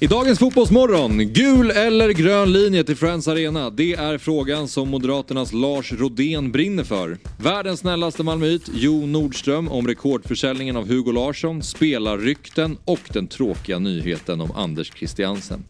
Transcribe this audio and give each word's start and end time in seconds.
I 0.00 0.06
dagens 0.06 0.38
Fotbollsmorgon, 0.38 1.18
gul 1.18 1.70
eller 1.70 2.10
grön 2.10 2.52
linje 2.52 2.84
till 2.84 2.96
Friends 2.96 3.28
Arena? 3.28 3.70
Det 3.70 3.92
är 3.92 4.18
frågan 4.18 4.68
som 4.68 4.88
Moderaternas 4.88 5.52
Lars 5.52 5.92
Rodén 5.92 6.52
brinner 6.52 6.84
för. 6.84 7.18
Världens 7.38 7.80
snällaste 7.80 8.22
Malmöit, 8.22 8.70
Jo 8.74 9.06
Nordström, 9.06 9.68
om 9.68 9.88
rekordförsäljningen 9.88 10.76
av 10.76 10.88
Hugo 10.88 11.12
Larsson, 11.12 11.62
spelarrykten 11.62 12.78
och 12.84 13.00
den 13.12 13.26
tråkiga 13.26 13.78
nyheten 13.78 14.40
om 14.40 14.52
Anders 14.52 14.92
Christiansen. 14.94 15.64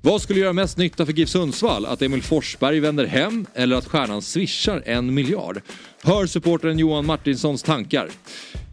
Vad 0.00 0.22
skulle 0.22 0.40
göra 0.40 0.52
mest 0.52 0.78
nytta 0.78 1.06
för 1.06 1.12
GIF 1.12 1.28
Sundsvall? 1.28 1.86
Att 1.86 2.02
Emil 2.02 2.22
Forsberg 2.22 2.80
vänder 2.80 3.06
hem 3.06 3.46
eller 3.54 3.76
att 3.76 3.86
stjärnan 3.86 4.22
swishar 4.22 4.82
en 4.86 5.14
miljard? 5.14 5.60
Hör 6.02 6.26
supportern 6.26 6.78
Johan 6.78 7.06
Martinssons 7.06 7.62
tankar. 7.62 8.08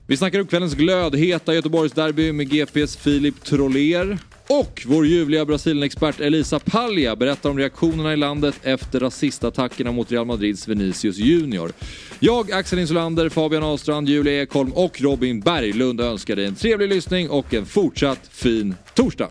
Vi 0.08 0.18
snackar 0.18 0.40
upp 0.40 0.50
kvällens 0.50 0.74
glödheta 0.74 1.54
Göteborgsderby 1.54 2.32
med 2.32 2.50
GPs 2.50 2.98
Filip 2.98 3.44
Troller. 3.44 4.18
Och 4.54 4.84
vår 4.88 5.08
ljuvliga 5.08 5.46
Brasilien-expert 5.46 6.20
Elisa 6.20 6.60
Palja 6.60 7.16
berättar 7.16 7.50
om 7.50 7.58
reaktionerna 7.58 8.14
i 8.14 8.18
landet 8.18 8.56
efter 8.64 9.00
rasistattackerna 9.00 9.92
mot 9.92 10.12
Real 10.12 10.26
Madrids 10.26 10.68
Vinicius 10.68 11.18
Junior. 11.18 11.72
Jag, 12.20 12.52
Axel 12.52 12.80
Insulander, 12.80 13.30
Fabian 13.30 13.64
Ahlstrand, 13.64 14.10
Julia 14.10 14.42
Ekholm 14.42 14.72
och 14.72 15.02
Robin 15.02 15.40
Berglund 15.40 16.02
önskar 16.02 16.36
dig 16.36 16.46
en 16.46 16.56
trevlig 16.56 16.90
lyssning 16.90 17.30
och 17.30 17.54
en 17.54 17.66
fortsatt 17.66 18.28
fin 18.32 18.76
torsdag. 18.94 19.30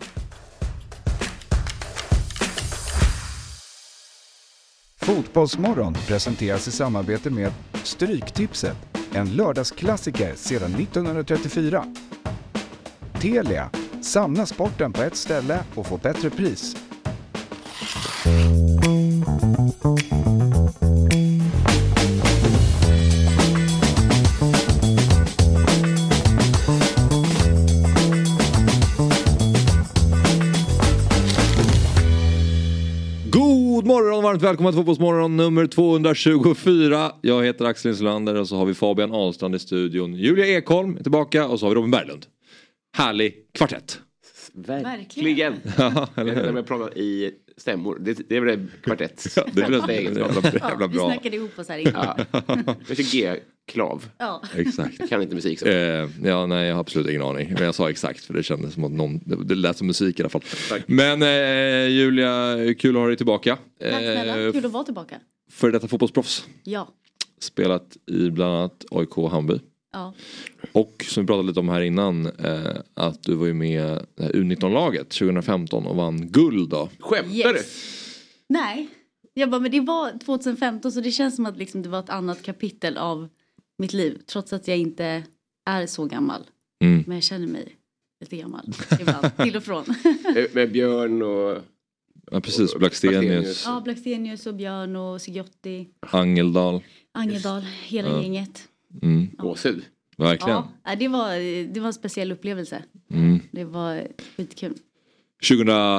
Fotbollsmorgon 5.01 5.93
presenteras 6.07 6.67
i 6.67 6.71
samarbete 6.71 7.29
med 7.29 7.51
Stryktipset, 7.83 8.77
en 9.13 9.35
lördagsklassiker 9.35 10.33
sedan 10.35 10.75
1934. 10.75 11.85
Telia, 13.21 13.69
samla 14.01 14.45
sporten 14.45 14.93
på 14.93 15.01
ett 15.01 15.15
ställe 15.15 15.59
och 15.75 15.87
få 15.87 15.97
bättre 15.97 16.29
pris. 16.29 16.75
Och 34.21 34.25
varmt 34.25 34.41
välkomna 34.41 34.71
till 34.71 34.77
Fotbollsmorgon 34.77 35.37
nummer 35.37 35.67
224. 35.67 37.11
Jag 37.21 37.43
heter 37.43 37.65
Axel 37.65 37.91
Insulander 37.91 38.35
och 38.35 38.47
så 38.47 38.55
har 38.55 38.65
vi 38.65 38.73
Fabian 38.73 39.11
Ahlstrand 39.11 39.55
i 39.55 39.59
studion. 39.59 40.13
Julia 40.13 40.47
Ekholm 40.47 40.97
är 40.97 41.03
tillbaka 41.03 41.47
och 41.47 41.59
så 41.59 41.65
har 41.65 41.69
vi 41.69 41.75
Robin 41.75 41.91
Berglund. 41.91 42.25
Härlig 42.93 43.33
kvartett. 43.53 43.99
Verkligen. 44.53 45.55
Ja, 45.77 46.07
eller 46.15 46.35
När 46.35 46.43
hur? 46.45 46.51
man 46.51 46.63
pratar 46.63 46.97
i 46.97 47.31
stämmor. 47.57 47.97
Det, 48.01 48.29
det 48.29 48.35
är 48.37 48.41
väl 48.41 48.67
kvartett. 48.83 49.27
Ja, 49.35 49.43
det 49.53 49.61
är 49.61 49.69
väl 49.69 50.03
jävla, 50.05 50.19
Ja, 50.43 50.51
jävla 50.69 50.87
vi 50.87 50.95
bra. 50.97 51.11
snackade 51.11 51.35
ihop 51.35 51.59
oss 51.59 51.69
här 51.69 51.77
innan. 51.77 51.93
Ja. 52.31 52.75
Jag 52.87 52.97
kör 52.97 53.11
G-klav. 53.11 54.05
Ja. 54.17 54.41
Exakt. 54.55 55.09
Kan 55.09 55.21
inte 55.21 55.35
musik 55.35 55.59
så. 55.59 55.67
Eh, 55.67 56.09
ja, 56.23 56.45
nej, 56.45 56.67
jag 56.67 56.75
har 56.75 56.79
absolut 56.81 57.09
ingen 57.09 57.21
aning. 57.21 57.53
Men 57.53 57.63
jag 57.63 57.75
sa 57.75 57.89
exakt 57.89 58.25
för 58.25 58.33
det 58.33 58.43
kändes 58.43 58.73
som 58.73 58.83
att 58.83 58.91
någon, 58.91 59.19
det, 59.25 59.43
det 59.43 59.55
lät 59.55 59.77
som 59.77 59.87
musik 59.87 60.19
i 60.19 60.21
alla 60.23 60.29
fall. 60.29 60.41
Tack. 60.69 60.81
Men 60.87 61.21
eh, 61.21 61.87
Julia, 61.87 62.55
kul 62.79 62.95
att 62.95 63.01
ha 63.01 63.07
dig 63.07 63.17
tillbaka. 63.17 63.57
Tack 63.79 63.89
snälla, 63.91 64.39
Eh, 64.45 64.51
kul 64.51 64.65
att 64.65 64.71
vara 64.71 64.83
tillbaka. 64.83 65.15
För 65.51 65.71
detta 65.71 65.87
fotbollsproffs. 65.87 66.45
Ja. 66.63 66.87
Spelat 67.39 67.97
i 68.07 68.29
bland 68.29 68.55
annat 68.55 68.85
AIK 68.91 69.17
och 69.17 69.31
Hammarby. 69.31 69.59
Ja. 69.91 70.13
Och 70.71 71.05
som 71.09 71.23
vi 71.23 71.27
pratade 71.27 71.47
lite 71.47 71.59
om 71.59 71.69
här 71.69 71.81
innan, 71.81 72.25
eh, 72.25 72.75
att 72.93 73.23
du 73.23 73.35
var 73.35 73.45
ju 73.47 73.53
med 73.53 73.83
här 74.19 74.31
U19-laget 74.33 75.09
2015 75.09 75.85
och 75.87 75.95
vann 75.95 76.27
guld 76.31 76.69
då. 76.69 76.89
Skämtar 76.99 77.53
du? 77.53 77.59
Nej. 78.49 78.89
Jag 79.33 79.49
bara, 79.49 79.61
men 79.61 79.71
det 79.71 79.79
var 79.79 80.19
2015 80.25 80.91
så 80.91 81.01
det 81.01 81.11
känns 81.11 81.35
som 81.35 81.45
att 81.45 81.57
liksom 81.57 81.81
det 81.81 81.89
var 81.89 81.99
ett 81.99 82.09
annat 82.09 82.43
kapitel 82.43 82.97
av 82.97 83.27
mitt 83.77 83.93
liv. 83.93 84.21
Trots 84.27 84.53
att 84.53 84.67
jag 84.67 84.77
inte 84.77 85.23
är 85.69 85.85
så 85.85 86.05
gammal. 86.05 86.41
Mm. 86.83 87.03
Men 87.07 87.17
jag 87.17 87.23
känner 87.23 87.47
mig 87.47 87.75
lite 88.21 88.35
gammal 88.37 88.73
ibland, 88.99 89.37
till 89.43 89.55
och 89.57 89.63
från. 89.63 89.83
Eh, 90.35 90.43
Med 90.53 90.71
Björn 90.71 91.21
och... 91.21 91.57
Ja 92.31 92.41
precis, 92.41 92.75
Blackstenius, 92.75 93.63
ja, 93.65 93.81
Blackstenius 93.83 94.45
och 94.47 94.55
Björn 94.55 94.95
och 94.95 95.21
Sigiotti, 95.21 95.87
Angeldal. 95.99 96.83
Angedal, 97.11 97.61
hela 97.85 98.09
Ja. 98.09 98.21
gänget. 98.21 98.67
Mm, 99.01 99.27
Gåshud. 99.37 99.83
verkligen. 100.17 100.63
Ja, 100.85 100.95
det 100.95 101.07
var, 101.07 101.29
det 101.73 101.79
var 101.79 101.87
en 101.87 101.93
speciell 101.93 102.31
upplevelse. 102.31 102.83
Mm. 103.11 103.39
Det 103.51 103.63
var 103.65 104.07
skitkul. 104.37 104.73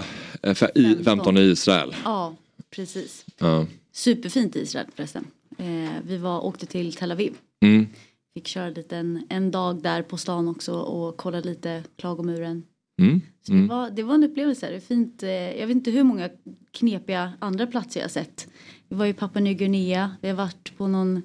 2015 0.03 1.37
i 1.39 1.41
Israel. 1.41 1.95
Ja, 2.05 2.35
precis. 2.71 3.27
Ja. 3.39 3.67
Superfint 3.93 4.57
i 4.57 4.61
Israel 4.61 4.87
förresten. 4.95 5.25
Eh, 5.59 5.91
vi 6.07 6.17
var, 6.17 6.45
åkte 6.45 6.67
till 6.67 6.93
Tel 6.95 7.13
Aviv. 7.13 7.33
Mm. 7.65 7.87
Fick 8.35 8.47
köra 8.47 8.69
lite 8.69 8.97
en, 8.97 9.27
en 9.29 9.51
dag 9.51 9.83
där 9.83 10.03
på 10.03 10.17
stan 10.17 10.49
också 10.49 10.73
och 10.73 11.17
kolla 11.17 11.41
lite 11.41 11.83
Klagomuren. 11.97 12.63
Mm. 13.03 13.21
Så 13.47 13.53
Mm. 13.53 13.69
det, 13.69 13.75
var, 13.75 13.91
det 13.91 14.03
var 14.03 14.15
en 14.15 14.25
upplevelse. 14.25 14.71
Det 14.71 14.77
är 14.77 14.81
fint. 14.81 15.23
Eh, 15.23 15.31
jag 15.31 15.67
vet 15.67 15.77
inte 15.77 15.91
hur 15.91 16.03
många 16.05 16.31
knepiga 16.73 17.33
andra 17.39 17.67
platser 17.67 18.01
jag 18.01 18.11
sett. 18.11 18.49
Vi 18.89 18.97
var 18.97 19.07
i 19.07 19.13
Papua 19.13 19.41
Nya 19.43 19.53
Guinea. 19.53 20.17
Vi 20.21 20.29
har 20.29 20.37
varit 20.37 20.77
på 20.77 20.87
någon 20.89 21.23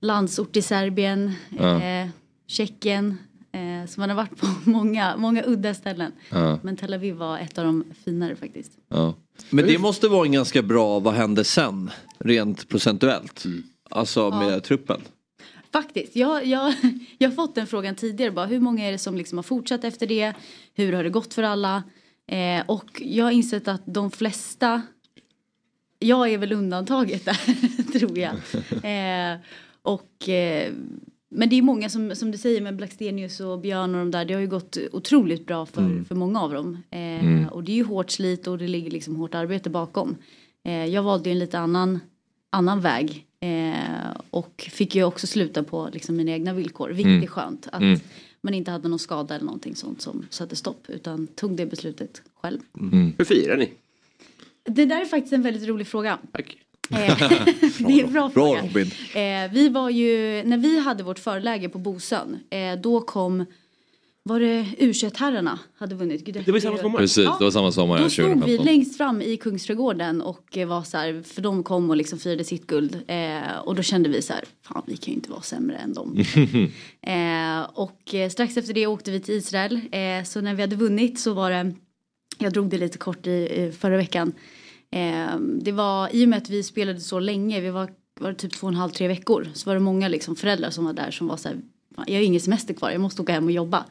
landsort 0.00 0.56
i 0.56 0.62
Serbien. 0.62 1.32
Ja. 1.58 1.82
Eh, 1.82 2.08
Tjeckien. 2.46 3.18
Eh, 3.52 3.88
så 3.88 4.00
man 4.00 4.08
har 4.08 4.16
varit 4.16 4.40
på 4.40 4.46
många, 4.70 5.16
många 5.16 5.42
udda 5.46 5.74
ställen. 5.74 6.12
Ja. 6.30 6.58
Men 6.62 6.76
Tel 6.76 6.94
Aviv 6.94 7.14
var 7.14 7.38
ett 7.38 7.58
av 7.58 7.64
de 7.64 7.84
finare 8.04 8.36
faktiskt. 8.36 8.72
Ja. 8.88 9.14
Men 9.50 9.66
det 9.66 9.78
måste 9.78 10.08
vara 10.08 10.26
en 10.26 10.32
ganska 10.32 10.62
bra 10.62 10.98
vad 10.98 11.14
hände 11.14 11.44
sen 11.44 11.90
rent 12.18 12.68
procentuellt. 12.68 13.44
Alltså 13.90 14.30
med 14.30 14.64
truppen. 14.64 15.00
Faktiskt, 15.72 16.16
jag, 16.16 16.46
jag, 16.46 16.74
jag 17.18 17.28
har 17.28 17.34
fått 17.34 17.54
den 17.54 17.66
frågan 17.66 17.94
tidigare. 17.94 18.30
Bara, 18.30 18.46
hur 18.46 18.60
många 18.60 18.88
är 18.88 18.92
det 18.92 18.98
som 18.98 19.16
liksom 19.16 19.38
har 19.38 19.42
fortsatt 19.42 19.84
efter 19.84 20.06
det? 20.06 20.34
Hur 20.74 20.92
har 20.92 21.04
det 21.04 21.10
gått 21.10 21.34
för 21.34 21.42
alla? 21.42 21.82
Eh, 22.26 22.62
och 22.66 23.02
jag 23.04 23.24
har 23.24 23.30
insett 23.30 23.68
att 23.68 23.82
de 23.84 24.10
flesta, 24.10 24.82
jag 25.98 26.30
är 26.32 26.38
väl 26.38 26.52
undantaget 26.52 27.24
där, 27.24 27.92
tror 27.98 28.18
jag. 28.18 28.32
Eh, 28.82 29.38
och, 29.82 30.28
eh, 30.28 30.72
men 31.28 31.48
det 31.48 31.56
är 31.58 31.62
många 31.62 31.88
som, 31.88 32.16
som 32.16 32.30
du 32.30 32.38
säger 32.38 32.60
med 32.60 32.76
Blackstenius 32.76 33.40
och 33.40 33.60
Björn 33.60 33.94
och 33.94 33.98
de 34.00 34.10
där. 34.10 34.24
Det 34.24 34.34
har 34.34 34.40
ju 34.40 34.46
gått 34.48 34.78
otroligt 34.92 35.46
bra 35.46 35.66
för, 35.66 36.04
för 36.08 36.14
många 36.14 36.40
av 36.42 36.52
dem. 36.52 36.78
Eh, 36.90 37.48
Och 37.48 37.64
det 37.64 37.72
är 37.72 37.76
ju 37.76 37.84
hårt 37.84 38.10
slit 38.10 38.46
och 38.46 38.58
det 38.58 38.68
ligger 38.68 38.90
liksom 38.90 39.16
hårt 39.16 39.34
arbete 39.34 39.70
bakom. 39.70 40.16
Eh, 40.64 40.86
jag 40.86 41.02
valde 41.02 41.28
ju 41.28 41.32
en 41.32 41.38
lite 41.38 41.58
annan, 41.58 42.00
annan 42.50 42.80
väg. 42.80 43.26
Eh, 43.40 44.10
och 44.30 44.68
fick 44.72 44.94
ju 44.94 45.04
också 45.04 45.26
sluta 45.26 45.62
på 45.62 45.88
liksom 45.92 46.16
mina 46.16 46.30
egna 46.30 46.52
villkor. 46.52 46.88
Vilket 46.88 47.06
Mm. 47.10 47.22
är 47.22 47.26
skönt. 47.26 47.68
Att 47.72 47.80
Mm. 47.82 48.00
man 48.40 48.54
inte 48.54 48.70
hade 48.70 48.88
någon 48.88 48.98
skada 48.98 49.34
eller 49.34 49.44
någonting 49.44 49.76
sånt 49.76 50.00
som 50.02 50.26
satte 50.30 50.56
stopp. 50.56 50.84
Utan 50.88 51.26
tog 51.26 51.56
det 51.56 51.66
beslutet 51.66 52.22
själv. 52.34 52.58
Hur 53.18 53.24
firar 53.24 53.56
ni? 53.56 53.72
Det 54.62 54.84
där 54.84 55.00
är 55.00 55.04
faktiskt 55.04 55.32
en 55.32 55.42
väldigt 55.42 55.68
rolig 55.68 55.86
fråga. 55.86 56.18
Tack. 56.32 56.56
Eh, 56.90 57.18
det 57.78 58.00
är 58.00 58.04
en 58.04 58.12
bra, 58.12 58.28
Bra 58.28 58.30
fråga. 58.30 58.62
Robin. 58.62 58.90
Eh, 59.14 59.52
vi 59.52 59.68
var 59.68 59.90
ju, 59.90 60.42
när 60.44 60.58
vi 60.58 60.78
hade 60.78 61.02
vårt 61.02 61.18
förläge 61.18 61.68
på 61.68 61.78
Bosön, 61.78 62.38
eh, 62.50 62.80
då 62.80 63.00
kom, 63.00 63.44
var 64.22 64.40
det 64.40 64.66
u 64.78 64.92
herrarna 65.16 65.58
hade 65.78 65.94
vunnit? 65.94 66.24
Gud, 66.24 66.34
Det 66.34 66.50
var 66.50 66.58
ju 66.58 66.60
samma 66.60 66.78
sommar. 66.78 66.98
Precis, 66.98 67.28
det 67.38 67.44
var 67.44 67.50
samma 67.50 67.72
sommar 67.72 67.98
Då 67.98 68.10
stod 68.10 68.26
vi 68.26 68.32
2015. 68.32 68.66
längst 68.66 68.96
fram 68.96 69.22
i 69.22 69.36
Kungsträdgården 69.36 70.22
och 70.22 70.58
var 70.66 70.82
så 70.82 70.96
här, 70.96 71.22
för 71.22 71.42
de 71.42 71.62
kom 71.62 71.90
och 71.90 71.96
liksom 71.96 72.18
firade 72.18 72.44
sitt 72.44 72.66
guld. 72.66 73.02
Eh, 73.06 73.58
och 73.64 73.74
då 73.74 73.82
kände 73.82 74.08
vi 74.08 74.22
så 74.22 74.32
här, 74.32 74.44
fan 74.62 74.82
vi 74.86 74.96
kan 74.96 75.12
ju 75.12 75.14
inte 75.14 75.30
vara 75.30 75.42
sämre 75.42 75.76
än 75.76 75.94
dem. 75.94 76.24
eh, 77.02 77.70
och 77.74 78.14
strax 78.32 78.56
efter 78.56 78.74
det 78.74 78.86
åkte 78.86 79.10
vi 79.10 79.20
till 79.20 79.34
Israel. 79.34 79.80
Eh, 79.92 80.24
så 80.24 80.40
när 80.40 80.54
vi 80.54 80.60
hade 80.60 80.76
vunnit 80.76 81.20
så 81.20 81.32
var 81.32 81.50
det, 81.50 81.72
jag 82.38 82.52
drog 82.52 82.68
det 82.68 82.78
lite 82.78 82.98
kort 82.98 83.26
i, 83.26 83.30
i 83.30 83.72
förra 83.78 83.96
veckan. 83.96 84.32
Eh, 84.90 85.38
det 85.38 85.72
var, 85.72 86.14
i 86.14 86.24
och 86.24 86.28
med 86.28 86.36
att 86.38 86.50
vi 86.50 86.62
spelade 86.62 87.00
så 87.00 87.20
länge, 87.20 87.60
vi 87.60 87.70
var, 87.70 87.90
var 88.20 88.32
typ 88.32 88.52
två 88.52 88.66
och 88.66 88.72
en 88.72 88.78
halv, 88.78 88.90
tre 88.90 89.08
veckor. 89.08 89.48
Så 89.54 89.70
var 89.70 89.74
det 89.74 89.80
många 89.80 90.08
liksom 90.08 90.36
föräldrar 90.36 90.70
som 90.70 90.84
var 90.84 90.92
där 90.92 91.10
som 91.10 91.26
var 91.26 91.36
så 91.36 91.48
här, 91.48 91.56
"Fan, 91.96 92.04
jag 92.08 92.14
har 92.14 92.22
ingen 92.22 92.40
semester 92.40 92.74
kvar, 92.74 92.90
jag 92.90 93.00
måste 93.00 93.22
åka 93.22 93.32
hem 93.32 93.44
och 93.44 93.52
jobba. 93.52 93.84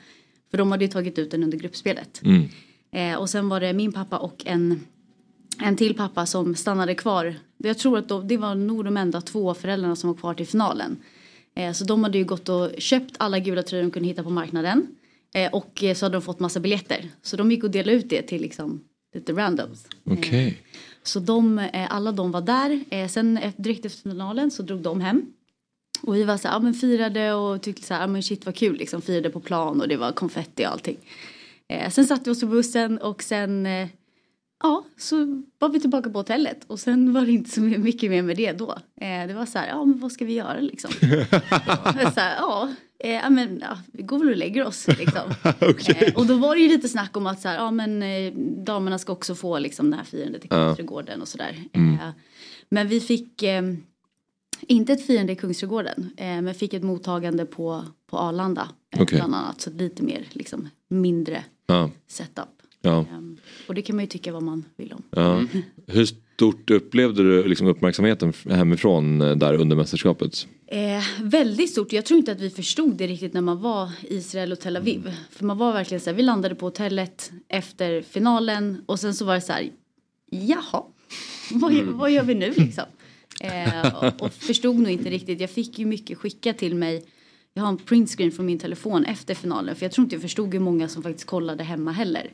För 0.51 0.57
de 0.57 0.71
hade 0.71 0.85
ju 0.85 0.91
tagit 0.91 1.19
ut 1.19 1.31
den 1.31 1.43
under 1.43 1.57
gruppspelet. 1.57 2.21
Mm. 2.23 2.49
Eh, 2.91 3.19
och 3.19 3.29
sen 3.29 3.49
var 3.49 3.59
det 3.59 3.73
min 3.73 3.91
pappa 3.91 4.17
och 4.17 4.43
en, 4.45 4.79
en 5.61 5.75
till 5.75 5.95
pappa 5.95 6.25
som 6.25 6.55
stannade 6.55 6.95
kvar. 6.95 7.35
Jag 7.57 7.77
tror 7.77 7.97
att 7.97 8.07
då, 8.07 8.21
det 8.21 8.37
var 8.37 8.55
nog 8.55 8.85
de 8.85 8.97
enda 8.97 9.21
två 9.21 9.53
föräldrarna 9.53 9.95
som 9.95 10.07
var 10.09 10.17
kvar 10.17 10.33
till 10.33 10.47
finalen. 10.47 10.97
Eh, 11.55 11.71
så 11.73 11.85
de 11.85 12.03
hade 12.03 12.17
ju 12.17 12.23
gått 12.25 12.49
och 12.49 12.69
köpt 12.77 13.15
alla 13.17 13.39
gula 13.39 13.63
tröjor 13.63 13.83
de 13.83 13.91
kunde 13.91 14.09
hitta 14.09 14.23
på 14.23 14.29
marknaden. 14.29 14.87
Eh, 15.33 15.53
och 15.53 15.83
så 15.95 16.05
hade 16.05 16.15
de 16.15 16.21
fått 16.21 16.39
massa 16.39 16.59
biljetter. 16.59 17.05
Så 17.21 17.37
de 17.37 17.51
gick 17.51 17.63
och 17.63 17.71
delade 17.71 17.97
ut 17.97 18.09
det 18.09 18.21
till 18.21 18.41
liksom 18.41 18.83
lite 19.15 19.33
randoms. 19.33 19.87
Okej. 20.03 20.57
Så 21.03 21.19
de, 21.19 21.59
eh, 21.59 21.95
alla 21.95 22.11
de 22.11 22.31
var 22.31 22.41
där. 22.41 22.83
Eh, 22.89 23.07
sen 23.07 23.39
direkt 23.57 23.85
efter 23.85 24.09
finalen 24.09 24.51
så 24.51 24.63
drog 24.63 24.81
de 24.81 25.01
hem. 25.01 25.25
Och 26.01 26.15
vi 26.15 26.23
var 26.23 26.37
så 26.37 26.47
här, 26.47 26.55
ja 26.55 26.59
men 26.59 26.73
firade 26.73 27.33
och 27.33 27.61
tyckte 27.61 27.83
så 27.83 27.93
här, 27.93 28.01
ja 28.01 28.07
men 28.07 28.23
shit 28.23 28.45
vad 28.45 28.55
kul 28.55 28.77
liksom. 28.77 29.01
Firade 29.01 29.29
på 29.29 29.39
plan 29.39 29.81
och 29.81 29.87
det 29.87 29.97
var 29.97 30.11
konfetti 30.11 30.65
och 30.65 30.71
allting. 30.71 30.97
Eh, 31.67 31.89
sen 31.89 32.05
satte 32.05 32.23
vi 32.25 32.31
oss 32.31 32.41
på 32.41 32.47
bussen 32.47 32.97
och 32.97 33.23
sen 33.23 33.67
Ja, 34.63 34.85
så 34.97 35.44
var 35.59 35.69
vi 35.69 35.79
tillbaka 35.79 36.09
på 36.09 36.19
hotellet 36.19 36.63
och 36.67 36.79
sen 36.79 37.13
var 37.13 37.21
det 37.21 37.31
inte 37.31 37.50
så 37.50 37.61
mycket 37.61 38.09
mer 38.09 38.21
med 38.21 38.38
det 38.38 38.51
då. 38.51 38.71
Eh, 39.01 39.27
det 39.27 39.33
var 39.33 39.45
så 39.45 39.59
här, 39.59 39.67
ja 39.67 39.85
men 39.85 40.00
vad 40.00 40.11
ska 40.11 40.25
vi 40.25 40.33
göra 40.33 40.59
liksom? 40.59 40.91
så 42.13 42.19
här, 42.19 42.35
ja, 42.35 42.69
eh, 43.00 43.29
men 43.29 43.59
ja, 43.61 43.77
vi 43.91 44.03
går 44.03 44.19
väl 44.19 44.29
och 44.29 44.38
lägger 44.38 44.65
oss 44.65 44.88
liksom. 44.88 45.31
eh, 45.44 46.15
och 46.15 46.25
då 46.25 46.38
var 46.38 46.56
det 46.56 46.61
ju 46.61 46.67
lite 46.67 46.89
snack 46.89 47.17
om 47.17 47.27
att 47.27 47.41
så 47.41 47.47
här, 47.47 47.56
ja 47.56 47.71
men 47.71 48.03
eh, 48.03 48.33
damerna 48.65 48.97
ska 48.97 49.13
också 49.13 49.35
få 49.35 49.59
liksom 49.59 49.91
det 49.91 49.97
här 49.97 50.03
firandet 50.03 50.45
i 50.45 50.47
Kungsträdgården 50.47 51.21
och 51.21 51.27
sådär. 51.27 51.63
Eh, 51.73 52.09
men 52.69 52.88
vi 52.88 53.00
fick 53.00 53.44
inte 54.61 54.94
ett 54.94 55.06
firande 55.06 55.33
i 55.33 55.35
Kungsträdgården, 55.35 56.11
men 56.17 56.56
fick 56.56 56.73
ett 56.73 56.83
mottagande 56.83 57.45
på, 57.45 57.83
på 58.09 58.17
Arlanda. 58.17 58.69
Okej. 58.95 59.17
Bland 59.17 59.35
annat, 59.35 59.61
så 59.61 59.69
lite 59.69 60.03
mer 60.03 60.27
liksom 60.31 60.69
mindre 60.88 61.44
Ja, 61.67 61.89
setup. 62.07 62.58
Ja, 62.81 63.05
Ehm, 63.11 63.37
och 63.67 63.75
det 63.75 63.81
kan 63.81 63.95
man 63.95 64.03
ju 64.05 64.09
tycka 64.09 64.33
vad 64.33 64.43
man 64.43 64.65
vill 64.77 64.93
om. 64.93 65.03
ja. 65.11 65.43
Hur 65.87 66.05
stort 66.05 66.69
upplevde 66.71 67.23
du 67.23 67.47
liksom 67.47 67.67
uppmärksamheten 67.67 68.33
hemifrån 68.49 69.21
eh, 69.21 69.35
där 69.35 69.53
under 69.53 69.75
mästerskapet? 69.75 70.47
Eh, 70.67 71.03
väldigt 71.23 71.69
stort. 71.69 71.93
Jag 71.93 72.05
tror 72.05 72.17
inte 72.19 72.31
att 72.31 72.41
vi 72.41 72.49
förstod 72.49 72.93
det 72.95 73.07
riktigt 73.07 73.33
när 73.33 73.41
man 73.41 73.61
var 73.61 73.91
i 74.09 74.15
Israel 74.15 74.51
och 74.51 74.59
Tel 74.59 74.77
Aviv. 74.77 75.11
För 75.31 75.45
man 75.45 75.57
var 75.57 75.73
verkligen 75.73 76.01
så 76.01 76.09
här, 76.09 76.17
vi 76.17 76.23
landade 76.23 76.55
på 76.55 76.65
hotellet 76.65 77.31
efter 77.47 78.01
finalen 78.01 78.81
och 78.85 78.99
sen 78.99 79.13
så 79.15 79.25
var 79.25 79.35
det 79.35 79.41
så 79.41 79.53
här, 79.53 79.69
jaha, 80.31 80.83
vad, 81.51 81.73
gör- 81.73 81.83
vad 81.83 82.11
gör 82.11 82.23
vi 82.23 82.35
nu 82.35 82.53
liksom? 82.57 82.83
Eh, 83.41 83.95
och, 84.03 84.21
och 84.21 84.33
förstod 84.33 84.75
nog 84.75 84.91
inte 84.91 85.09
riktigt. 85.09 85.39
Jag 85.41 85.49
fick 85.49 85.79
ju 85.79 85.85
mycket 85.85 86.17
skicka 86.17 86.53
till 86.53 86.75
mig. 86.75 87.05
Jag 87.59 87.63
har 87.63 87.71
en 87.71 87.77
printscreen 87.77 88.31
från 88.31 88.45
min 88.45 88.59
telefon 88.59 89.06
efter 89.06 89.35
finalen 89.35 89.75
för 89.75 89.85
jag 89.85 89.91
tror 89.91 90.03
inte 90.03 90.15
jag 90.15 90.21
förstod 90.21 90.53
hur 90.53 90.59
många 90.59 90.88
som 90.88 91.03
faktiskt 91.03 91.27
kollade 91.27 91.63
hemma 91.63 91.91
heller. 91.91 92.31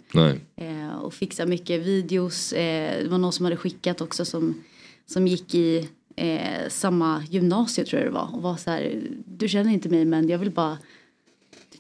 Eh, 0.56 0.96
och 0.96 1.14
fixa 1.14 1.46
mycket 1.46 1.82
videos. 1.82 2.54
Eh, 2.54 3.04
det 3.04 3.10
var 3.10 3.18
någon 3.18 3.34
som 3.34 3.46
hade 3.46 3.58
skickat 3.58 4.02
också 4.02 4.26
som, 4.26 4.64
som 5.06 5.28
gick 5.28 5.56
i 5.56 5.90
eh, 6.16 6.70
samma 6.70 7.24
gymnasie 7.30 7.86
tror 7.86 8.02
jag 8.02 8.12
det 8.12 8.14
var. 8.14 8.36
Och 8.36 8.42
var 8.42 8.56
så 8.56 8.72
här, 8.72 9.02
du 9.26 9.48
känner 9.48 9.72
inte 9.72 9.90
mig 9.90 10.06
men 10.06 10.30
jag 10.30 10.38
vill 10.38 10.52
bara 10.52 10.78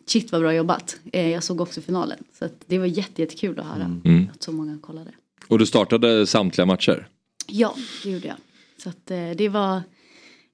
Shit 0.06 0.32
vad 0.32 0.42
bra 0.42 0.54
jobbat. 0.54 1.00
Eh, 1.12 1.30
jag 1.30 1.44
såg 1.44 1.62
också 1.62 1.82
finalen. 1.82 2.24
Så 2.40 2.50
det 2.68 2.80
var 2.80 2.86
jätte, 2.86 3.22
jättekul 3.22 3.60
att 3.60 3.66
höra 3.66 4.02
att 4.34 4.44
så 4.44 4.52
många 4.52 4.80
kollade. 4.82 5.12
Och 5.48 5.60
du 5.60 5.66
startade 5.66 6.28
samtliga 6.28 6.66
matcher? 6.66 7.08
Ja, 7.48 7.76
det 8.04 8.10
gjorde 8.10 8.28
jag. 8.28 8.38
Så 8.84 8.90
att 8.90 9.12
eh, 9.12 9.30
det 9.38 9.50
var 9.50 9.82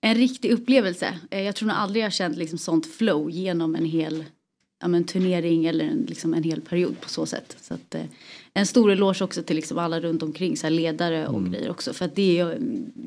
en 0.01 0.15
riktig 0.15 0.51
upplevelse. 0.51 1.19
Eh, 1.29 1.41
jag 1.41 1.55
tror 1.55 1.67
nog 1.67 1.77
aldrig 1.77 2.03
jag 2.03 2.13
känt 2.13 2.37
liksom 2.37 2.57
sånt 2.57 2.85
flow 2.85 3.31
genom 3.31 3.75
en 3.75 3.85
hel 3.85 4.25
ja, 4.81 4.87
men, 4.87 5.03
turnering 5.03 5.65
eller 5.65 5.85
en, 5.85 6.05
liksom 6.09 6.33
en 6.33 6.43
hel 6.43 6.61
period 6.61 7.01
på 7.01 7.09
så 7.09 7.25
sätt. 7.25 7.57
Så 7.61 7.73
att, 7.73 7.95
eh, 7.95 8.05
en 8.53 8.65
stor 8.65 8.91
eloge 8.91 9.23
också 9.23 9.43
till 9.43 9.55
liksom 9.55 9.77
alla 9.77 9.99
runt 9.99 10.23
omkring, 10.23 10.57
så 10.57 10.67
här 10.67 10.71
ledare 10.71 11.27
och 11.27 11.45
grejer 11.45 11.69
också. 11.69 11.93
För 11.93 12.05
att 12.05 12.15
det 12.15 12.39
är 12.39 12.45
ju 12.45 12.59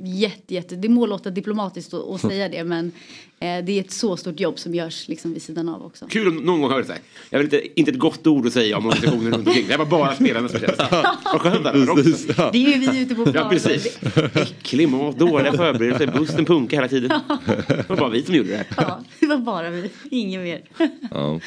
jätte, 0.05 0.55
jätte, 0.55 0.77
det 0.77 0.89
må 0.89 1.07
låta 1.07 1.31
diplomatiskt 1.31 1.95
att, 1.95 2.09
att 2.09 2.21
säga 2.21 2.49
det 2.49 2.65
men 2.65 2.93
eh, 3.41 3.65
det 3.65 3.73
är 3.73 3.81
ett 3.81 3.91
så 3.91 4.17
stort 4.17 4.41
jobb 4.41 4.59
som 4.59 4.75
görs 4.75 5.09
liksom 5.09 5.33
vid 5.33 5.43
sidan 5.43 5.69
av 5.69 5.87
också. 5.87 6.07
Kul 6.07 6.29
om 6.29 6.37
någon 6.37 6.61
gång 6.61 6.71
hörde 6.71 6.87
så 6.87 6.93
här. 6.93 7.01
Jag 7.31 7.39
vill 7.39 7.47
inte, 7.47 7.81
inte 7.81 7.91
ett 7.91 7.99
gott 7.99 8.27
ord 8.27 8.47
att 8.47 8.53
säga 8.53 8.77
om 8.79 8.87
organisationen 8.87 9.33
runt 9.33 9.47
omkring. 9.49 9.67
Det 9.69 9.77
var 9.77 9.87
bara 9.87 10.15
spelarna 10.15 10.49
som 10.49 10.61
känns. 10.61 10.79
Vad 11.25 11.41
skönt 11.41 11.65
det 11.65 11.91
också. 11.91 12.51
Det 12.53 12.67
är 12.67 12.79
ju 12.79 12.91
vi 12.91 13.01
ute 13.01 13.15
på 13.15 13.23
plan. 13.25 13.35
Ja, 13.35 13.49
precis. 13.51 13.99
Äcklig 14.35 14.89
mat, 14.89 15.19
dåliga 15.19 15.53
förberedelser, 15.53 16.07
bussen 16.07 16.45
punkar 16.45 16.77
hela 16.77 16.89
tiden. 16.89 17.11
Det 17.67 17.89
var 17.89 17.97
bara 17.97 18.09
vi 18.09 18.23
som 18.23 18.35
gjorde 18.35 18.51
det 18.51 18.57
här. 18.57 18.67
Ja, 18.77 19.05
det 19.21 19.27
var 19.27 19.37
bara 19.39 19.71
vi, 19.71 19.91
ingen 20.11 20.43
mer. 20.43 20.63
Ja. 21.11 21.41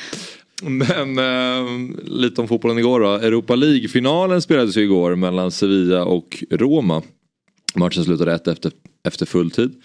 Men 0.64 1.18
eh, 1.18 1.96
lite 2.04 2.42
om 2.42 2.48
fotbollen 2.48 2.78
igår 2.78 3.00
då. 3.00 3.08
Europa 3.08 3.56
League-finalen 3.56 4.42
spelades 4.42 4.78
ju 4.78 4.82
igår 4.82 5.16
mellan 5.16 5.52
Sevilla 5.52 6.06
och 6.06 6.44
Roma. 6.50 7.02
Matchen 7.76 8.04
slutade 8.04 8.34
1 8.34 8.48
efter, 8.48 8.72
efter 9.08 9.26
full 9.26 9.52
tid. 9.52 9.82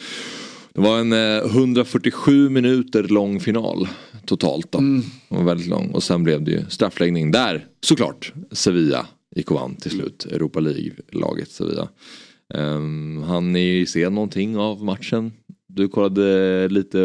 Det 0.74 0.80
var 0.80 0.98
en 0.98 1.12
eh, 1.12 1.56
147 1.56 2.48
minuter 2.48 3.02
lång 3.02 3.40
final 3.40 3.88
totalt 4.26 4.72
då. 4.72 4.78
Den 4.78 5.02
var 5.28 5.44
väldigt 5.44 5.66
lång 5.66 5.90
och 5.90 6.02
sen 6.02 6.24
blev 6.24 6.44
det 6.44 6.50
ju 6.50 6.64
straffläggning 6.68 7.30
där 7.30 7.66
såklart 7.80 8.32
Sevilla 8.52 9.06
gick 9.36 9.50
och 9.50 9.60
vann 9.60 9.76
till 9.76 9.90
slut. 9.90 10.26
Europa 10.30 10.60
League-laget 10.60 11.50
Sevilla. 11.50 11.88
Um, 12.54 13.22
han 13.22 13.52
ni 13.52 13.86
se 13.86 14.08
någonting 14.08 14.56
av 14.56 14.84
matchen? 14.84 15.32
Du 15.68 15.88
kollade 15.88 16.68
lite 16.68 16.98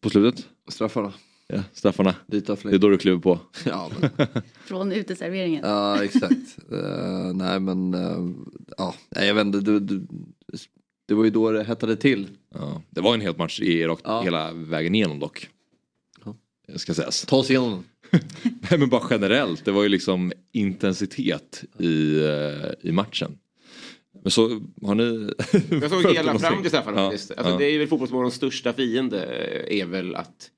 på 0.00 0.10
slutet? 0.10 0.46
Straffarna. 0.68 1.12
Ja, 1.52 1.92
av 2.06 2.14
Det 2.26 2.50
är 2.50 2.78
då 2.78 2.88
du 2.88 2.98
kliver 2.98 3.18
på. 3.18 3.38
Ja, 3.66 3.90
men, 4.00 4.28
Från 4.64 4.92
uteserveringen. 4.92 5.60
ja 5.64 6.04
exakt. 6.04 6.58
Eh, 6.72 7.34
nej 7.34 7.60
men, 7.60 7.94
eh, 7.94 8.30
ja, 8.78 8.94
nej, 9.16 9.26
jag 9.28 9.34
vet 9.34 9.46
inte. 9.46 9.60
Du, 9.60 9.80
du, 9.80 10.06
det 11.08 11.14
var 11.14 11.24
ju 11.24 11.30
då 11.30 11.50
det 11.52 11.64
hettade 11.64 11.96
till. 11.96 12.28
Ja, 12.54 12.82
det 12.90 13.00
var 13.00 13.14
en 13.14 13.20
hel 13.20 13.36
match 13.36 13.60
i 13.60 13.84
rakt, 13.86 14.02
Ja. 14.04 14.22
hela 14.22 14.52
vägen 14.52 14.94
igenom 14.94 15.18
dock. 15.20 15.48
Ja. 16.24 16.34
Ska 16.76 16.94
sägas. 16.94 17.22
Ta 17.26 17.36
oss 17.36 17.50
igenom. 17.50 17.84
Nej 18.70 18.78
men 18.78 18.88
bara 18.88 19.06
generellt, 19.10 19.64
det 19.64 19.72
var 19.72 19.82
ju 19.82 19.88
liksom 19.88 20.32
intensitet 20.52 21.64
i, 21.78 22.18
eh, 22.24 22.88
i 22.88 22.92
matchen. 22.92 23.38
Men 24.22 24.30
så 24.30 24.60
har 24.82 24.94
ni... 24.94 25.30
Jag 25.80 25.90
såg 25.90 26.12
hela 26.14 26.38
fram 26.38 26.62
till 26.62 26.70
Staffan 26.70 26.94
Ja, 26.96 27.10
faktiskt. 27.10 27.30
Alltså, 27.30 27.52
ja. 27.52 27.58
Det 27.58 27.64
är 27.64 27.78
väl 27.78 27.88
fotbollsmorgons 27.88 28.34
största 28.34 28.72
fiende 28.72 29.24
är 29.74 29.86
väl 29.86 30.14
att 30.14 30.50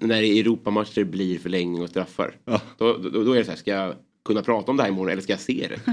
när 0.00 0.22
det 0.22 0.28
är 0.28 0.40
Europamatcher 0.40 1.04
blir 1.04 1.38
förlängning 1.38 1.82
och 1.82 1.88
straffar. 1.88 2.36
Ja. 2.44 2.60
Då, 2.78 2.96
då, 2.96 3.24
då 3.24 3.32
är 3.32 3.38
det 3.38 3.44
så 3.44 3.50
här, 3.50 3.58
ska 3.58 3.70
jag 3.70 3.94
kunna 4.24 4.42
prata 4.42 4.70
om 4.70 4.76
det 4.76 4.82
här 4.82 4.90
imorgon 4.90 5.12
eller 5.12 5.22
ska 5.22 5.32
jag 5.32 5.40
se 5.40 5.68
det? 5.70 5.92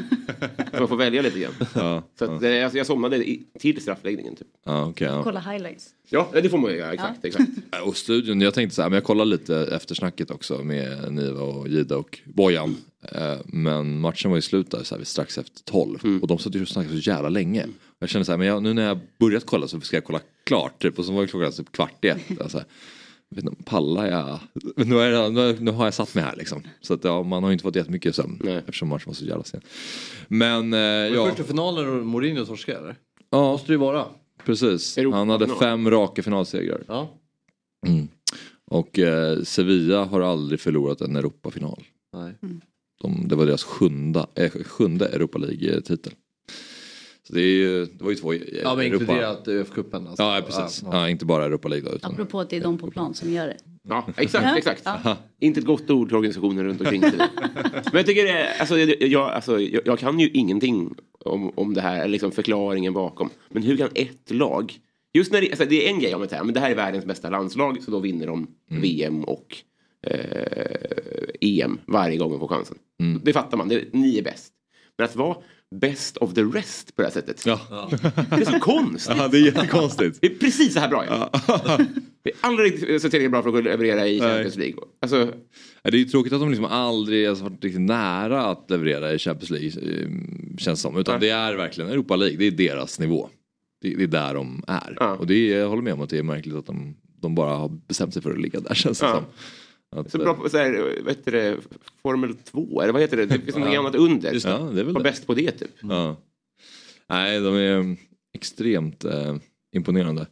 Man 0.79 0.87
får 0.87 0.97
välja 0.97 1.21
lite 1.21 1.39
grann. 1.39 1.53
Ja, 1.75 2.03
Så 2.19 2.25
att, 2.25 2.43
eh, 2.43 2.63
alltså, 2.63 2.77
jag 2.77 2.87
somnade 2.87 3.17
i, 3.29 3.43
till 3.59 3.81
straffläggningen. 3.81 4.35
Typ. 4.35 4.47
ja, 4.65 4.85
okej, 4.85 5.07
ja. 5.07 5.23
Kolla 5.23 5.39
highlights. 5.39 5.89
Ja, 6.09 6.29
det 6.33 6.49
får 6.49 6.57
man 6.57 6.71
ju 6.71 6.77
göra. 6.77 6.93
Exakt. 6.93 7.25
exakt. 7.25 7.49
Och 7.85 7.97
studion, 7.97 8.41
jag 8.41 8.53
tänkte 8.53 8.75
så 8.75 8.81
här, 8.81 8.89
men 8.89 8.95
jag 8.97 9.03
kollar 9.03 9.25
lite 9.25 9.57
eftersnacket 9.57 10.31
också 10.31 10.63
med 10.63 11.13
Niva 11.13 11.41
och 11.41 11.67
Gida 11.67 11.97
och 11.97 12.19
Bojan. 12.25 12.77
Eh, 13.11 13.37
Men 13.45 13.99
matchen 13.99 14.31
var 14.31 14.37
ju 14.37 14.41
slut 14.41 14.71
där 14.71 14.83
så 14.83 14.95
här, 14.97 15.03
strax 15.03 15.37
efter 15.37 15.63
12 15.63 15.99
Mm. 16.03 16.21
och 16.21 16.27
de 16.27 16.37
satt 16.39 16.55
ju 16.55 16.61
och 16.61 16.67
snackade 16.67 17.01
så 17.01 17.09
jävla 17.09 17.29
länge. 17.29 17.65
Jag 17.99 18.09
kände 18.09 18.25
så 18.25 18.31
här, 18.31 18.37
men 18.37 18.47
jag, 18.47 18.63
nu 18.63 18.73
när 18.73 18.87
jag 18.87 18.99
börjat 19.19 19.45
kolla 19.45 19.67
så 19.67 19.81
ska 19.81 19.97
jag 19.97 20.03
kolla 20.03 20.19
klart 20.43 20.81
typ 20.81 20.99
och 20.99 21.05
så 21.05 21.11
var 21.13 21.27
klockan 21.27 21.51
typ 21.51 21.71
kvart 21.71 22.05
i 22.05 22.07
ett. 22.07 22.21
Alltså, 22.41 22.63
inte, 23.37 23.63
pallar 23.63 24.05
jag? 24.07 24.39
Nu, 24.87 24.99
är 24.99 25.29
nu, 25.29 25.57
nu 25.59 25.71
har 25.71 25.85
jag 25.85 25.93
satt 25.93 26.15
mig 26.15 26.23
här 26.23 26.35
liksom. 26.35 26.61
Så 26.81 26.93
att 26.93 27.03
ja, 27.03 27.23
man 27.23 27.43
har 27.43 27.51
inte 27.51 27.61
fått 27.61 27.75
jättemycket 27.75 28.15
sömn 28.15 28.39
Nej. 28.43 28.55
eftersom 28.55 28.87
matchen 28.89 29.03
var 29.07 29.13
så 29.13 29.25
jävla 29.25 29.43
sen. 29.43 29.61
Men 30.27 30.73
eh, 30.73 30.79
ja, 30.79 31.27
Första 31.29 31.43
finalen 31.43 31.99
och 31.99 32.05
Mourinho 32.05 32.45
torskade 32.45 32.77
eller? 32.79 32.95
ja, 33.29 33.51
Måste 33.51 33.67
det 33.67 33.73
ju 33.73 33.77
vara. 33.79 34.05
precis. 34.45 34.97
Europa- 34.97 35.17
Han 35.17 35.29
hade 35.29 35.47
fem 35.47 35.89
raka 35.89 36.23
finalsegrar. 36.23 36.83
Ja. 36.87 37.09
Mm. 37.87 38.07
Och 38.65 38.99
eh, 38.99 39.41
Sevilla 39.43 40.05
har 40.05 40.21
aldrig 40.21 40.59
förlorat 40.59 41.01
en 41.01 41.15
Europafinal. 41.15 41.83
Nej. 42.13 42.33
De, 43.01 43.27
det 43.27 43.35
var 43.35 43.45
deras 43.45 43.63
sjunde, 43.63 44.25
eh, 44.35 44.51
sjunde 44.51 45.07
Europa 45.07 45.37
League-titel. 45.37 46.13
Så 47.31 47.35
det, 47.35 47.41
är 47.41 47.55
ju, 47.55 47.85
det 47.85 48.03
var 48.03 48.11
ju 48.11 48.17
två 48.17 48.33
Ja 48.33 48.39
men 48.75 48.85
Europa... 48.85 49.03
inkluderat 49.03 49.47
UF-cupen. 49.47 50.07
Alltså. 50.07 50.23
Ja, 50.23 50.41
precis. 50.45 50.83
Ja, 50.91 51.09
inte 51.09 51.25
bara 51.25 51.45
Europa 51.45 51.67
League 51.67 51.89
då, 51.89 51.95
utan... 51.95 52.11
Apropå 52.11 52.39
att 52.39 52.49
det 52.49 52.57
är 52.57 52.61
de 52.61 52.77
på 52.77 52.91
plan 52.91 53.13
som 53.13 53.31
gör 53.31 53.47
det. 53.47 53.57
Ja, 53.83 54.07
exakt. 54.17 54.57
Exakt. 54.57 54.81
Ja. 54.85 55.17
Inte 55.39 55.59
ett 55.59 55.65
gott 55.65 55.89
ord 55.89 56.07
till 56.07 56.17
organisationen 56.17 56.65
runt 56.65 56.81
omkring. 56.81 57.01
sig. 57.01 57.19
Men 57.83 57.93
jag 57.93 58.05
tycker 58.05 58.25
det 58.25 58.53
alltså, 58.59 58.77
jag, 58.79 59.29
alltså, 59.29 59.59
jag, 59.59 59.81
jag 59.85 59.99
kan 59.99 60.19
ju 60.19 60.29
ingenting 60.29 60.95
om, 61.19 61.51
om 61.55 61.73
det 61.73 61.81
här, 61.81 62.07
liksom 62.07 62.31
förklaringen 62.31 62.93
bakom. 62.93 63.29
Men 63.49 63.63
hur 63.63 63.77
kan 63.77 63.89
ett 63.95 64.31
lag, 64.31 64.73
just 65.13 65.31
när 65.31 65.41
det, 65.41 65.49
alltså, 65.49 65.65
det 65.65 65.87
är 65.87 65.89
en 65.89 65.99
grej 65.99 66.15
om 66.15 66.21
det 66.21 66.35
här, 66.35 66.43
men 66.43 66.53
det 66.53 66.59
här 66.59 66.71
är 66.71 66.75
världens 66.75 67.05
bästa 67.05 67.29
landslag 67.29 67.83
så 67.83 67.91
då 67.91 67.99
vinner 67.99 68.27
de 68.27 68.47
VM 68.67 69.23
och 69.23 69.57
eh, 70.07 70.13
EM 71.41 71.79
varje 71.87 72.17
gång 72.17 72.31
de 72.31 72.39
får 72.39 72.47
chansen. 72.47 72.77
Det 73.23 73.33
fattar 73.33 73.57
man, 73.57 73.67
det, 73.69 73.93
ni 73.93 74.17
är 74.17 74.23
bäst. 74.23 74.53
Men 74.97 75.05
att 75.05 75.15
vara 75.15 75.37
best 75.75 76.17
of 76.17 76.33
the 76.33 76.41
rest 76.43 76.95
på 76.95 77.01
det 77.01 77.07
här 77.07 77.13
sättet, 77.13 77.45
Ja. 77.45 77.89
det 78.29 78.35
är 78.41 78.51
så 78.51 78.59
konstigt. 78.59 79.15
ja, 79.17 79.27
det 79.27 79.37
är 79.37 79.41
jättekonstigt. 79.45 80.17
Det 80.21 80.27
är 80.27 80.35
precis 80.35 80.73
så 80.73 80.79
här 80.79 80.89
bra 80.89 81.05
ja. 81.09 81.29
Det 82.23 82.29
är 82.29 82.35
aldrig 82.41 82.79
så 82.79 83.09
tillräckligt 83.09 83.31
bra 83.31 83.43
för 83.43 83.57
att 83.57 83.63
leverera 83.63 84.07
i 84.07 84.19
Champions 84.19 84.55
League. 84.57 84.75
Alltså, 85.01 85.33
Ja, 85.83 85.91
Det 85.91 85.97
är 85.97 85.99
ju 85.99 86.05
tråkigt 86.05 86.33
att 86.33 86.39
de 86.39 86.49
liksom 86.49 86.65
aldrig 86.65 87.27
har 87.27 87.35
varit 87.35 87.63
riktigt 87.63 87.81
nära 87.81 88.45
att 88.45 88.65
leverera 88.69 89.13
i 89.13 89.19
Champions 89.19 89.49
League. 89.49 89.67
eh, 90.01 90.07
Känns 90.57 90.81
som. 90.81 90.97
Utan 90.97 91.19
Nej. 91.19 91.29
det 91.29 91.35
är 91.35 91.55
verkligen 91.55 91.89
Europa 91.91 92.15
League, 92.15 92.37
det 92.37 92.47
är 92.47 92.51
deras 92.51 92.99
nivå. 92.99 93.29
Det, 93.81 93.95
det 93.95 94.03
är 94.03 94.07
där 94.07 94.33
de 94.33 94.63
är. 94.67 94.97
Ja. 94.99 95.15
Och 95.15 95.27
det 95.27 95.33
är, 95.53 95.59
jag 95.59 95.69
håller 95.69 95.81
med 95.81 95.93
om 95.93 96.01
att 96.01 96.09
det 96.09 96.17
är 96.17 96.23
märkligt 96.23 96.55
att 96.55 96.65
de, 96.65 96.95
de 97.21 97.35
bara 97.35 97.55
har 97.55 97.69
bestämt 97.87 98.13
sig 98.13 98.21
för 98.21 98.31
att 98.31 98.41
ligga 98.41 98.59
där 98.59 98.73
känns 98.75 98.99
det 98.99 99.05
Ja. 99.05 99.13
som. 99.15 99.23
Att, 99.95 100.11
Så 100.11 100.17
bra 100.17 100.33
på 100.33 100.49
så 100.49 100.57
här, 100.57 100.99
vad 101.03 101.15
heter 101.15 101.31
det, 101.31 101.57
Formel 102.01 102.35
2 102.35 102.81
eller 102.81 102.93
vad 102.93 103.01
heter 103.01 103.17
det? 103.17 103.25
Det 103.25 103.39
finns 103.39 103.55
något 103.57 103.77
annat 103.77 103.95
under. 103.95 104.33
Ja, 104.47 104.57
det 104.57 104.79
är 104.79 104.83
väl 104.83 104.85
Var 104.93 104.93
det. 104.93 105.09
bäst 105.09 105.27
på 105.27 105.33
det 105.33 105.51
typ. 105.51 105.71
Ja. 105.81 106.17
Nej, 107.09 107.39
de 107.39 107.55
är 107.55 107.97
extremt 108.33 109.05
eh, 109.05 109.35
imponerande. 109.75 110.27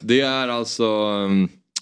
Det 0.00 0.20
är 0.20 0.48
alltså 0.48 1.06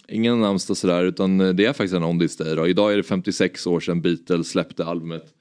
ingen 0.09 0.41
namnsdag 0.41 0.77
sådär 0.77 1.05
utan 1.05 1.39
det 1.39 1.65
är 1.65 1.73
faktiskt 1.73 1.95
en 1.95 2.05
on 2.05 2.21
this 2.21 2.37
day 2.37 2.55
då. 2.57 2.67
Idag 2.69 2.93
är 2.93 2.97
det 2.97 3.03
56 3.03 3.67
år 3.67 3.81
sedan 3.81 4.03
Beatles 4.03 4.49
släppte 4.49 4.85
albumet 4.85 5.35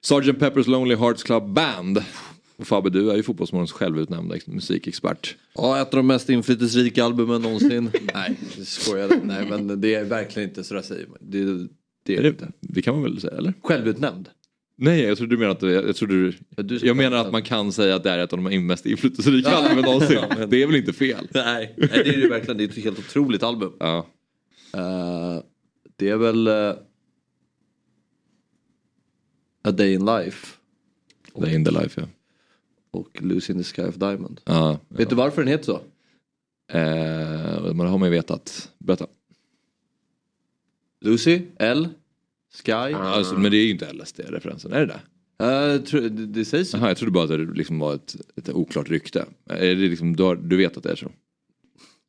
Sgt. 0.00 0.12
Pepper's 0.38 0.68
Lonely 0.68 0.94
Hearts 0.96 1.22
Club 1.22 1.48
Band. 1.54 2.04
Och 2.56 2.66
Fabbe, 2.66 2.90
du 2.90 3.10
är 3.10 3.16
ju 3.16 3.22
Fotbollsmorgons 3.22 3.72
självutnämnda 3.72 4.36
musikexpert. 4.46 5.36
Ja, 5.54 5.82
ett 5.82 5.94
av 5.94 5.96
de 5.96 6.06
mest 6.06 6.28
inflytelserika 6.30 7.04
albumen 7.04 7.42
någonsin. 7.42 7.90
Nej, 8.14 8.36
jag 8.56 8.66
skojar. 8.66 9.20
Nej, 9.24 9.46
men 9.50 9.80
det 9.80 9.94
är 9.94 10.04
verkligen 10.04 10.48
inte 10.48 10.64
så 10.64 10.74
där 10.74 10.82
säger 10.82 11.06
man. 11.06 11.18
Det, 11.20 11.68
det 12.06 12.14
är 12.14 12.18
Är 12.18 12.22
det 12.22 12.22
det, 12.22 12.28
inte. 12.28 12.52
det 12.60 12.82
kan 12.82 12.94
man 12.94 13.02
väl 13.02 13.20
säga 13.20 13.36
eller? 13.36 13.54
Självutnämnd. 13.62 14.28
Nej, 14.76 15.00
jag 15.00 15.18
trodde 15.18 15.34
du 15.36 15.38
menade 15.38 15.78
att 15.80 15.86
jag, 15.86 15.96
trodde 15.96 16.14
du, 16.14 16.32
du 16.62 16.86
jag 16.86 16.96
menar 16.96 17.16
att 17.16 17.32
man 17.32 17.42
kan 17.42 17.72
säga 17.72 17.94
att 17.94 18.02
det 18.02 18.10
är 18.10 18.18
ett 18.18 18.32
av 18.32 18.42
de 18.42 18.66
mest 18.66 18.86
inflytelserika 18.86 19.48
albumen 19.50 19.84
någonsin. 19.84 20.18
Det 20.48 20.62
är 20.62 20.66
väl 20.66 20.76
inte 20.76 20.92
fel? 20.92 21.28
Nej, 21.34 21.74
nej, 21.76 21.88
det 21.92 22.14
är 22.14 22.20
det 22.20 22.28
verkligen. 22.28 22.58
Det 22.58 22.64
är 22.64 22.68
ett 22.68 22.84
helt 22.84 22.98
otroligt 22.98 23.42
album. 23.42 23.72
Ja. 23.80 24.06
Eh, 24.74 25.42
det 25.96 26.08
är 26.08 26.16
väl 26.16 26.46
eh, 26.46 26.70
A 29.62 29.70
Day 29.70 29.92
in 29.94 30.04
Life 30.04 30.46
Det 31.34 31.46
är 31.50 31.54
in 31.54 31.64
the 31.64 31.70
life 31.70 32.00
ja. 32.00 32.06
Och 32.94 33.22
Lucy 33.22 33.52
in 33.52 33.58
the 33.58 33.64
Sky 33.64 33.82
of 33.82 33.94
Diamond. 33.94 34.40
ja. 34.44 34.78
Vet 34.88 35.10
du 35.10 35.16
varför 35.16 35.42
den 35.42 35.48
heter 35.48 35.64
så? 35.64 35.80
Eh, 36.78 37.64
men 37.64 37.78
det 37.78 37.88
har 37.88 37.98
man 37.98 38.08
ju 38.08 38.14
vetat. 38.16 38.72
Berätta. 38.78 39.06
Lucy, 41.00 41.42
L, 41.58 41.88
Sky. 42.64 42.72
Alltså, 42.72 43.34
men 43.34 43.50
det 43.50 43.56
är 43.56 43.64
ju 43.64 43.70
inte 43.70 43.92
LSD-referensen, 43.92 44.72
är 44.72 44.80
det 44.80 44.86
det? 44.86 45.00
Tro- 45.78 46.00
det, 46.00 46.26
det 46.26 46.44
sägs 46.44 46.70
så. 46.70 46.76
Jaha, 46.76 46.88
jag 46.88 46.96
trodde 46.96 47.12
bara 47.12 47.24
att 47.24 47.30
det 47.30 47.38
liksom 47.38 47.78
var 47.78 47.94
ett, 47.94 48.16
ett 48.36 48.48
oklart 48.48 48.90
rykte. 48.90 49.26
Är 49.46 49.74
det 49.74 49.88
liksom, 49.88 50.16
du, 50.16 50.22
har, 50.22 50.36
du 50.36 50.56
vet 50.56 50.76
att 50.76 50.82
det 50.82 50.90
är 50.90 50.96
så? 50.96 51.10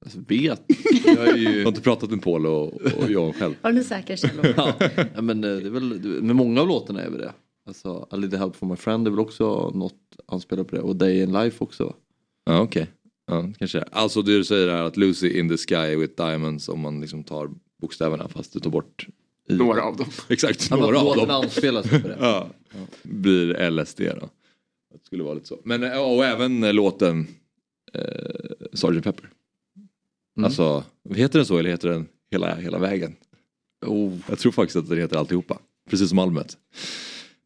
Alltså, 0.06 0.20
vet. 0.28 0.62
Jag 1.06 1.38
ju... 1.38 1.62
har 1.64 1.68
inte 1.68 1.82
pratat 1.82 2.10
med 2.10 2.22
Paul 2.22 2.46
och, 2.46 2.74
och 2.82 3.10
Johan 3.10 3.34
själv? 3.34 3.54
Har 3.62 3.72
du 3.72 3.84
säkra 3.84 4.18
källor? 4.18 4.54
ja, 4.58 4.76
ja, 5.16 5.22
men 5.22 5.44
eh, 5.44 5.50
det 5.50 5.68
är 5.68 5.70
väl, 5.70 5.84
med 6.22 6.36
många 6.36 6.62
av 6.62 6.68
låtarna 6.68 7.02
är 7.02 7.10
väl 7.10 7.20
det. 7.20 7.34
Alltså, 7.68 8.08
A 8.10 8.16
little 8.16 8.38
help 8.38 8.56
for 8.56 8.68
my 8.68 8.76
friend 8.76 9.08
är 9.08 9.12
väl 9.12 9.20
också 9.20 9.72
något 9.76 10.00
anspelar 10.26 10.64
på 10.64 10.76
det. 10.76 10.82
Och 10.82 10.96
Day 10.96 11.22
in 11.22 11.32
Life 11.34 11.64
också. 11.64 11.96
Ja, 12.46 12.60
okej. 12.60 12.88
Ja, 13.28 13.50
kanske. 13.60 13.82
Alltså 13.82 14.22
det 14.22 14.38
du 14.38 14.44
säger 14.44 14.68
är 14.68 14.84
att 14.84 14.98
Lucy 14.98 15.40
in 15.40 15.50
the 15.50 15.58
sky 15.58 15.96
with 15.96 16.16
diamonds 16.16 16.70
om 16.70 16.80
man 16.80 17.02
liksom 17.02 17.24
tar 17.24 17.50
bokstäverna 17.82 18.28
fast 18.28 18.54
du 18.54 18.60
tar 18.60 18.70
bort 18.70 19.08
i. 19.50 19.54
Några 19.54 19.84
av 19.84 19.98
dem. 19.98 20.08
Exakt, 20.30 20.68
Ja, 20.70 20.76
några 20.78 21.00
av 21.00 21.16
dem. 21.16 21.30
anspelar 21.30 21.84
sig 21.84 22.02
på 22.02 22.08
det. 22.08 22.18
Ja. 22.22 22.50
Blir 23.04 23.70
LSD 23.70 24.00
då. 24.00 24.30
Det 24.94 25.06
skulle 25.06 25.24
vara 25.24 25.34
lite 25.34 25.48
så. 25.48 25.60
Men 25.64 25.84
eh, 25.84 25.98
och 26.16 26.26
även 26.26 26.64
eh, 26.64 26.74
låten 26.74 27.28
eh, 27.94 28.02
Sgt. 28.74 29.04
Pepper. 29.04 29.30
Mm. 30.38 30.46
Alltså, 30.46 30.84
heter 31.14 31.40
den 31.40 31.46
så 31.46 31.58
eller 31.58 31.70
heter 31.70 31.90
den 31.90 32.08
hela, 32.32 32.56
hela 32.56 32.78
vägen? 32.80 33.16
Oh. 33.86 34.14
Jag 34.30 34.40
tror 34.40 34.52
faktiskt 34.52 34.76
att 34.76 34.90
den 34.90 34.98
heter 34.98 35.18
alltihopa. 35.18 35.60
Precis 35.90 36.10
som 36.10 36.20
albumet. 36.20 36.58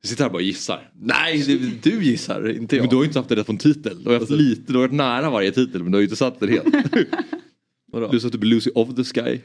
Vi 0.01 0.07
sitter 0.09 0.23
här 0.23 0.29
och 0.29 0.33
bara 0.33 0.41
gissar. 0.41 0.91
Nej, 1.01 1.43
det, 1.47 1.89
du 1.91 2.03
gissar, 2.03 2.49
inte 2.49 2.75
jag. 2.75 2.83
Men 2.83 2.89
du 2.89 2.95
har 2.95 3.03
ju 3.03 3.07
inte 3.07 3.19
haft 3.19 3.29
det 3.29 3.35
rätt 3.35 3.45
från 3.45 3.57
titel. 3.57 4.03
Du 4.03 4.09
har 4.09 4.19
haft 4.19 4.31
lite, 4.31 4.61
du 4.71 4.73
har 4.73 4.81
varit 4.81 4.93
nära 4.93 5.29
varje 5.29 5.51
titel 5.51 5.83
men 5.83 5.91
du 5.91 5.95
har 5.95 6.01
ju 6.01 6.05
inte 6.05 6.15
satt 6.15 6.39
den 6.39 6.49
helt. 6.49 6.65
Vadå? 7.91 8.07
Du 8.11 8.19
sa 8.19 8.29
typ 8.29 8.43
Lucy 8.43 8.71
of 8.75 8.95
the 8.95 9.03
Sky. 9.03 9.39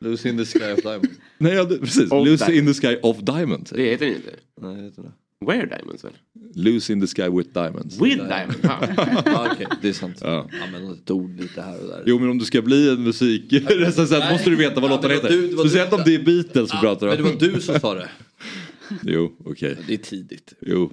Lucy 0.00 0.28
in 0.28 0.38
the 0.38 0.44
Sky 0.44 0.72
of 0.72 0.80
Diamond. 0.82 1.08
Nej, 1.38 1.52
ja, 1.54 1.64
precis. 1.80 2.10
Of 2.10 2.26
Lucy 2.26 2.44
Diamond. 2.46 2.68
in 2.68 2.74
the 2.74 2.88
Sky 2.88 2.96
of 3.02 3.16
Diamonds. 3.18 3.70
Det 3.70 3.82
heter 3.90 4.06
den 4.06 4.14
inte. 4.16 4.30
Nej, 4.60 4.76
det 4.76 4.82
heter 4.82 5.02
det. 5.02 5.12
Where 5.46 5.66
Diamonds 5.66 6.04
väl? 6.04 6.12
Lucy 6.54 6.92
in 6.92 7.00
the 7.00 7.06
Sky 7.06 7.28
with 7.38 7.50
Diamonds. 7.52 8.00
With 8.00 8.16
Diamonds. 8.16 8.58
Ja. 8.62 9.48
Okej, 9.52 9.66
det 9.82 9.88
är 9.88 9.92
sant. 9.92 10.18
Ja. 10.20 10.48
Men 10.72 10.92
ett 10.92 11.10
ord 11.10 11.40
lite 11.40 11.62
här 11.62 11.80
och 11.82 11.88
där. 11.88 12.02
Jo 12.06 12.18
men 12.18 12.28
om 12.30 12.38
du 12.38 12.44
ska 12.44 12.62
bli 12.62 12.88
en 12.90 13.02
musikrecensent 13.02 14.24
måste 14.32 14.50
du 14.50 14.56
veta 14.56 14.80
vad 14.80 14.90
Ja, 14.90 14.94
låten 14.96 15.10
det 15.10 15.16
var 15.16 15.22
heter. 15.30 15.42
du- 15.48 15.56
Speciellt 15.58 15.90
du- 15.90 15.96
om 15.96 16.02
det 16.04 16.14
är 16.14 16.22
Beatles 16.22 16.74
vi 16.74 16.78
pratar 16.78 17.06
Men 17.06 17.16
det 17.16 17.22
om. 17.22 17.28
var 17.28 17.40
du 17.54 17.60
som 17.60 17.80
sa 17.80 17.94
det. 17.94 18.08
Jo, 19.02 19.36
okej. 19.44 19.76
Det 19.86 19.94
är 19.94 19.98
tidigt. 19.98 20.52
Jo. 20.60 20.92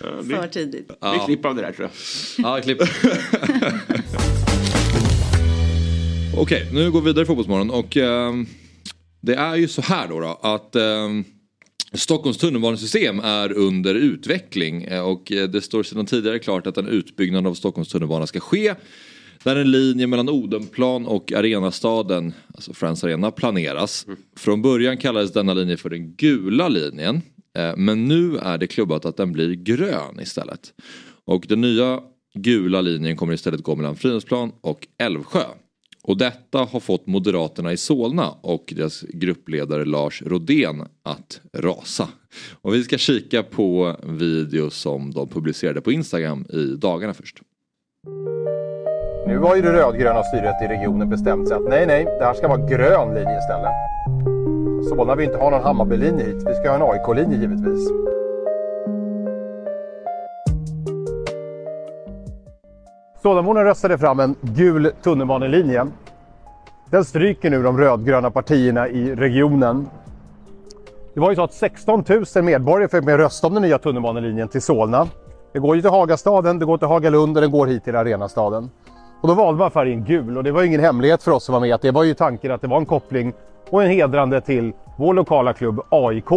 För 0.00 0.46
tidigt. 0.46 0.88
Det 0.88 0.94
är 1.06 1.26
klipp 1.26 1.44
av 1.44 1.54
det 1.54 1.62
där 1.62 1.72
tror 1.72 1.88
jag. 1.88 2.56
Ja, 2.56 2.62
klipp. 2.62 2.78
Okej, 6.36 6.68
nu 6.72 6.90
går 6.90 7.00
vi 7.00 7.06
vidare 7.06 7.22
i 7.22 7.26
Fotbollsmorgon 7.26 7.70
och 7.70 7.96
ehm, 7.96 8.46
det 9.20 9.34
är 9.34 9.56
ju 9.56 9.68
så 9.68 9.82
här 9.82 10.08
då, 10.08 10.20
då 10.20 10.40
att 10.42 10.76
ehm, 10.76 11.24
Stockholms 11.92 12.38
tunnelbanesystem 12.38 13.20
är 13.20 13.52
under 13.52 13.94
utveckling 13.94 14.82
eh, 14.82 15.00
och 15.00 15.32
eh, 15.32 15.48
det 15.48 15.60
står 15.60 15.82
sedan 15.82 16.06
tidigare 16.06 16.38
klart 16.38 16.66
att 16.66 16.76
en 16.76 16.88
utbyggnad 16.88 17.46
av 17.46 17.54
Stockholms 17.54 17.88
tunnelbana 17.88 18.26
ska 18.26 18.40
ske. 18.40 18.74
Där 19.44 19.56
en 19.56 19.70
linje 19.70 20.06
mellan 20.06 20.28
Odenplan 20.28 21.06
och 21.06 21.32
Arenastaden, 21.32 22.32
alltså 22.54 22.72
Friends 22.74 23.04
Arena, 23.04 23.30
planeras. 23.30 24.06
Från 24.36 24.62
början 24.62 24.96
kallades 24.96 25.32
denna 25.32 25.54
linje 25.54 25.76
för 25.76 25.90
den 25.90 26.14
gula 26.16 26.68
linjen. 26.68 27.22
eh, 27.58 27.76
Men 27.76 28.08
nu 28.08 28.36
är 28.36 28.58
det 28.58 28.66
klubbat 28.66 29.04
att 29.04 29.16
den 29.16 29.32
blir 29.32 29.54
grön 29.54 30.20
istället. 30.20 30.72
Och 31.24 31.44
den 31.48 31.60
nya 31.60 32.00
gula 32.34 32.80
linjen 32.80 33.16
kommer 33.16 33.32
istället 33.32 33.62
gå 33.62 33.76
mellan 33.76 33.96
Fridhemsplan 33.96 34.52
och 34.60 34.88
Älvsjö. 34.98 35.44
Och 36.02 36.16
detta 36.16 36.58
har 36.58 36.80
fått 36.80 37.06
Moderaterna 37.06 37.72
i 37.72 37.76
Solna 37.76 38.30
och 38.30 38.72
deras 38.76 39.02
gruppledare 39.02 39.84
Lars 39.84 40.22
Rodén 40.22 40.82
att 41.02 41.40
rasa. 41.52 42.08
Och 42.52 42.74
vi 42.74 42.84
ska 42.84 42.98
kika 42.98 43.42
på 43.42 43.96
video 44.04 44.70
som 44.70 45.10
de 45.10 45.28
publicerade 45.28 45.80
på 45.80 45.92
Instagram 45.92 46.46
i 46.52 46.64
dagarna 46.76 47.14
först. 47.14 47.40
Nu 49.26 49.38
har 49.38 49.56
ju 49.56 49.62
det 49.62 49.72
rödgröna 49.72 50.22
styret 50.22 50.62
i 50.62 50.66
regionen 50.66 51.08
bestämt 51.08 51.48
sig 51.48 51.56
att 51.56 51.68
nej, 51.68 51.86
nej, 51.86 52.04
det 52.04 52.24
här 52.24 52.34
ska 52.34 52.48
vara 52.48 52.58
grön 52.58 53.14
linje 53.14 53.38
istället. 53.38 53.70
Solna 54.88 55.14
vill 55.14 55.26
inte 55.26 55.38
ha 55.38 55.50
någon 55.50 55.62
Hammarbylinje 55.62 56.24
hit. 56.24 56.44
Vi 56.46 56.54
ska 56.54 56.68
ha 56.68 56.76
en 56.76 56.82
AIK-linje 56.82 57.38
givetvis. 57.38 57.90
Solnaborna 63.22 63.64
röstade 63.64 63.98
fram 63.98 64.20
en 64.20 64.34
gul 64.40 64.92
tunnelbanelinje. 65.02 65.86
Den 66.90 67.04
stryker 67.04 67.50
nu 67.50 67.62
de 67.62 67.78
rödgröna 67.78 68.30
partierna 68.30 68.88
i 68.88 69.14
regionen. 69.14 69.88
Det 71.14 71.20
var 71.20 71.30
ju 71.30 71.36
så 71.36 71.42
att 71.42 71.52
16 71.52 72.04
000 72.34 72.44
medborgare 72.44 72.88
fick 72.88 73.04
med 73.04 73.16
rösta 73.16 73.46
om 73.46 73.54
den 73.54 73.62
nya 73.62 73.78
tunnelbanelinjen 73.78 74.48
till 74.48 74.62
Solna. 74.62 75.06
Det 75.52 75.58
går 75.58 75.76
ju 75.76 75.82
till 75.82 75.90
Hagastaden, 75.90 76.58
det 76.58 76.64
går 76.64 76.78
till 76.78 76.88
Hagalund 76.88 77.36
och 77.36 77.40
den 77.40 77.50
går 77.50 77.66
hit 77.66 77.84
till 77.84 77.96
Arenastaden. 77.96 78.70
Och 79.20 79.28
då 79.28 79.34
valde 79.34 79.58
man 79.58 79.70
färgen 79.70 80.04
gul 80.04 80.36
och 80.36 80.44
det 80.44 80.52
var 80.52 80.60
ju 80.60 80.66
ingen 80.66 80.80
hemlighet 80.80 81.22
för 81.22 81.30
oss 81.30 81.44
som 81.44 81.52
var 81.52 81.60
med 81.60 81.74
att 81.74 81.82
det 81.82 81.90
var 81.90 82.04
ju 82.04 82.14
tanken 82.14 82.52
att 82.52 82.60
det 82.60 82.68
var 82.68 82.78
en 82.78 82.86
koppling 82.86 83.32
och 83.70 83.82
en 83.82 83.90
hedrande 83.90 84.40
till 84.40 84.72
vår 84.98 85.14
lokala 85.14 85.52
klubb 85.52 85.80
AIK. 85.88 86.30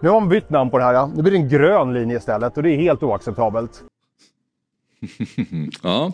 Nu 0.00 0.08
har 0.08 0.20
man 0.20 0.28
bytt 0.28 0.50
namn 0.50 0.70
på 0.70 0.78
det 0.78 0.84
här. 0.84 1.06
Nu 1.06 1.22
blir 1.22 1.32
det 1.32 1.38
en 1.38 1.48
grön 1.48 1.94
linje 1.94 2.16
istället 2.16 2.56
och 2.56 2.62
det 2.62 2.70
är 2.70 2.76
helt 2.76 3.02
oacceptabelt. 3.02 3.82
Ja, 5.82 6.12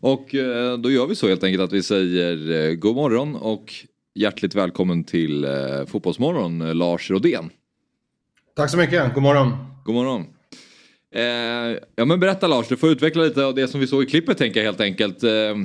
och 0.00 0.34
eh, 0.34 0.78
då 0.78 0.90
gör 0.90 1.06
vi 1.06 1.14
så 1.14 1.28
helt 1.28 1.44
enkelt 1.44 1.64
att 1.64 1.72
vi 1.72 1.82
säger 1.82 2.68
eh, 2.68 2.74
god 2.74 2.96
morgon 2.96 3.36
och 3.36 3.72
hjärtligt 4.14 4.54
välkommen 4.54 5.04
till 5.04 5.44
eh, 5.44 5.50
Fotbollsmorgon, 5.86 6.58
Lars 6.58 7.10
Rodén. 7.10 7.50
Tack 8.56 8.70
så 8.70 8.76
mycket, 8.76 9.14
god 9.14 9.22
morgon. 9.22 9.56
God 9.84 9.94
morgon. 9.94 10.26
Eh, 11.14 11.78
ja 11.96 12.04
men 12.04 12.20
berätta 12.20 12.46
Lars, 12.46 12.68
du 12.68 12.76
får 12.76 12.90
utveckla 12.90 13.22
lite 13.22 13.44
av 13.44 13.54
det 13.54 13.68
som 13.68 13.80
vi 13.80 13.86
såg 13.86 14.02
i 14.02 14.06
klippet 14.06 14.38
tänker 14.38 14.60
jag 14.60 14.64
helt 14.64 14.80
enkelt. 14.80 15.22
Eh, 15.22 15.56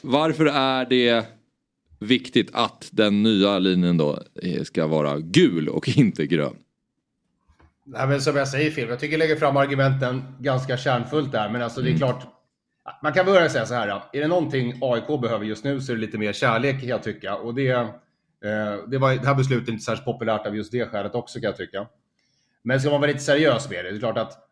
varför 0.00 0.46
är 0.46 0.84
det 0.84 1.26
viktigt 1.98 2.50
att 2.52 2.88
den 2.92 3.22
nya 3.22 3.58
linjen 3.58 3.96
då 3.96 4.18
eh, 4.42 4.62
ska 4.62 4.86
vara 4.86 5.18
gul 5.18 5.68
och 5.68 5.88
inte 5.88 6.26
grön? 6.26 6.56
Nej, 7.84 8.08
men 8.08 8.20
som 8.20 8.36
jag 8.36 8.48
säger 8.48 8.70
Phil, 8.70 8.88
jag 8.88 9.00
tycker 9.00 9.12
jag 9.12 9.18
lägger 9.18 9.36
fram 9.36 9.56
argumenten 9.56 10.22
ganska 10.38 10.76
kärnfullt 10.76 11.32
där. 11.32 11.50
Men 11.50 11.62
alltså 11.62 11.80
det 11.80 11.90
är 11.90 11.96
klart, 11.96 12.26
man 13.02 13.12
kan 13.12 13.26
börja 13.26 13.48
säga 13.48 13.66
så 13.66 13.74
här. 13.74 13.88
då. 13.88 14.02
Är 14.12 14.20
det 14.20 14.28
någonting 14.28 14.78
AIK 14.80 15.20
behöver 15.20 15.44
just 15.44 15.64
nu 15.64 15.80
så 15.80 15.92
är 15.92 15.96
det 15.96 16.00
lite 16.00 16.18
mer 16.18 16.32
kärlek 16.32 16.80
kan 16.80 16.88
jag 16.88 17.02
tycka. 17.02 17.36
Och 17.36 17.54
det, 17.54 17.68
eh, 17.68 17.86
det, 18.86 18.98
var, 18.98 19.14
det 19.14 19.26
här 19.26 19.34
beslutet 19.34 19.68
är 19.68 19.72
inte 19.72 19.84
särskilt 19.84 20.04
populärt 20.04 20.46
av 20.46 20.56
just 20.56 20.72
det 20.72 20.86
skälet 20.86 21.14
också 21.14 21.40
kan 21.40 21.46
jag 21.46 21.56
tycka. 21.56 21.86
Men 22.62 22.80
ska 22.80 22.90
man 22.90 23.00
vara 23.00 23.10
lite 23.10 23.24
seriös 23.24 23.70
med 23.70 23.84
det, 23.84 23.90
det 23.90 23.96
är 23.96 24.00
klart 24.00 24.18
att 24.18 24.45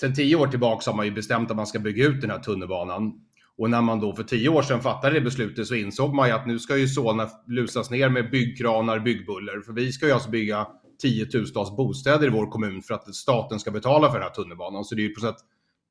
sen 0.00 0.14
tio 0.14 0.36
år 0.36 0.46
tillbaka 0.46 0.90
har 0.90 0.96
man 0.96 1.06
ju 1.06 1.12
bestämt 1.12 1.50
att 1.50 1.56
man 1.56 1.66
ska 1.66 1.78
bygga 1.78 2.06
ut 2.06 2.20
den 2.20 2.30
här 2.30 2.38
tunnelbanan. 2.38 3.12
Och 3.58 3.70
när 3.70 3.82
man 3.82 4.00
då 4.00 4.12
för 4.12 4.22
tio 4.22 4.48
år 4.48 4.62
sedan 4.62 4.80
fattade 4.80 5.14
det 5.14 5.20
beslutet 5.20 5.66
så 5.66 5.74
insåg 5.74 6.14
man 6.14 6.28
ju 6.28 6.34
att 6.34 6.46
nu 6.46 6.58
ska 6.58 6.76
ju 6.76 6.88
Solna 6.88 7.28
lusas 7.46 7.90
ner 7.90 8.08
med 8.08 8.30
byggkranar, 8.30 8.98
byggbuller. 8.98 9.60
För 9.60 9.72
vi 9.72 9.92
ska 9.92 10.06
ju 10.06 10.12
alltså 10.12 10.30
bygga 10.30 10.66
tiotusentals 11.02 11.76
bostäder 11.76 12.26
i 12.26 12.30
vår 12.30 12.46
kommun 12.46 12.82
för 12.82 12.94
att 12.94 13.14
staten 13.14 13.60
ska 13.60 13.70
betala 13.70 14.08
för 14.08 14.18
den 14.18 14.22
här 14.22 14.34
tunnelbanan. 14.34 14.84
Så 14.84 14.94
det 14.94 15.00
är 15.00 15.08
ju 15.08 15.14
på 15.14 15.20
sätt, 15.20 15.36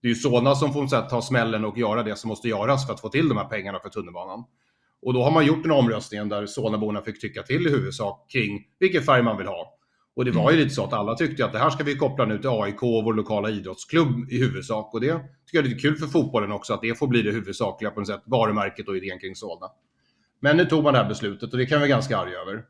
det 0.01 0.08
är 0.08 0.10
ju 0.10 0.16
Solna 0.16 0.56
som 0.56 0.74
får 0.74 0.88
sätt, 0.88 1.10
ta 1.10 1.22
smällen 1.22 1.66
och 1.66 1.78
göra 1.78 2.04
det 2.04 2.16
som 2.16 2.28
måste 2.28 2.48
göras 2.48 2.86
för 2.86 2.94
att 2.94 3.01
få 3.01 3.10
till 3.10 3.30
de 3.30 3.38
här 3.38 3.46
pengarna 3.46 3.80
för 3.80 3.89
tunnelbanan. 3.89 4.44
Och 5.01 5.13
då 5.13 5.24
har 5.24 5.32
man 5.32 5.46
gjort 5.46 5.66
en 5.66 5.72
omröstning 5.72 6.30
där 6.30 6.46
Solnaborna 6.46 7.01
fick 7.01 7.22
tycka 7.22 7.44
till 7.44 7.68
i 7.68 7.70
huvudsak 7.70 8.32
kring 8.32 8.66
vilken 8.80 9.04
färg 9.04 9.24
man 9.24 9.38
vill 9.38 9.48
ha. 9.48 9.79
Och 10.20 10.26
det 10.26 10.32
var 10.32 10.52
ju 10.52 10.58
lite 10.58 10.70
så 10.70 10.84
att 10.84 10.94
alla 10.94 11.16
tyckte 11.16 11.46
att 11.46 11.52
det 11.52 11.60
här 11.60 11.70
ska 11.70 11.84
vi 11.84 11.96
koppla 11.96 12.26
nu 12.26 12.38
till 12.38 12.50
AIK 12.50 12.84
och 12.84 13.04
vår 13.04 13.14
lokala 13.14 13.50
idrottsklubb 13.50 14.32
i 14.32 14.40
huvudsak. 14.40 14.94
Och 14.94 15.02
det 15.02 15.08
tycker 15.08 15.58
jag 15.58 15.66
är 15.66 15.70
lite 15.70 15.82
kul 15.82 15.96
för 15.96 16.08
fotbollen 16.08 16.52
också, 16.52 16.74
att 16.74 16.82
det 16.82 16.96
får 16.98 17.08
bli 17.08 17.22
det 17.22 17.32
huvudsakliga 17.32 17.92
på 17.92 18.00
något 18.00 18.08
sätt, 18.08 18.22
varumärket 18.26 18.88
och 18.88 18.98
idén 18.98 19.20
kring 19.20 19.36
Solna. 19.36 19.66
Men 20.40 20.58
nu 20.58 20.66
tog 20.66 20.84
man 20.84 20.94
det 20.94 21.00
här 21.00 21.10
beslutet 21.10 21.52
och 21.52 21.58
det 21.58 21.66
kan 21.66 21.76
vi 21.76 21.80
vara 21.80 21.90
ganska 21.90 22.18
arga 22.18 22.38
över. 22.40 22.64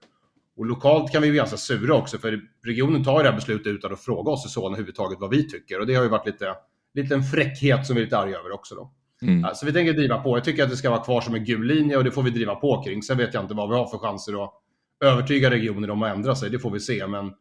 Och 0.57 0.65
lokalt 0.65 1.11
kan 1.11 1.21
vi 1.21 1.29
bli 1.29 1.37
ganska 1.37 1.57
sura 1.57 1.95
också, 1.95 2.17
för 2.17 2.41
regionen 2.65 3.03
tar 3.03 3.17
ju 3.17 3.23
det 3.23 3.29
här 3.29 3.35
beslutet 3.35 3.67
utan 3.67 3.93
att 3.93 4.01
fråga 4.01 4.31
oss 4.31 4.45
i 4.45 4.49
Solna 4.49 4.67
överhuvudtaget 4.67 5.19
vad 5.19 5.29
vi 5.29 5.49
tycker. 5.49 5.79
Och 5.79 5.87
det 5.87 5.95
har 5.95 6.03
ju 6.03 6.09
varit 6.09 6.25
lite, 6.25 6.53
lite 6.93 7.15
en 7.15 7.23
fräckhet 7.23 7.85
som 7.85 7.95
vi 7.95 8.01
är 8.01 8.05
lite 8.05 8.17
arga 8.17 8.37
över 8.37 8.51
också 8.51 8.75
då. 8.75 8.91
Mm. 9.21 9.55
Så 9.55 9.65
vi 9.65 9.73
tänker 9.73 9.93
driva 9.93 10.17
på. 10.17 10.37
Jag 10.37 10.43
tycker 10.43 10.63
att 10.63 10.69
det 10.69 10.77
ska 10.77 10.89
vara 10.89 11.03
kvar 11.03 11.21
som 11.21 11.35
en 11.35 11.45
gul 11.45 11.67
linje 11.67 11.97
och 11.97 12.03
det 12.03 12.11
får 12.11 12.23
vi 12.23 12.29
driva 12.29 12.55
på 12.55 12.83
kring. 12.83 13.03
Sen 13.03 13.17
vet 13.17 13.33
jag 13.33 13.43
inte 13.43 13.53
vad 13.53 13.69
vi 13.69 13.75
har 13.75 13.85
för 13.85 13.97
chanser 13.97 14.43
att 14.43 14.53
övertyga 15.05 15.49
regionen 15.51 15.89
om 15.89 16.03
att 16.03 16.15
ändra 16.15 16.35
sig. 16.35 16.49
Det 16.49 16.59
får 16.59 16.71
vi 16.71 16.79
se. 16.79 17.07
Men 17.07 17.31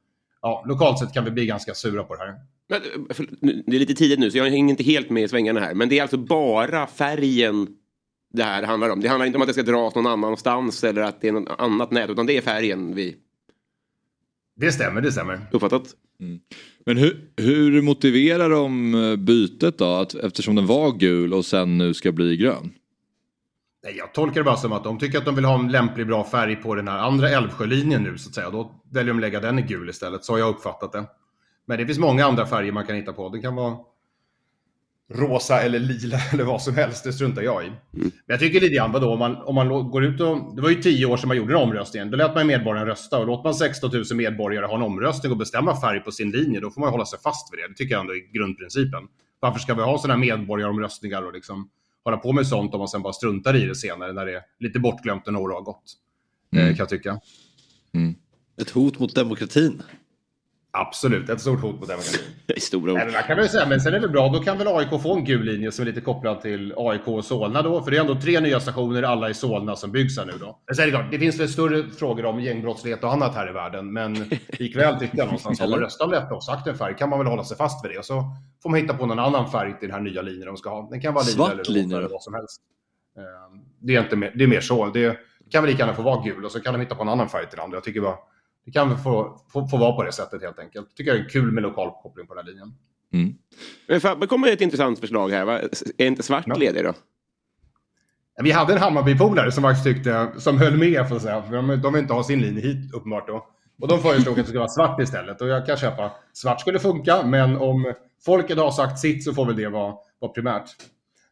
ja, 0.43 0.65
lokalt 0.69 0.99
sett 0.99 1.15
kan 1.15 1.25
vi 1.25 1.31
bli 1.31 1.47
ganska 1.47 1.75
sura 1.75 2.05
på 2.05 2.15
det 2.15 2.21
här. 2.21 2.35
Men, 2.69 2.83
eh, 2.83 3.57
det 3.67 3.77
är 3.77 3.81
lite 3.81 3.95
tidigt 3.95 4.19
nu 4.19 4.31
så 4.31 4.38
jag 4.38 4.45
hänger 4.50 4.71
inte 4.71 4.83
helt 4.83 5.11
med 5.11 5.23
i 5.23 5.29
svängarna 5.29 5.61
här. 5.61 5.75
Men 5.75 5.88
det 5.88 5.99
är 5.99 6.03
alltså 6.03 6.17
bara 6.17 6.87
färgen 6.87 7.67
det 8.33 8.43
här 8.43 8.62
handlar 8.62 8.91
om. 8.91 9.00
Det 9.00 9.09
handlar 9.09 9.27
inte 9.27 9.37
om 9.37 9.43
att 9.43 9.49
det 9.49 9.55
ska 9.55 9.62
dras 9.62 9.95
någon 9.95 10.07
annanstans 10.07 10.85
eller 10.85 11.03
att 11.03 11.21
det 11.21 11.29
är 11.29 11.33
något 11.33 11.61
annat 11.61 11.91
nät. 11.91 12.11
Utan 12.11 12.27
det 12.27 12.37
är 12.37 12.41
färgen 12.41 12.95
vi 12.95 13.17
Det 14.57 14.73
stämmer, 14.73 15.00
det 15.00 15.12
stämmer. 15.12 15.41
uppfattat. 15.53 15.95
Men 16.87 16.97
hur, 16.97 17.31
hur 17.37 17.83
motiverar 17.83 18.50
de 18.50 18.95
eh, 18.95 19.17
bytet 19.17 19.79
då? 19.79 19.85
Att, 19.85 20.15
eftersom 20.15 20.55
den 20.55 20.67
var 20.67 20.93
gul 20.99 21.35
och 21.35 21.45
sen 21.45 21.79
nu 21.79 21.95
ska 21.95 22.12
bli 22.12 22.37
grön? 22.37 22.71
Jag 23.97 24.14
tolkar 24.14 24.40
det 24.40 24.45
bara 24.45 24.57
som 24.57 24.73
att 24.73 24.85
de 24.85 24.99
tycker 24.99 25.18
att 25.18 25.25
de 25.25 25.35
vill 25.35 25.45
ha 25.45 25.59
en 25.59 25.73
lämplig 25.73 26.07
bra 26.07 26.25
färg 26.25 26.57
på 26.57 26.75
den 26.75 26.88
här 26.88 26.99
andra 26.99 27.28
Älvsjölinjen 27.28 28.02
nu 28.02 28.18
så 28.18 28.28
att 28.28 28.35
säga. 28.35 28.50
Då 28.50 28.83
väljer 28.92 29.14
de 29.14 29.18
att 29.18 29.21
lägga 29.21 29.40
den 29.40 29.59
i 29.59 29.62
gul 29.62 29.88
istället. 29.88 30.25
Så 30.25 30.33
har 30.33 30.38
jag 30.38 30.49
uppfattat 30.49 30.92
det. 30.92 31.04
Men 31.66 31.78
det 31.78 31.87
finns 31.87 31.99
många 31.99 32.26
andra 32.26 32.47
färger 32.47 32.73
man 32.73 32.87
kan 32.87 32.97
hitta 32.97 33.12
på. 33.12 33.28
Det 33.28 33.40
kan 33.40 33.54
vara 33.54 33.76
rosa 35.14 35.61
eller 35.61 35.78
lila 35.78 36.18
eller 36.33 36.45
vad 36.45 36.62
som 36.62 36.75
helst. 36.75 37.04
Det 37.04 37.12
struntar 37.12 37.42
jag 37.42 37.64
i. 37.64 37.73
Men 37.90 38.12
jag 38.26 38.40
tycker 38.40 38.61
lite 38.61 38.75
grann, 38.75 38.92
vadå, 38.92 39.12
om 39.12 39.18
man, 39.18 39.37
om 39.37 39.54
man 39.54 39.68
går 39.68 40.04
ut 40.04 40.21
och... 40.21 40.57
Det 40.57 40.62
var 40.62 40.68
ju 40.68 40.83
tio 40.83 41.07
år 41.07 41.16
sedan 41.16 41.28
man 41.28 41.37
gjorde 41.37 41.52
den 41.52 41.62
omröstningen. 41.62 42.11
Då 42.11 42.16
lät 42.16 42.35
man 42.35 42.47
medborgarna 42.47 42.87
rösta. 42.87 43.18
Och 43.18 43.26
låter 43.26 43.45
man 43.45 43.54
16 43.54 43.90
000 43.92 44.04
medborgare 44.14 44.66
ha 44.66 44.76
en 44.76 44.83
omröstning 44.83 45.33
och 45.33 45.38
bestämma 45.38 45.80
färg 45.80 46.00
på 46.00 46.11
sin 46.11 46.30
linje, 46.30 46.61
då 46.61 46.71
får 46.71 46.80
man 46.80 46.90
hålla 46.90 47.07
sig 47.07 47.18
fast 47.18 47.52
vid 47.52 47.61
det. 47.61 47.68
Det 47.68 47.75
tycker 47.75 47.95
jag 47.95 48.00
ändå 48.00 48.12
är 48.12 48.33
grundprincipen. 48.33 49.02
Varför 49.40 49.59
ska 49.59 49.75
vi 49.75 49.83
ha 49.83 49.99
sådana 49.99 50.14
här 50.14 50.21
medborgaromröstningar 50.21 51.23
och 51.23 51.33
liksom 51.33 51.71
hålla 52.05 52.17
på 52.17 52.33
med 52.33 52.47
sånt 52.47 52.75
om 52.75 52.78
man 52.78 52.88
sen 52.88 53.02
bara 53.02 53.12
struntar 53.12 53.57
i 53.57 53.64
det 53.67 53.75
senare 53.75 54.12
när 54.12 54.26
det 54.26 54.37
är 54.37 54.43
lite 54.59 54.78
bortglömt 54.78 55.26
och 55.26 55.33
några 55.33 55.55
har 55.55 55.62
gått? 55.62 55.85
Eh, 56.57 56.67
kan 56.67 56.76
jag 56.76 56.88
tycka. 56.88 57.21
Ett 58.61 58.71
hot 58.71 58.99
mot 58.99 59.14
demokratin. 59.14 59.83
Absolut, 60.80 61.28
ett 61.28 61.40
stort 61.40 61.61
hot 61.61 61.80
mot 61.80 61.88
demokratin. 61.88 62.20
Stora 62.61 62.92
ord. 62.92 62.99
Nej, 62.99 63.25
kan 63.26 63.37
väl 63.37 63.49
säga, 63.49 63.66
men 63.68 63.80
sen 63.80 63.94
är 63.94 64.00
det 64.00 64.08
bra, 64.08 64.28
då 64.28 64.38
kan 64.42 64.58
väl 64.58 64.68
AIK 64.68 65.02
få 65.02 65.14
en 65.16 65.25
gul 65.25 65.44
linje 65.44 65.73
som 65.73 65.82
är 65.82 65.87
lite 65.87 66.00
kopplad 66.00 66.40
till 66.40 66.75
AIK 66.76 67.08
och 67.08 67.25
Solna 67.25 67.62
då, 67.62 67.82
för 67.82 67.90
det 67.90 67.97
är 67.97 68.00
ändå 68.00 68.14
tre 68.14 68.40
nya 68.40 68.61
stationer, 68.61 69.02
alla 69.02 69.30
i 69.30 69.35
Solna, 69.35 69.76
som 69.76 69.92
byggs 69.92 70.18
här 70.18 70.26
nu 70.26 70.32
då. 70.40 70.58
Sen 70.75 70.82
är 70.82 70.87
det 70.87 70.92
klart, 70.92 71.11
det 71.11 71.18
finns 71.18 71.40
väl 71.40 71.49
större 71.49 71.90
frågor 71.90 72.25
om 72.25 72.40
gängbrottslighet 72.40 73.04
och 73.04 73.12
annat 73.12 73.35
här 73.35 73.50
i 73.50 73.52
världen, 73.52 73.92
men 73.92 74.14
likväl 74.58 74.99
tycker 74.99 75.18
jag 75.18 75.25
någonstans, 75.26 75.61
har 75.61 75.68
man 75.68 75.78
röstat 75.78 76.06
om 76.06 76.11
detta 76.12 76.35
och 76.35 76.44
sagt 76.44 76.66
en 76.66 76.78
färg 76.78 76.97
kan 76.97 77.08
man 77.11 77.18
väl 77.18 77.28
hålla 77.28 77.44
sig 77.44 77.56
fast 77.56 77.85
vid 77.85 77.90
det, 77.92 77.99
och 77.99 78.04
så 78.04 78.25
får 78.62 78.70
man 78.70 78.80
hitta 78.80 78.94
på 78.94 79.06
någon 79.06 79.18
annan 79.18 79.50
färg 79.50 79.78
till 79.78 79.88
den 79.88 79.94
här 79.94 80.02
nya 80.02 80.23
linjen 80.23 80.47
de 80.47 80.56
ska 80.56 80.70
ha. 80.70 80.88
Den 80.90 81.00
kan 81.00 81.14
vara 81.14 81.25
lila 81.25 81.52
eller 81.52 81.64
linje 81.73 81.97
eller 81.97 82.08
vad 82.08 82.23
som 82.23 82.35
helst. 82.35 82.61
Eh, 83.18 83.23
Det 83.80 83.94
är, 83.94 84.02
inte 84.02 84.16
mer, 84.16 84.32
det 84.35 84.44
är 84.44 84.49
mer 84.49 84.61
så. 84.61 84.87
Det 84.87 85.16
kan 85.50 85.62
väl 85.62 85.70
lika 85.70 85.82
gärna 85.82 85.94
få 85.94 86.02
vara 86.02 86.23
gul 86.23 86.44
och 86.44 86.52
så 86.52 86.61
kan 86.61 86.75
de 86.75 86.80
hitta 86.80 86.94
på 86.94 87.02
en 87.02 87.08
annan 87.08 87.28
färg 87.28 87.47
till 87.49 87.56
den 87.56 87.64
andra. 87.64 87.76
Jag 87.76 87.85
tycker 87.85 88.00
bara, 88.00 88.16
det 88.69 88.73
kan 88.73 88.89
väl 88.89 88.99
få, 88.99 89.41
få, 89.53 89.67
få 89.67 89.77
vara 89.77 89.93
på 89.93 90.03
det 90.03 90.13
sättet 90.13 90.43
helt 90.43 90.59
enkelt. 90.59 90.97
tycker 90.97 91.11
jag 91.11 91.21
är 91.21 91.29
kul 91.29 91.53
med 91.53 91.63
lokal 91.63 91.91
koppling 92.03 92.27
på 92.27 92.35
den 92.35 92.45
här 92.45 92.53
linjen. 92.53 92.75
Men 93.89 94.01
Fabbe 94.01 94.27
kommer 94.27 94.49
ett 94.49 94.61
intressant 94.61 95.01
förslag 95.01 95.29
här. 95.29 95.45
Va? 95.45 95.61
Är 95.99 96.07
inte 96.07 96.23
svart 96.23 96.45
Ja. 96.47 96.55
ledig 96.55 96.85
då? 96.85 96.95
Vi 98.43 98.51
hade 98.51 98.73
en 98.73 98.79
Hammarbypolare 98.79 99.53
som 99.53 99.63
faktiskt 99.63 99.85
tyckte, 99.85 100.29
som 100.37 100.59
höll 100.59 100.77
med 100.77 101.09
får 101.09 101.19
säga. 101.19 101.43
För 101.43 101.57
de, 101.57 101.81
de 101.83 101.93
vill 101.93 102.03
inte 102.03 102.15
ha 102.15 102.25
sin 102.25 102.41
linje 102.41 102.63
hit 102.63 102.95
uppenbart 102.95 103.27
då. 103.27 103.47
Och 103.81 103.89
de 103.89 103.99
föreslog 103.99 104.33
att 104.33 104.37
det 104.37 104.45
skulle 104.45 104.59
vara 104.59 104.69
svart 104.69 105.01
istället. 105.01 105.41
Och 105.41 105.49
jag 105.49 105.67
kan 105.67 105.77
köpa, 105.77 106.13
svart 106.33 106.61
skulle 106.61 106.78
funka, 106.78 107.23
men 107.26 107.57
om 107.57 107.95
folket 108.25 108.59
har 108.59 108.71
sagt 108.71 108.99
sitt 108.99 109.25
så 109.25 109.35
får 109.35 109.47
väl 109.47 109.57
det 109.57 109.69
vara, 109.69 109.95
vara 110.19 110.33
primärt. 110.33 110.71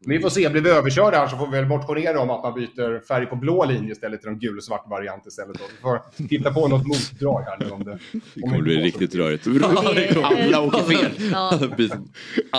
Men 0.01 0.17
vi 0.17 0.23
får 0.23 0.31
se, 0.31 0.49
blir 0.49 0.63
vi 0.63 0.71
överkörda 0.71 1.19
här 1.19 1.29
så 1.29 1.37
får 1.37 1.47
vi 1.47 1.53
väl 1.53 1.67
motionera 1.67 2.21
om 2.21 2.31
att 2.31 2.43
man 2.43 2.55
byter 2.55 3.07
färg 3.07 3.27
på 3.27 3.37
blå 3.37 3.65
linje 3.65 3.93
istället 3.93 4.21
till 4.21 4.29
en 4.29 4.39
gul 4.39 4.57
och 4.57 4.65
svart 4.65 4.91
variant 4.91 5.27
istället. 5.27 5.59
Då. 5.59 5.65
Vi 5.77 5.83
får 5.83 6.01
hitta 6.29 6.53
på 6.53 6.69
något 6.69 6.87
motdrag 6.87 7.43
här 7.43 7.59
nu 7.61 7.71
om 7.71 7.85
det... 7.85 7.99
Det 8.35 8.41
kommer 8.41 8.63
bli 8.63 8.77
riktigt 8.77 9.15
rörigt. 9.15 9.47
Alla 10.23 10.61
åker 10.61 10.83
fel. 10.83 11.13
Ja. 11.33 11.59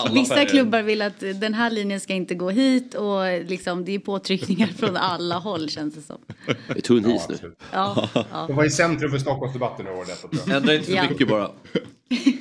Vissa 0.13 0.45
klubbar 0.45 0.82
vill 0.82 1.02
att 1.02 1.19
den 1.19 1.54
här 1.54 1.71
linjen 1.71 2.00
ska 2.00 2.13
inte 2.13 2.36
gå 2.36 2.50
hit 2.50 2.95
och 2.95 3.43
liksom, 3.45 3.86
det 3.86 3.95
är 3.95 4.00
påtryckningar 4.00 4.67
från 4.67 4.97
alla 4.97 5.36
håll 5.36 5.69
känns 5.69 5.95
det 5.95 6.02
som. 6.02 6.17
Det 6.67 6.78
är 6.78 6.82
tunn 6.82 7.12
is 7.12 7.28
nu. 7.30 7.56
Ja, 7.71 8.10
ja. 8.13 8.45
De 8.47 8.56
var 8.56 8.63
i 8.63 8.69
centrum 8.69 9.12
för 9.12 9.17
Stockholmsdebatten 9.17 9.88
i 9.88 9.89
år. 9.89 10.06
Ändra 10.56 10.76
inte 10.76 10.91
för 10.91 11.10
mycket 11.10 11.28
bara. 11.28 11.50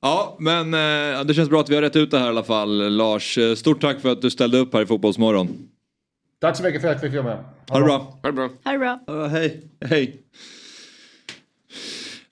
Ja, 0.00 0.36
men 0.40 0.74
eh, 0.74 1.24
det 1.24 1.34
känns 1.34 1.48
bra 1.48 1.60
att 1.60 1.68
vi 1.68 1.74
har 1.74 1.82
rätt 1.82 1.96
ut 1.96 2.10
det 2.10 2.18
här 2.18 2.26
i 2.26 2.28
alla 2.28 2.42
fall. 2.42 2.96
Lars, 2.96 3.38
eh, 3.38 3.54
stort 3.54 3.80
tack 3.80 4.00
för 4.00 4.12
att 4.12 4.22
du 4.22 4.30
ställde 4.30 4.58
upp 4.58 4.74
här 4.74 4.82
i 4.82 4.86
Fotbollsmorgon. 4.86 5.48
Tack 6.40 6.56
så 6.56 6.62
mycket 6.62 6.80
för 6.80 6.88
att 6.88 7.02
jag 7.02 7.12
fick 7.12 7.22
vara 7.22 7.34
med. 7.36 7.44
Ha 7.68 7.78
det 7.78 7.84
bra. 7.84 8.18
Ha 8.22 8.28
det 8.28 8.32
bra. 8.32 8.48
Ha 8.64 8.72
det 8.72 8.78
bra. 8.78 9.00
Ja, 9.06 9.26
hej, 9.26 9.70
hej. 9.84 10.22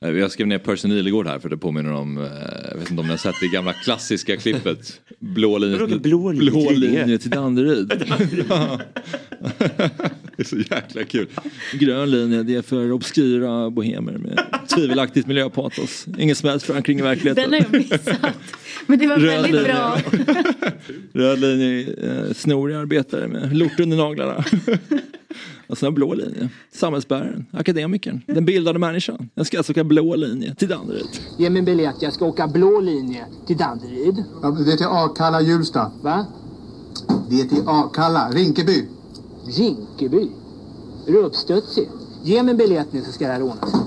Eh, 0.04 0.10
Jag 0.10 0.30
skrev 0.30 0.46
ner 0.46 0.58
Percy 0.58 0.88
Nilegård 0.88 1.26
här 1.26 1.38
för 1.38 1.48
det 1.48 1.56
påminner 1.56 1.92
om, 1.92 2.18
eh, 2.18 2.24
jag 2.70 2.78
vet 2.78 2.90
inte 2.90 3.00
om 3.00 3.06
ni 3.06 3.10
har 3.12 3.18
sett 3.18 3.34
det 3.40 3.48
gamla 3.48 3.72
klassiska 3.72 4.36
klippet. 4.36 5.00
Blå 5.18 5.58
linje, 5.58 5.98
blå 5.98 6.32
linje 6.32 6.50
blå 6.50 6.70
linje 6.70 7.18
till 7.18 7.30
Danderyd. 7.30 7.92
Ja. 8.48 8.80
det 10.36 10.42
är 10.42 10.44
så 10.44 10.56
jäkla 10.56 11.04
kul. 11.04 11.26
Grön 11.72 12.10
linje, 12.10 12.42
det 12.42 12.54
är 12.54 12.62
för 12.62 12.92
obskyra 12.92 13.70
bohemer 13.70 14.12
med 14.12 14.40
tvivelaktigt 14.74 15.26
miljöpatos. 15.26 16.06
Ingen 16.18 16.36
som 16.36 16.48
helst 16.48 16.66
förankring 16.66 16.98
i 16.98 17.02
verkligheten. 17.02 17.50
Den 17.50 17.52
har 17.52 17.66
jag 17.72 17.80
missat. 17.82 18.20
Men 18.86 18.98
det 18.98 19.06
var 19.06 19.16
Röd 19.16 19.26
väldigt 19.42 19.52
linje. 19.52 19.72
bra. 19.72 19.98
Röd 21.12 21.38
linje, 21.40 21.80
eh, 22.02 22.32
snoriga 22.34 22.78
arbetare 22.78 23.28
med 23.28 23.56
lort 23.56 23.80
under 23.80 23.96
naglarna. 23.96 24.44
Och 25.68 25.78
sen 25.78 25.94
blå 25.94 26.14
linje, 26.14 26.48
samhällsbäraren, 26.72 27.46
akademikern, 27.52 28.20
den 28.26 28.44
bildade 28.44 28.78
människan. 28.78 29.28
Den 29.34 29.44
ska 29.44 29.56
alltså 29.56 29.72
åka 29.72 29.84
blå 29.84 30.16
linje 30.16 30.54
till 30.54 30.68
Danderyd. 30.68 31.06
Ge 31.36 31.50
mig 31.50 31.58
en 31.58 31.64
biljett, 31.64 31.96
jag 32.00 32.12
ska 32.12 32.26
åka 32.26 32.48
blå 32.48 32.80
linje 32.80 33.26
till 33.46 33.56
Danderyd. 33.56 34.24
Ja, 34.42 34.50
det 34.50 34.72
är 34.72 34.76
till 34.76 34.86
Akalla, 34.86 35.40
Hjulsta. 35.40 35.92
Va? 36.02 36.26
Det 37.30 37.40
är 37.40 37.44
till 37.44 37.62
Akalla, 37.66 38.30
Rinkeby. 38.30 38.88
Rinkeby? 39.46 40.28
Är 41.06 41.12
du 41.12 41.18
uppstudsig? 41.18 41.88
Ge 42.22 42.42
mig 42.42 42.50
en 42.50 42.56
biljett 42.56 42.92
nu 42.92 43.02
så 43.02 43.12
ska 43.12 43.26
det 43.26 43.32
här 43.32 43.42
ordna 43.42 43.86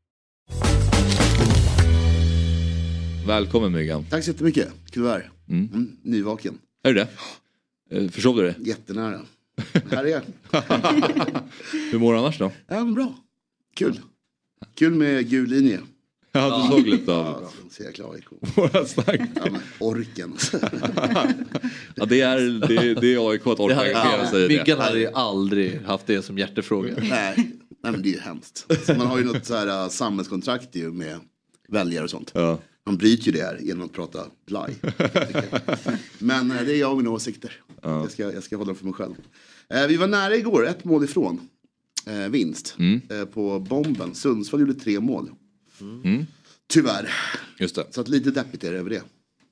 Välkommen 3.27 3.71
Myggan. 3.71 4.05
Tack 4.09 4.23
så 4.23 4.31
jättemycket. 4.31 4.69
Kul 4.91 5.03
att 5.03 5.09
vara 5.09 5.19
här. 5.19 5.29
Mm, 5.49 5.97
nyvaken. 6.03 6.57
Är 6.83 6.93
du 6.93 6.99
det? 6.99 7.07
Eh, 7.97 8.09
Försov 8.09 8.35
du 8.37 8.41
det? 8.43 8.55
Jättenära. 8.59 9.21
Här 9.91 10.03
är 10.03 10.07
jag. 10.07 10.21
Hur 11.91 11.99
mår 11.99 12.13
du 12.13 12.19
annars 12.19 12.37
då? 12.39 12.51
Ja, 12.67 12.83
men 12.83 12.93
bra. 12.93 13.13
Kul. 13.75 13.99
Kul 14.75 14.93
med 14.95 15.29
gul 15.29 15.49
linje. 15.49 15.79
Ja, 16.31 16.57
du 16.69 16.75
såg 16.77 16.87
lite 16.87 17.11
av 17.13 17.25
Ja, 17.43 17.49
så 17.71 17.83
jäkla 17.83 18.05
AIK. 18.05 18.25
våra 18.55 18.85
snack. 18.85 19.21
Ja, 19.35 19.41
men 19.51 19.61
orken. 19.79 20.33
Ja, 21.95 22.05
det 22.05 22.21
är, 22.21 22.67
det, 22.67 22.93
det 23.01 23.13
är 23.13 23.29
AIK 23.31 23.47
att 23.47 23.59
orka 23.59 23.75
hade, 23.75 23.95
engagera 24.01 24.27
sig 24.27 24.45
i 24.45 24.47
Myggan 24.47 24.79
hade 24.79 24.99
ju 24.99 25.07
aldrig 25.13 25.81
haft 25.81 26.07
det 26.07 26.21
som 26.21 26.37
hjärtefråga. 26.37 26.93
nej, 26.97 27.33
nej, 27.37 27.91
men 27.91 28.01
det 28.01 28.09
är 28.09 28.13
ju 28.13 28.19
hemskt. 28.19 28.65
Så 28.85 28.93
man 28.93 29.07
har 29.07 29.17
ju 29.17 29.23
något 29.23 29.45
så 29.45 29.55
här 29.55 29.83
uh, 29.83 29.89
samhällskontrakt 29.89 30.75
ju 30.75 30.91
med 30.91 31.19
väljare 31.67 32.03
och 32.03 32.09
sånt. 32.09 32.31
Ja. 32.33 32.59
Han 32.85 32.97
bryter 32.97 33.25
ju 33.25 33.31
det 33.31 33.41
här 33.43 33.59
genom 33.61 33.85
att 33.85 33.93
prata 33.93 34.19
blaj. 34.45 34.75
Men 36.19 36.51
eh, 36.51 36.63
det 36.65 36.73
är 36.75 36.79
jag 36.79 36.91
och 36.91 36.97
mina 36.97 37.09
åsikter. 37.09 37.53
Jag, 37.81 38.11
ska, 38.11 38.33
jag 38.33 38.43
ska 38.43 38.57
hålla 38.57 38.67
dem 38.67 38.75
för 38.75 38.85
mig 38.85 38.93
själv. 38.93 39.13
Eh, 39.69 39.87
vi 39.87 39.97
var 39.97 40.07
nära 40.07 40.35
igår, 40.35 40.67
ett 40.67 40.83
mål 40.83 41.03
ifrån 41.03 41.39
eh, 42.07 42.29
vinst. 42.29 42.75
Eh, 43.09 43.25
på 43.25 43.59
bomben. 43.59 44.15
Sundsvall 44.15 44.59
gjorde 44.61 44.73
tre 44.73 44.99
mål. 44.99 45.29
Mm. 45.81 46.25
Tyvärr. 46.69 47.09
Just 47.59 47.75
det. 47.75 47.85
Så 47.91 48.01
att 48.01 48.07
lite 48.07 48.31
deppigt 48.31 48.63
är 48.63 48.71
det 48.71 48.77
över 48.77 48.89
det. 48.89 49.01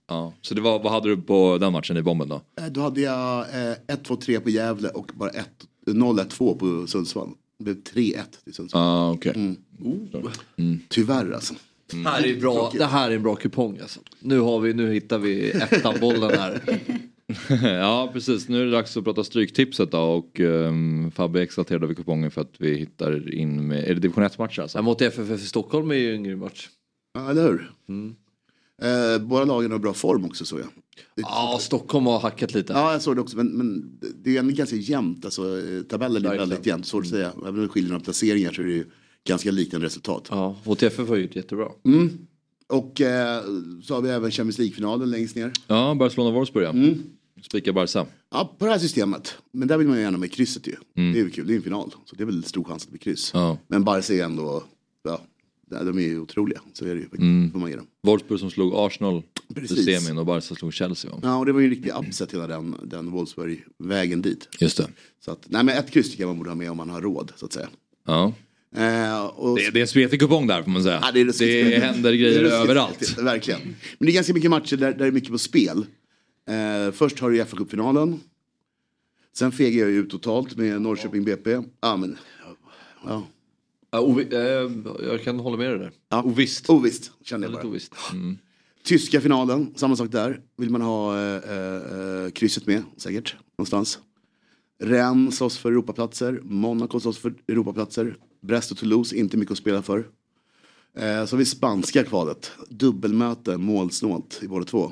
Ja. 0.08 0.34
Så 0.42 0.54
det 0.54 0.62
var, 0.62 0.80
vad 0.84 0.92
hade 0.92 1.10
du 1.10 1.22
på 1.22 1.58
den 1.58 1.74
matchen 1.74 1.98
i 1.98 2.02
bomben 2.02 2.30
då? 2.30 2.42
Då 2.72 2.82
hade 2.82 3.02
jag 3.02 3.40
eh, 3.40 3.76
1-2-3 3.88 4.40
på 4.40 4.50
Gävle 4.50 4.90
och 4.90 5.12
bara 5.16 5.30
ett- 5.30 5.66
0-1-2 5.88 6.58
på 6.58 6.88
Sundsvall. 6.88 7.30
Det 7.58 7.64
blev 7.64 7.76
3-1 7.84 8.18
till 8.44 8.54
Sundsvall. 8.54 8.82
Ah, 8.82 9.12
okej. 9.12 9.32
Mm. 9.36 9.56
Mm. 10.58 10.80
Tyvärr 10.90 11.32
alltså. 11.32 11.54
Det 11.92 12.10
här 12.10 12.26
är 12.26 12.40
bra, 12.40 12.72
det 12.74 12.86
här 12.86 13.12
är 13.12 13.16
en 13.16 13.24
bra 13.24 13.36
kupong 13.36 13.80
alltså. 13.82 14.00
Nu, 14.20 14.40
har 14.40 14.60
vi, 14.60 14.74
nu 14.74 14.94
hittar 14.94 15.18
vi 15.20 15.52
ettan-bollen 15.52 16.32
här. 16.40 16.62
ja 17.64 18.10
precis, 18.14 18.50
nu 18.50 18.62
är 18.62 18.66
det 18.66 18.72
dags 18.72 18.98
att 18.98 19.04
prata 19.04 19.24
stryktipset 19.24 19.92
då 19.92 20.00
och 20.00 20.40
um, 20.40 21.12
Fabbe 21.12 21.42
exalterade 21.42 21.86
över 21.86 21.94
kupongen 21.94 22.32
för 22.32 22.42
att 22.42 22.54
vi 22.58 22.78
hittar 22.78 23.34
in 23.34 23.68
med, 23.68 23.84
är 23.84 23.94
det 23.94 24.00
division 24.00 24.24
1 24.24 24.38
matcher 24.38 24.62
alltså? 24.62 24.78
Ja, 24.78 24.82
mot 24.82 25.02
FFF 25.02 25.42
Stockholm 25.42 25.92
är 25.92 25.96
ju 25.96 26.16
en 26.16 26.24
grym 26.24 26.40
match. 26.40 26.70
Ja, 27.14 27.30
eller 27.30 27.44
hur? 27.44 27.72
Eh, 28.82 29.22
båda 29.22 29.46
lagen 29.46 29.72
har 29.72 29.80
bra 29.80 29.94
form 29.94 30.26
också 30.26 30.46
så 30.46 30.60
jag. 30.60 30.68
Ja, 31.16 31.58
Stockholm 31.62 32.06
har 32.06 32.20
hackat 32.20 32.54
lite. 32.54 32.74
Ja, 32.74 32.92
jag 32.92 33.02
såg 33.02 33.16
det 33.16 33.22
också. 33.22 33.38
Men, 33.38 33.48
men 33.48 34.00
det 34.24 34.36
är 34.36 34.40
ändå 34.40 34.54
ganska 34.54 34.76
jämnt. 34.76 35.26
Alltså, 35.26 35.60
eh, 35.60 35.82
tabellen 35.82 36.26
är 36.26 36.30
Verkligen. 36.30 36.50
väldigt 36.50 36.66
jämnt. 36.66 36.86
Svårt 36.86 37.04
att 37.04 37.10
säga. 37.10 37.32
Även 37.42 37.56
om 37.56 37.62
det 37.62 37.68
skiljer 37.68 37.92
några 37.92 38.04
placeringar 38.04 38.52
så 38.52 38.62
är 38.62 38.66
det 38.66 38.72
ju 38.72 38.86
ganska 39.28 39.52
liknande 39.52 39.86
resultat. 39.88 40.28
Ja, 40.32 40.56
och 40.64 40.78
TFF 40.78 41.08
har 41.10 41.16
gjort 41.16 41.36
jättebra. 41.36 41.68
Mm. 41.86 42.18
Och 42.68 43.02
eh, 43.02 43.44
så 43.84 43.94
har 43.96 44.02
vi 44.02 44.10
även 44.10 44.32
Champions 44.32 44.58
League-finalen 44.58 45.10
längst 45.10 45.36
ner. 45.36 45.52
Ja, 45.68 45.96
Barcelona-Wolfsburg 46.00 46.66
ja. 46.66 46.70
Mm. 46.70 47.04
Spika 47.44 47.74
Barca. 47.74 48.06
Ja, 48.32 48.56
på 48.60 48.66
det 48.66 48.72
här 48.72 48.80
systemet. 48.80 49.36
Men 49.52 49.68
där 49.68 49.78
vill 49.78 49.88
man 49.88 49.98
ju 49.98 50.04
gärna 50.04 50.18
med 50.18 50.32
krysset 50.32 50.68
ju. 50.68 50.76
Mm. 50.98 51.14
Det 51.14 51.20
är 51.20 51.24
ju 51.24 51.30
kul, 51.30 51.48
det 51.48 51.54
är 51.54 51.56
en 51.58 51.62
final. 51.62 51.94
Så 52.06 52.16
det 52.16 52.24
är 52.24 52.26
väl 52.26 52.44
stor 52.44 52.64
chans 52.64 52.84
att 52.84 52.88
det 52.88 52.92
blir 52.92 53.00
kryss. 53.00 53.32
Ja. 53.34 53.58
Men 53.68 53.84
Barca 53.84 54.14
är 54.14 54.24
ändå, 54.24 54.64
ja, 55.04 55.22
de 55.70 55.98
är 55.98 56.02
ju 56.02 56.20
otroliga. 56.20 56.62
Så 56.74 56.86
är 56.86 56.96
det 56.96 57.02
ju, 57.02 57.08
Mm. 57.18 57.52
får 57.52 57.60
man 57.60 57.70
ge 57.70 57.76
dem. 57.76 57.86
Wolfsburg 58.04 58.40
som 58.40 58.52
slog 58.52 58.74
Arsenal 58.76 59.24
i 59.50 59.54
Precis. 59.54 59.86
semin 59.86 60.18
och 60.18 60.26
Barca 60.26 60.56
slog 60.56 60.74
Chelsea. 60.74 61.12
Ja, 61.24 61.38
och 61.38 61.46
det 61.46 61.52
var 61.52 61.60
ju 61.60 61.66
en 61.66 61.70
riktig 61.70 61.92
upset 62.08 62.34
hela 62.34 62.48
den, 62.48 62.76
den 62.84 63.12
Wolfsburg-vägen 63.12 64.22
dit. 64.22 64.50
Just 64.60 64.78
det. 64.78 64.88
Så 65.26 65.32
att, 65.32 65.46
nej 65.50 65.64
men 65.64 65.78
ett 65.78 65.92
kryss 65.92 66.10
tycker 66.12 66.24
jag 66.24 66.28
man 66.28 66.38
borde 66.38 66.50
ha 66.50 66.56
med 66.56 66.72
om 66.72 66.78
man 66.78 66.90
har 66.90 67.02
råd, 67.02 67.32
så 67.36 67.46
att 67.46 67.54
säga. 67.54 67.70
Ja. 68.06 68.34
Eh, 68.76 69.26
och, 69.26 69.58
Det, 69.58 69.70
det 69.70 69.80
är 69.80 69.82
en 69.82 69.88
spretig 69.88 70.20
kupong 70.20 70.48
där 70.48 70.64
får 70.64 70.72
man 70.72 70.84
säga. 70.84 71.00
Ja, 71.04 71.12
det, 71.12 71.20
är 71.20 71.70
det 71.70 71.80
händer 71.86 72.12
Det 72.12 72.18
är 72.18 72.20
grejer 72.20 72.40
ruskigt 72.40 72.64
överallt. 72.64 73.18
Verkligen. 73.20 73.62
Men 73.98 74.06
det 74.06 74.12
är 74.12 74.14
ganska 74.14 74.34
mycket 74.34 74.50
matcher 74.52 74.78
där, 74.78 74.92
där 74.92 74.98
det 74.98 75.06
är 75.06 75.12
mycket 75.12 75.32
på 75.32 75.38
spel. 75.38 75.86
Eh, 76.50 76.92
först 76.92 77.20
har 77.20 77.30
du 77.30 77.46
fa 77.46 77.58
Cup-finalen. 77.58 78.20
Sen 79.38 79.52
fegar 79.52 79.80
jag 79.80 79.90
ut 79.90 80.10
totalt 80.10 80.56
med 80.58 80.82
Norrköping 80.82 81.24
BP. 81.24 81.52
Ja, 81.82 81.98
men... 81.98 82.18
Ja. 83.08 83.28
Ja, 83.92 84.00
ovi- 84.00 84.34
eh, 84.34 84.72
jag 85.10 85.24
kan 85.24 85.40
hålla 85.40 85.58
med 85.58 85.70
dig 85.70 85.80
där. 85.80 85.92
Ja. 86.10 86.24
Ovisst. 86.24 86.70
Ovisst, 86.70 87.12
kände 87.24 87.48
jag 87.48 87.54
bara. 87.54 87.68
ovisst. 87.68 87.94
Tyska 88.84 89.22
finalen, 89.22 89.74
samma 89.76 89.96
sak 89.96 90.12
där. 90.12 90.42
Vill 90.58 90.70
man 90.70 90.82
ha 90.82 91.18
eh, 91.20 91.36
eh, 91.36 92.30
krysset 92.30 92.68
med, 92.68 92.84
säkert, 92.98 93.36
någonstans. 93.58 94.00
Rennes 94.84 95.38
slåss 95.38 95.58
för 95.58 95.70
Europaplatser, 95.72 96.40
Monaco 96.44 97.00
slåss 97.00 97.18
för 97.18 97.34
Europaplatser. 97.48 98.18
Brest 98.42 98.72
och 98.72 98.78
Toulouse, 98.78 99.16
inte 99.16 99.38
mycket 99.38 99.52
att 99.52 99.58
spela 99.58 99.82
för. 99.82 99.98
Eh, 100.98 101.26
så 101.26 101.36
har 101.36 101.38
vi 101.38 101.46
spanska 101.46 102.04
kvalet, 102.04 102.52
dubbelmöte, 102.70 103.58
målsnålt 103.58 104.40
i 104.44 104.48
båda 104.48 104.66
två. 104.66 104.92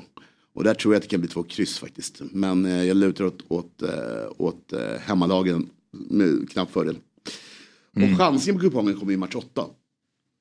Och 0.52 0.64
där 0.64 0.74
tror 0.74 0.94
jag 0.94 0.98
att 0.98 1.02
det 1.02 1.08
kan 1.08 1.20
bli 1.20 1.28
två 1.28 1.42
kryss 1.42 1.78
faktiskt. 1.78 2.22
Men 2.32 2.66
eh, 2.66 2.84
jag 2.84 2.96
lutar 2.96 3.24
åt, 3.24 3.44
åt, 3.48 3.82
eh, 3.82 3.88
åt 4.36 4.72
eh, 4.72 5.00
hemmalagen 5.00 5.70
med 5.90 6.50
knapp 6.50 6.70
fördel. 6.70 6.98
Och 7.96 8.18
chansningen 8.18 8.60
på 8.60 8.66
kupongen 8.66 8.98
kommer 8.98 9.12
i 9.12 9.16
match 9.16 9.34
8. 9.34 9.64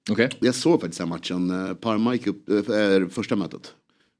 Okej. 0.09 0.29
Jag 0.39 0.55
såg 0.55 0.81
faktiskt 0.81 0.99
den 0.99 1.07
här 1.07 1.17
matchen. 1.17 1.75
Parma 1.75 2.13
gick 2.13 2.27
upp, 2.27 2.49
äh, 2.49 3.07
första 3.09 3.35
mötet. 3.35 3.73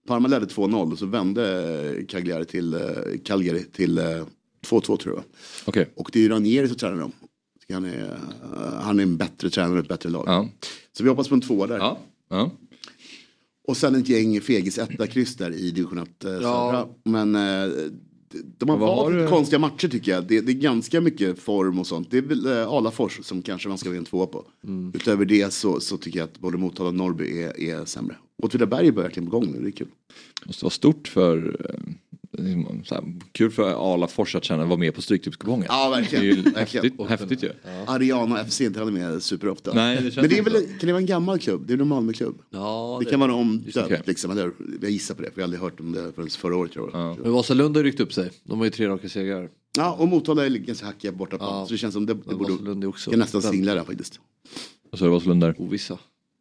Parma 0.08 0.28
ledde 0.28 0.46
2-0 0.46 0.92
och 0.92 1.00
så 1.00 1.06
vände 1.06 2.06
Cagliari 2.08 2.46
till, 2.46 2.80
Calgary 3.26 3.64
till 3.64 3.98
eh, 3.98 4.26
2-2 4.66 4.98
tror 4.98 5.16
jag. 5.16 5.24
Okej. 5.66 5.90
Och 5.96 6.10
det 6.14 6.20
är 6.20 6.24
ju 6.24 6.30
Ranieri 6.30 6.68
som 6.68 6.78
tränar 6.78 6.98
dem. 6.98 7.12
Han 7.74 7.86
är, 7.86 8.18
eh, 8.54 8.74
han 8.82 9.00
är 9.00 9.04
en 9.04 9.18
bättre 9.18 9.50
tränare 9.50 9.74
och 9.74 9.80
ett 9.80 9.90
bättre 9.90 10.10
lag. 10.10 10.24
Ja. 10.28 10.50
Så 10.92 11.04
vi 11.04 11.10
hoppas 11.10 11.28
på 11.28 11.36
en 11.36 11.42
tvåa 11.42 11.68
där. 11.68 11.78
Ja. 11.78 12.00
Ja. 12.30 12.52
Och 13.68 13.78
sen 13.78 13.96
ett 13.96 14.10
gäng 14.10 14.42
fegis 14.42 14.78
etta 14.78 15.08
kryss 15.08 15.36
där 15.36 15.52
i 15.52 15.72
division 15.72 15.98
1 15.98 16.24
eh, 16.24 16.32
södra. 16.32 16.88
Men 17.04 17.36
eh, 17.36 17.74
de 18.58 18.70
har 18.70 18.78
valt 18.78 19.14
du? 19.14 19.28
konstiga 19.28 19.60
matcher 19.60 19.88
tycker 19.88 20.12
jag. 20.12 20.24
Det, 20.28 20.42
det 20.42 20.52
är 20.52 20.54
ganska 20.54 21.02
mycket 21.02 21.40
form 21.40 21.80
och 21.80 21.88
sånt. 21.88 22.12
Det 22.12 22.18
är 22.18 22.22
väl 22.22 22.48
Alafors 22.48 23.20
som 23.24 23.42
kanske 23.42 23.70
man 23.70 23.78
ska 23.78 23.90
välja 23.90 24.00
en 24.00 24.06
tvåa 24.06 24.28
på. 24.28 24.46
Mm. 24.64 24.92
Utöver 24.96 25.26
det 25.26 25.54
så, 25.54 25.80
så 25.80 25.98
tycker 25.98 26.20
jag 26.20 26.26
att 26.26 26.40
både 26.40 26.58
Motala 26.58 26.90
och 26.90 26.96
Norrby 26.96 27.42
är, 27.42 27.60
är 27.60 27.86
sämre. 27.86 28.16
Åtvidaberg 28.44 28.88
är 28.88 28.92
verkligen 28.92 29.30
på 29.30 29.40
gång 29.40 29.52
nu, 29.52 29.62
det 29.62 29.68
är 29.68 29.72
kul. 29.72 29.88
måste 30.46 30.66
vara 30.66 30.72
stort 30.72 31.08
för 31.08 31.66
här, 32.92 33.04
kul 33.32 33.52
för 33.52 33.94
Alafors 33.94 34.36
att 34.36 34.44
känna 34.44 34.66
vara 34.66 34.78
med 34.80 34.96
på 34.96 35.02
Stryktipskupongen. 35.02 35.66
Ja, 35.70 35.90
verkligen. 35.90 36.26
Det 36.26 36.32
är 36.32 36.36
ju 36.36 36.42
Verkligen. 36.52 36.86
häftigt, 36.86 37.10
häftigt 37.10 37.44
ju. 37.44 37.52
Ariana 37.88 38.46
FC 38.46 38.62
är 38.62 38.66
inte 38.66 38.80
heller 38.80 38.92
med 38.92 39.24
superofta. 39.24 39.72
Nej, 39.74 39.96
det 39.96 40.02
känns 40.02 40.16
Men 40.16 40.30
det 40.30 40.38
är 40.38 40.44
väl, 40.44 40.54
kan 40.54 40.88
det 40.88 40.88
vara 40.92 40.98
en 41.02 41.06
gammal 41.06 41.40
klubb? 41.40 41.68
Det 41.68 41.74
är 41.74 41.78
en 41.82 41.88
Malmöklubb. 41.88 42.42
Ja, 42.50 42.98
Det 43.04 43.10
kan 43.10 43.20
vara 43.20 43.34
omdöpt 43.34 43.78
Okej. 43.78 44.02
liksom, 44.06 44.32
eller 44.32 44.52
Jag 44.82 44.92
gissar 44.92 45.16
på 45.16 45.22
det, 45.22 45.32
för 45.32 45.42
jag 45.42 45.44
har 45.44 45.44
aldrig 45.44 45.62
hört 45.62 45.80
om 45.80 45.92
det 45.92 46.12
förrän 46.16 46.30
förra 46.30 46.56
året 46.58 46.72
tror 46.72 46.90
jag. 46.94 47.20
Men 47.20 47.32
Vasalund 47.32 47.76
har 47.76 47.84
ryckt 47.84 48.00
upp 48.00 48.14
sig. 48.14 48.32
De 48.44 48.58
har 48.58 48.66
ju 48.66 48.72
tre 48.72 48.88
raka 48.88 49.10
segrar. 49.10 49.50
Ja, 49.78 49.94
och 50.00 50.08
Motala 50.08 50.46
är 50.46 50.50
ganska 50.50 50.86
hackiga 50.86 51.12
borta 51.12 51.38
på. 51.38 51.44
Ja. 51.44 51.66
Så 51.68 51.72
det 51.74 51.78
känns 51.78 51.94
som 51.94 52.06
det, 52.06 52.14
det 52.14 52.36
borde... 52.36 52.52
Vasalund 52.54 52.84
är 52.84 52.88
också 52.88 53.10
Jag 53.10 53.14
kan 53.14 53.20
nästan 53.20 53.42
väldigt- 53.42 53.58
singla 53.58 53.76
där 53.76 53.84
faktiskt. 53.84 54.20
Och 54.92 54.98
så 55.00 55.06
är 55.06 55.10
det 55.10 55.14
Vasalund 55.14 55.42
där. 55.42 55.56
Ovissa. 55.58 55.98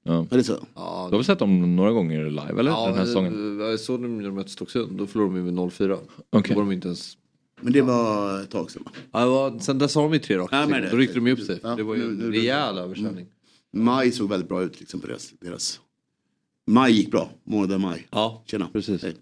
Ja. 0.07 0.27
Är 0.31 0.37
det 0.37 0.45
så? 0.45 0.53
Ja, 0.75 1.07
Du 1.11 1.15
har 1.15 1.19
väl 1.19 1.25
sett 1.25 1.39
dem 1.39 1.77
några 1.77 1.93
gånger 1.93 2.25
live 2.31 2.61
eller? 2.61 2.71
ja, 2.71 2.87
Den 2.87 2.99
här 2.99 3.05
säsongen? 3.05 3.61
eh, 3.61 3.67
Jag 3.67 3.81
såg 3.81 4.03
dem 4.03 4.17
när 4.19 4.25
de 4.25 4.35
mötte 4.35 4.51
Stocksund. 4.51 4.99
Då 4.99 5.07
förlorade 5.07 5.35
de 5.39 5.45
med 5.45 5.55
0-4. 5.55 5.99
Okej. 6.31 6.55
Då 6.55 6.61
var 6.61 6.67
de 6.69 6.73
inte 6.73 6.89
ens... 6.89 7.17
Men 7.61 7.73
det 7.73 7.83
var 7.83 8.41
ett 8.43 8.51
tag 8.51 8.71
sedan? 8.71 8.83
Ja, 9.13 9.21
det 9.21 9.27
var, 9.27 9.59
sen 9.59 9.79
dess 9.79 9.95
har 9.95 10.03
de 10.03 10.13
ju 10.13 10.19
tre 10.19 10.37
raka 10.39 10.57
Ja, 10.57 10.67
det- 10.67 10.89
Då 10.91 10.97
ryckte 10.97 11.15
de 11.15 11.27
ju 11.27 11.33
upp 11.33 11.41
sig. 11.41 11.61
Ja, 11.63 11.75
det 11.77 11.83
var 11.83 11.95
ju 11.95 12.01
nu- 12.13 12.25
en 12.27 12.33
rejäl 12.33 12.79
översvämning. 12.79 13.27
Maj 13.73 14.13
såg 14.13 14.29
väldigt 14.29 14.49
bra 14.49 14.63
ut 14.63 14.81
liksom 14.81 15.01
på 15.01 15.07
deras... 15.07 15.31
deras... 15.41 15.81
Maj 16.71 16.93
gick 16.93 17.11
bra, 17.11 17.31
månaden 17.45 17.81
maj. 17.81 18.07
Ja, 18.11 18.43
Tjena. 18.47 18.69
precis. 18.73 19.03
Hej. 19.03 19.15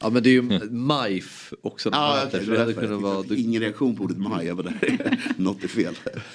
Ja 0.00 0.10
men 0.10 0.22
det 0.22 0.28
är 0.28 0.32
ju 0.32 0.42
MIF 0.70 1.52
också. 1.62 1.90
de 1.90 1.96
Ja, 1.96 2.28
så 2.30 2.36
det 2.36 2.44
det 2.44 2.58
hade 2.58 2.72
kunnat 2.74 3.02
vara... 3.02 3.24
Jag 3.28 3.38
Ingen 3.38 3.60
reaktion 3.62 3.96
på 3.96 4.04
ordet 4.04 4.18
maj, 4.18 4.46
jag 4.46 4.54
var 4.54 4.62
där. 4.62 5.18
Något 5.36 5.64
är 5.64 5.68
fel. 5.68 5.94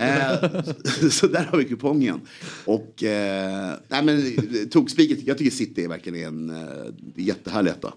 eh, 0.00 0.62
så 1.10 1.26
där 1.26 1.44
har 1.44 1.58
vi 1.58 1.64
kupongen. 1.64 2.20
Och, 2.64 3.02
eh, 3.04 3.74
nej 3.88 4.04
men 4.04 4.22
tokspiket, 4.70 5.26
jag 5.26 5.38
tycker 5.38 5.50
City 5.50 5.84
är 5.84 5.88
verkligen 5.88 6.48
en 6.50 6.50
eh, 6.62 6.66
jättehärlig 7.16 7.70
etta. 7.70 7.92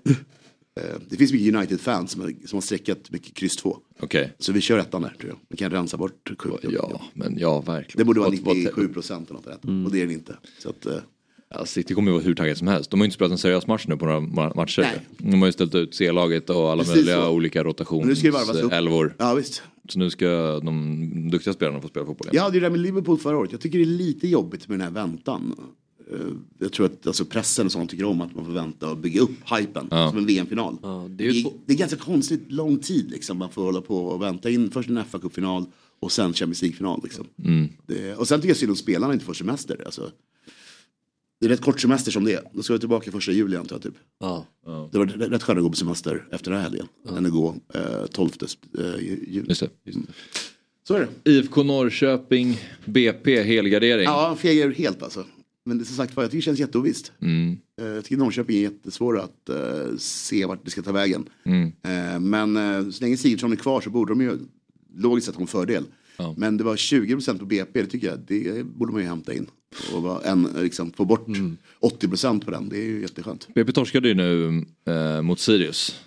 Eh, 0.80 0.84
det 1.10 1.18
finns 1.18 1.32
mycket 1.32 1.56
United-fans 1.56 2.12
som, 2.12 2.22
som 2.46 2.56
har 2.58 2.62
streckat 2.62 3.12
mycket 3.12 3.34
kryss 3.34 3.56
2. 3.56 3.78
Okej. 4.00 4.34
Så 4.40 4.52
vi 4.52 4.62
kör 4.62 4.78
ettan 4.78 5.02
där 5.02 5.14
tror 5.20 5.30
jag. 5.30 5.38
Vi 5.50 5.58
kan 5.58 5.72
rensa 5.72 5.98
bort 5.98 6.32
sju. 6.38 6.50
Ja, 6.62 7.02
men 7.14 7.38
ja 7.40 7.62
verkligen. 7.62 7.98
Det 7.98 8.06
borde 8.06 8.20
vara 8.20 8.30
Vad- 8.30 8.40
vad- 8.40 8.56
97 8.58 8.88
procent 8.88 9.30
eller 9.30 9.40
något 9.40 9.48
rätt. 9.48 9.66
Och 9.86 9.92
det 9.92 10.02
är 10.02 10.06
den 10.06 10.12
inte. 10.16 10.38
Så 10.60 10.70
att, 10.70 10.86
eh, 10.86 10.98
Ja, 11.54 11.66
City 11.66 11.94
kommer 11.94 12.12
ju 12.12 12.14
vara 12.14 12.24
hur 12.24 12.36
taggade 12.36 12.56
som 12.56 12.68
helst. 12.68 12.92
De 12.92 13.00
har 13.00 13.06
ju 13.06 13.08
inte 13.08 13.16
spelat 13.16 13.32
en 13.32 13.38
seriös 13.38 13.68
match 13.68 13.86
nu 13.88 13.98
på 13.98 14.06
några 14.06 14.20
ma- 14.20 14.56
matcher. 14.56 14.82
Nej. 14.82 15.02
De 15.18 15.42
har 15.42 15.46
ju 15.48 15.52
ställt 15.52 15.76
ut 15.76 15.96
C-laget 15.96 16.50
och 16.50 16.72
alla 16.72 16.84
Precis 16.84 16.96
möjliga 16.96 17.22
så. 17.22 17.30
olika 17.32 17.64
rotationselvor. 17.64 19.16
ja 19.20 19.34
visst. 19.34 19.62
Så 19.90 20.00
nu 20.00 20.10
ska 20.10 20.60
de 20.60 21.30
duktiga 21.32 21.54
spelarna 21.54 21.82
få 21.82 21.88
spela 21.88 22.06
fotboll 22.06 22.28
igen. 22.28 22.36
Jag 22.36 22.44
hade 22.44 22.56
ju 22.56 22.60
det 22.60 22.66
där 22.66 22.72
med 22.72 22.80
Liverpool 22.80 23.18
förra 23.18 23.38
året. 23.38 23.52
Jag 23.52 23.62
tycker 23.62 23.78
det 23.78 23.84
är 23.84 23.86
lite 23.86 24.28
jobbigt 24.28 24.68
med 24.68 24.80
den 24.80 24.88
här 24.88 24.94
väntan. 24.94 25.56
Eh, 26.12 26.18
Jag 26.60 26.74
tror 26.74 26.86
att 26.86 27.08
alltså, 27.08 27.26
pressen 27.26 27.66
och 27.66 27.72
sånt 27.72 27.90
tycker 27.90 28.04
om 28.06 28.22
att 28.22 28.36
man 28.36 28.46
får 28.46 28.52
vänta 28.52 28.90
och 28.92 28.98
bygga 28.98 29.22
upp 29.22 29.32
hypen 29.58 29.88
Ja. 29.92 30.10
som 30.10 30.18
en 30.18 30.26
VM-final. 30.26 30.78
Ja, 30.82 31.06
det 31.10 31.28
är 31.28 31.44
det 31.66 31.74
är 31.74 31.78
ganska 31.78 31.98
konstigt 31.98 32.52
lång 32.52 32.80
tid 32.80 33.12
liksom. 33.12 33.38
Man 33.38 33.50
får 33.52 33.64
hålla 33.64 33.82
på 33.82 33.98
och 34.06 34.22
vänta 34.22 34.50
in 34.50 34.72
först 34.72 34.90
en 34.90 35.04
fa 35.06 35.20
Cup-final 35.20 35.66
och 36.00 36.12
sen 36.12 36.34
Champions 36.34 36.62
League-final. 36.62 37.00
Liksom. 37.04 37.26
Mm. 37.46 37.70
Det, 37.88 38.16
och 38.16 38.28
sen 38.28 38.40
tycker 38.40 38.50
jag 38.50 38.58
synd 38.58 38.70
om 38.70 38.76
spelarna 38.76 39.14
inte 39.14 39.26
får 39.26 39.34
semester. 39.34 39.82
Alltså, 39.86 40.10
det 41.42 41.48
är 41.48 41.50
rätt 41.50 41.62
kort 41.62 41.80
semester 41.80 42.12
som 42.12 42.24
det 42.24 42.34
är. 42.34 42.42
Då 42.54 42.64
ska 42.64 42.74
jag 42.74 42.80
tillbaka 42.80 43.12
första 43.12 43.32
juli 43.32 43.58
antar 43.58 43.76
jag 43.76 43.84
typ. 43.84 43.94
Ja. 44.20 44.46
Det 44.92 44.98
var 44.98 45.06
rätt 45.06 45.32
rätt 45.32 45.44
skönt 45.44 45.58
att 45.58 45.64
gå 45.64 45.70
på 45.70 45.76
semester 45.76 46.28
efter 46.32 46.52
den 46.52 46.60
här 46.60 46.70
helgen. 46.70 46.88
Än 47.18 47.26
att 47.26 47.32
gå 47.32 47.56
eh, 47.74 48.06
12 48.12 48.30
eh, 48.80 48.86
juli. 49.00 49.46
Just 49.48 49.62
det. 49.62 49.70
Så 50.88 50.94
är 50.96 51.08
det. 51.24 51.32
IFK 51.32 51.64
Norrköping, 51.64 52.60
BP, 52.86 53.44
helgardering. 53.44 54.04
Ja, 54.04 54.28
han 54.28 54.38
fegar 54.38 54.70
helt 54.72 55.04
alltså. 55.04 55.26
Men 55.66 55.78
det, 55.78 55.86
som 55.86 55.96
sagt 55.96 56.16
var, 56.16 56.24
jag 56.24 56.32
tycker 56.32 56.42
det 56.42 56.46
känns 56.46 56.60
jätteovisst. 56.60 57.12
Mm. 57.22 57.58
Eh, 57.82 57.88
Jag 57.88 58.04
tycker 58.04 58.18
Norrköping 58.18 58.58
är 58.58 58.62
jättesvåra 58.62 59.22
att 59.24 59.50
eh, 59.50 59.98
se 59.98 60.46
vart 60.46 60.66
det 60.66 60.72
ska 60.72 60.82
ta 60.82 60.92
vägen. 60.92 61.30
Mm. 61.44 61.72
Eh, 61.84 62.20
men 62.20 62.58
eh, 62.58 62.90
så 62.90 63.04
länge 63.04 63.18
Sigurdsson 63.18 63.52
är 63.52 63.56
kvar 63.56 63.82
så 63.82 63.90
borde 63.90 64.12
de 64.12 64.22
ju 64.22 64.38
logiskt 64.96 65.26
sett 65.28 65.36
ha 65.36 65.42
en 65.42 65.48
fördel. 65.48 65.84
Men 66.38 66.58
det 66.58 66.64
var 66.64 66.76
20% 66.76 67.40
på 67.40 67.46
BP, 67.46 67.82
det 67.82 67.88
tycker 67.88 68.08
jag, 68.08 68.20
det 68.28 68.64
borde 68.66 68.92
man 68.92 69.02
ju 69.02 69.08
hämta 69.08 69.34
in. 69.34 69.48
Och 69.94 70.26
en, 70.26 70.48
liksom, 70.56 70.92
få 70.92 71.06
bort 71.06 71.28
80% 71.82 72.46
på 72.46 72.52
den, 72.52 72.70
det 72.70 72.78
är 72.78 72.84
ju 72.86 73.02
jätteskönt. 73.02 73.48
BP 73.56 73.72
torskade 73.72 74.08
ju 74.08 74.14
nu 74.14 74.64
eh, 74.88 75.22
mot 75.22 75.40
Sirius. 75.40 76.02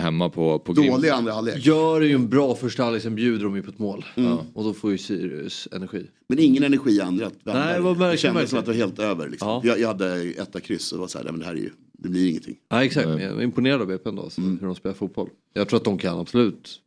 Hemma 0.00 0.28
på, 0.30 0.58
på 0.58 0.72
Dålig 0.72 1.08
andra 1.08 1.32
halvlek. 1.32 1.66
Gör 1.66 2.00
ju 2.00 2.14
en 2.14 2.28
bra 2.28 2.54
första 2.54 2.82
halvlek, 2.82 3.02
sen 3.02 3.14
bjuder 3.14 3.44
de 3.44 3.56
ju 3.56 3.62
på 3.62 3.70
ett 3.70 3.78
mål. 3.78 4.04
Mm. 4.14 4.30
Ja, 4.30 4.44
och 4.54 4.64
då 4.64 4.72
får 4.72 4.90
ju 4.90 4.98
Sirius 4.98 5.68
energi. 5.72 6.06
Men 6.28 6.38
ingen 6.38 6.62
energi 6.62 6.90
i 6.90 7.00
andra. 7.00 7.30
Nej, 7.44 7.74
det. 7.74 7.80
var 7.80 7.90
verkligen- 7.94 8.10
det 8.10 8.16
kändes 8.16 8.50
som 8.50 8.58
att 8.58 8.64
det 8.64 8.70
var 8.70 8.76
helt 8.78 8.98
över. 8.98 9.28
Liksom. 9.28 9.48
Ja. 9.48 9.60
Jag, 9.64 9.80
jag 9.80 9.88
hade 9.88 10.22
etta 10.22 10.60
kryss 10.60 10.92
och 10.92 10.98
det 10.98 11.00
var 11.00 11.08
så 11.08 11.18
här, 11.18 11.24
nej, 11.24 11.32
men 11.32 11.40
det 11.40 11.46
här 11.46 11.52
är 11.52 11.58
ju, 11.58 11.70
det 11.92 12.08
blir 12.08 12.28
ingenting. 12.30 12.56
Ja 12.68 12.84
exakt, 12.84 13.08
jag 13.08 13.20
är 13.22 13.42
imponerad 13.42 13.80
av 13.80 13.86
BP 13.86 14.08
ändå, 14.08 14.22
alltså, 14.22 14.40
Mm. 14.40 14.58
hur 14.60 14.66
de 14.66 14.76
spelar 14.76 14.94
fotboll. 14.94 15.28
Jag 15.54 15.68
tror 15.68 15.76
att 15.78 15.84
de 15.84 15.98
kan 15.98 16.18
absolut 16.18 16.80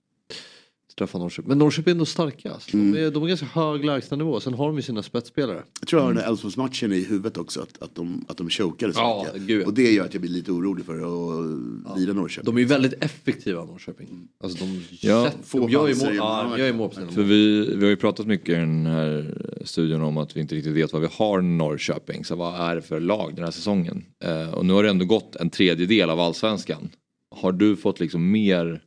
träffa 0.96 1.18
Norrköping. 1.18 1.50
Men 1.50 1.58
Norrköping 1.58 1.92
är 1.92 1.96
ändå 1.96 2.06
starka. 2.06 2.52
Alltså. 2.52 2.74
Mm. 2.78 2.92
De, 2.94 3.00
är, 3.00 3.12
de 3.12 3.24
är 3.24 3.28
ganska 3.28 3.46
hög 3.46 3.86
lägstanivå, 3.86 4.40
sen 4.40 4.54
har 4.54 4.68
de 4.68 4.76
ju 4.76 4.82
sina 4.82 5.04
spetsspelare. 5.04 5.64
Jag 5.80 5.88
tror 5.88 6.02
jag 6.02 6.08
har 6.08 6.14
den 6.14 6.24
här 6.24 6.30
Elfsborgsmatchen 6.30 6.94
i 6.94 7.04
huvudet 7.04 7.38
också, 7.38 7.62
att, 7.62 7.82
att 7.84 7.96
de, 7.96 8.26
att 8.28 8.38
de 8.38 8.50
chokade 8.50 8.94
så 8.94 9.00
Ja, 9.00 9.26
mycket. 9.34 9.48
gud, 9.48 9.62
ja. 9.62 9.66
Och 9.66 9.74
det 9.74 9.92
gör 9.92 10.06
att 10.06 10.14
jag 10.14 10.22
blir 10.22 10.32
lite 10.32 10.52
orolig 10.52 10.86
för 10.86 10.94
att 10.96 12.00
lira 12.00 12.14
Norrköping. 12.14 12.46
De 12.46 12.56
är 12.56 12.60
ju 12.60 12.66
väldigt 12.68 12.94
effektiva 13.04 13.66
Norrköping. 13.66 14.28
Alltså 14.44 14.66
de, 14.66 14.84
Ja. 15.00 15.26
sätt, 15.26 15.38
de 15.52 15.70
gör 15.70 15.88
ju 15.88 15.96
mål, 15.96 16.16
ja, 16.16 16.58
gör 16.58 16.66
ju 16.68 16.74
mål 16.74 16.90
på 16.90 16.96
sina 16.96 17.08
För 17.08 17.20
mål. 17.22 17.30
vi, 17.30 17.76
vi 17.76 17.84
har 17.84 17.90
ju 17.90 17.98
pratat 17.98 18.28
mycket 18.28 18.50
i 18.50 18.54
den 18.54 18.86
här 18.86 19.38
studion 19.66 20.02
om 20.02 20.18
att 20.18 20.36
vi 20.38 20.42
inte 20.42 20.56
riktigt 20.56 20.74
vet 20.74 20.94
vad 20.94 21.02
vi 21.02 21.08
har 21.12 21.40
i 21.40 21.44
Norrköping. 21.44 22.26
Så 22.26 22.36
vad 22.36 22.56
är 22.70 22.76
det 22.76 22.82
för 22.82 23.00
lag 23.00 23.32
den 23.36 23.44
här 23.44 23.52
säsongen? 23.52 24.06
Eh, 24.24 24.54
och 24.54 24.66
nu 24.66 24.74
har 24.74 24.84
det 24.84 24.90
ändå 24.90 25.06
gått 25.06 25.36
en 25.36 25.50
tredjedel 25.50 26.10
av 26.10 26.20
allsvenskan. 26.20 26.90
Har 27.36 27.52
du 27.52 27.76
fått 27.76 28.00
liksom 28.00 28.32
mer 28.32 28.82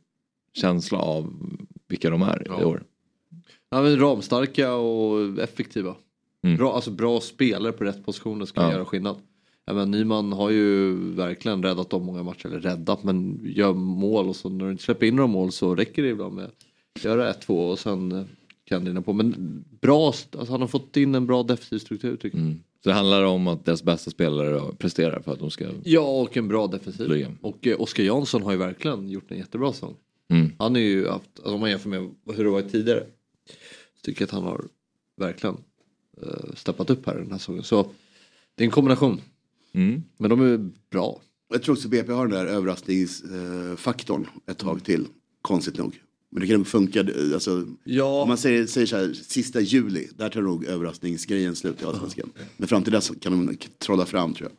känsla 0.57 0.97
av 0.97 1.33
vilka 1.87 2.09
de 2.09 2.21
är 2.21 2.61
i 2.61 2.63
år? 2.63 2.83
Ja, 3.69 3.81
men 3.81 3.99
ramstarka 3.99 4.73
och 4.75 5.39
effektiva. 5.39 5.95
Mm. 6.43 6.57
Bra, 6.57 6.73
alltså 6.75 6.91
bra 6.91 7.21
spelare 7.21 7.71
på 7.71 7.83
rätt 7.83 8.05
positioner 8.05 8.45
ska 8.45 8.61
Ja. 8.61 8.71
göra 8.71 8.85
skillnad. 8.85 9.15
Ja, 9.65 9.73
men 9.73 9.91
Nyman 9.91 10.33
har 10.33 10.49
ju 10.49 10.93
verkligen 11.13 11.63
räddat 11.63 11.89
dem 11.89 12.05
många 12.05 12.23
matcher, 12.23 12.45
eller 12.47 12.59
räddat 12.59 13.03
men 13.03 13.39
gör 13.43 13.73
mål 13.73 14.29
och 14.29 14.35
så 14.35 14.49
när 14.49 14.65
du 14.65 14.71
inte 14.71 14.83
släpper 14.83 15.05
in 15.05 15.15
några 15.15 15.27
mål 15.27 15.51
så 15.51 15.75
räcker 15.75 16.03
det 16.03 16.09
ibland 16.09 16.35
med 16.35 16.45
att 16.45 17.03
göra 17.03 17.33
1-2 17.33 17.71
och 17.71 17.79
sen 17.79 18.11
eh, 18.11 18.23
kan 18.65 18.85
det 18.85 19.01
på. 19.01 19.13
Men 19.13 19.63
bra, 19.81 20.07
alltså 20.07 20.51
han 20.51 20.61
har 20.61 20.67
fått 20.67 20.97
in 20.97 21.15
en 21.15 21.27
bra 21.27 21.43
defensiv 21.43 21.79
struktur 21.79 22.15
tycker 22.17 22.37
jag. 22.37 22.45
Mm. 22.45 22.59
Så 22.83 22.89
det 22.89 22.95
handlar 22.95 23.23
om 23.23 23.47
att 23.47 23.65
deras 23.65 23.83
bästa 23.83 24.11
spelare 24.11 24.75
presterar 24.77 25.19
för 25.19 25.31
att 25.31 25.39
de 25.39 25.51
ska... 25.51 25.65
Ja 25.83 26.21
och 26.21 26.37
en 26.37 26.47
bra 26.47 26.67
defensiv. 26.67 27.05
Flyga. 27.05 27.31
Och 27.41 27.67
eh, 27.67 27.81
Oskar 27.81 28.03
Jansson 28.03 28.43
har 28.43 28.51
ju 28.51 28.57
verkligen 28.57 29.09
gjort 29.09 29.31
en 29.31 29.37
jättebra 29.37 29.73
säsong. 29.73 29.95
Mm. 30.29 30.51
Han 30.59 30.75
är 30.75 30.79
ju 30.79 31.07
haft, 31.07 31.29
alltså 31.35 31.53
om 31.53 31.59
man 31.59 31.69
jämför 31.69 31.89
med 31.89 32.09
hur 32.35 32.43
det 32.43 32.49
var 32.49 32.61
tidigare. 32.61 33.03
Så 33.95 34.01
tycker 34.01 34.21
jag 34.21 34.27
att 34.27 34.31
han 34.31 34.43
har 34.43 34.65
verkligen 35.17 35.57
uh, 36.23 36.53
steppat 36.55 36.89
upp 36.89 37.05
här 37.05 37.15
den 37.15 37.31
här 37.31 37.37
säsongen. 37.37 37.63
Så 37.63 37.91
det 38.55 38.63
är 38.63 38.65
en 38.65 38.71
kombination. 38.71 39.21
Mm. 39.73 40.03
Men 40.17 40.29
de 40.29 40.41
är 40.41 40.69
bra. 40.89 41.21
Jag 41.49 41.63
tror 41.63 41.75
också 41.75 41.87
BP 41.87 42.11
har 42.11 42.27
den 42.27 42.37
där 42.37 42.45
överraskningsfaktorn 42.45 44.27
ett 44.45 44.57
tag 44.57 44.83
till, 44.83 45.05
konstigt 45.41 45.77
nog. 45.77 46.01
Men 46.29 46.41
det 46.41 46.47
kan 46.47 46.65
funka, 46.65 46.99
alltså, 47.33 47.65
Ja. 47.83 48.21
om 48.21 48.27
man 48.27 48.37
säger, 48.37 48.65
säger 48.65 48.87
så 48.87 48.95
här, 48.97 49.13
sista 49.13 49.61
juli, 49.61 50.07
där 50.15 50.29
tar 50.29 50.41
nog 50.41 50.65
överraskningsgrejen 50.65 51.55
slut 51.55 51.81
i 51.81 51.85
Allsvenskan. 51.85 52.29
Men 52.57 52.67
fram 52.67 52.83
till 52.83 52.93
dess 52.93 53.11
kan 53.21 53.45
de 53.45 53.57
trolla 53.77 54.05
fram 54.05 54.33
tror 54.33 54.49
jag. 54.49 54.57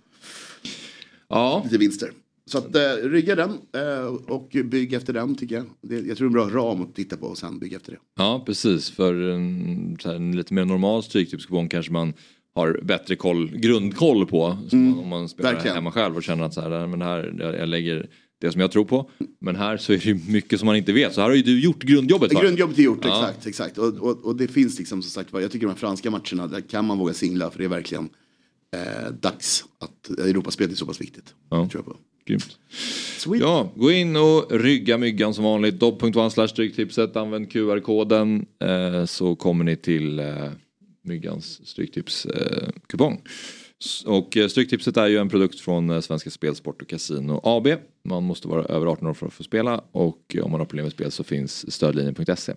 Ja. 1.28 1.60
Lite 1.64 1.78
vinster. 1.78 2.12
Så 2.48 2.58
att 2.58 2.74
eh, 2.76 2.80
rygga 3.02 3.34
den 3.34 3.50
eh, 3.50 4.06
och 4.06 4.56
bygg 4.64 4.92
efter 4.92 5.12
den 5.12 5.34
tycker 5.34 5.54
jag. 5.54 5.64
Det, 5.82 6.00
jag 6.00 6.16
tror 6.16 6.30
det 6.30 6.38
är 6.38 6.42
en 6.42 6.50
bra 6.52 6.62
ram 6.62 6.82
att 6.82 6.94
titta 6.94 7.16
på 7.16 7.26
och 7.26 7.38
sen 7.38 7.58
bygga 7.58 7.76
efter 7.76 7.92
det. 7.92 7.98
Ja 8.16 8.42
precis, 8.46 8.90
för 8.90 9.14
en, 9.14 9.96
här, 10.04 10.14
en 10.14 10.36
lite 10.36 10.54
mer 10.54 10.64
normal 10.64 11.02
stryktipskupong 11.02 11.68
kanske 11.68 11.92
man 11.92 12.12
har 12.54 12.80
bättre 12.82 13.16
koll, 13.16 13.50
grundkoll 13.56 14.26
på. 14.26 14.58
Mm, 14.72 14.90
man, 14.90 14.98
om 14.98 15.08
man 15.08 15.28
spelar 15.28 15.52
verkligen. 15.52 15.74
hemma 15.74 15.92
själv 15.92 16.16
och 16.16 16.22
känner 16.22 16.44
att 16.44 16.54
så 16.54 16.60
här, 16.60 16.86
men 16.86 17.02
här, 17.02 17.34
jag, 17.38 17.54
jag 17.58 17.68
lägger 17.68 18.08
det 18.40 18.52
som 18.52 18.60
jag 18.60 18.70
tror 18.70 18.84
på. 18.84 19.10
Men 19.40 19.56
här 19.56 19.76
så 19.76 19.92
är 19.92 19.98
det 20.04 20.28
mycket 20.28 20.58
som 20.58 20.66
man 20.66 20.76
inte 20.76 20.92
vet. 20.92 21.14
Så 21.14 21.20
här 21.20 21.28
har 21.28 21.36
ju 21.36 21.42
du 21.42 21.60
gjort 21.60 21.82
grundjobbet 21.82 22.32
va? 22.32 22.40
Grundjobbet 22.42 22.78
är 22.78 22.82
gjort, 22.82 23.04
Ja. 23.04 23.28
exakt. 23.28 23.46
exakt. 23.46 23.78
Och, 23.78 23.94
och, 23.94 24.24
och 24.24 24.36
det 24.36 24.48
finns 24.48 24.78
liksom 24.78 25.02
som 25.02 25.10
sagt 25.10 25.30
jag 25.32 25.50
tycker 25.50 25.66
de 25.66 25.72
här 25.72 25.78
franska 25.78 26.10
matcherna, 26.10 26.46
där 26.46 26.60
kan 26.60 26.84
man 26.84 26.98
våga 26.98 27.12
singla 27.14 27.50
för 27.50 27.58
det 27.58 27.64
är 27.64 27.68
verkligen 27.68 28.08
eh, 28.76 29.12
dags 29.12 29.64
att 29.80 30.18
Europaspelet 30.18 30.72
är 30.72 30.76
så 30.76 30.86
pass 30.86 31.00
viktigt. 31.00 31.34
Ja. 31.50 31.68
Tror 31.72 31.84
jag 31.86 31.94
på. 31.94 31.96
Grymt. 32.28 32.58
Ja, 33.40 33.72
gå 33.74 33.92
in 33.92 34.16
och 34.16 34.46
rygga 34.50 34.98
myggan 34.98 35.34
som 35.34 35.44
vanligt. 35.44 35.80
dobb.one 35.80 36.30
slash 36.30 36.48
stryktipset. 36.48 37.16
Använd 37.16 37.52
QR-koden 37.52 38.46
eh, 38.64 39.04
så 39.04 39.36
kommer 39.36 39.64
ni 39.64 39.76
till 39.76 40.18
eh, 40.18 40.50
myggans 41.02 41.68
stryktipskupong. 41.68 43.12
Eh, 43.12 44.12
och 44.12 44.36
eh, 44.36 44.48
Stryktipset 44.48 44.96
är 44.96 45.06
ju 45.06 45.18
en 45.18 45.28
produkt 45.28 45.60
från 45.60 45.90
eh, 45.90 46.00
Svenska 46.00 46.30
Spel, 46.30 46.54
Sport 46.56 46.82
och 46.82 46.88
Casino 46.88 47.40
AB. 47.44 47.68
Man 48.04 48.22
måste 48.22 48.48
vara 48.48 48.64
över 48.64 48.86
18 48.86 49.06
år 49.06 49.14
för 49.14 49.26
att 49.26 49.32
få 49.32 49.42
spela 49.42 49.80
och 49.92 50.34
eh, 50.34 50.44
om 50.44 50.50
man 50.50 50.60
har 50.60 50.66
problem 50.66 50.84
med 50.84 50.92
spel 50.92 51.10
så 51.10 51.24
finns 51.24 51.72
stödlinjen.se. 51.72 52.54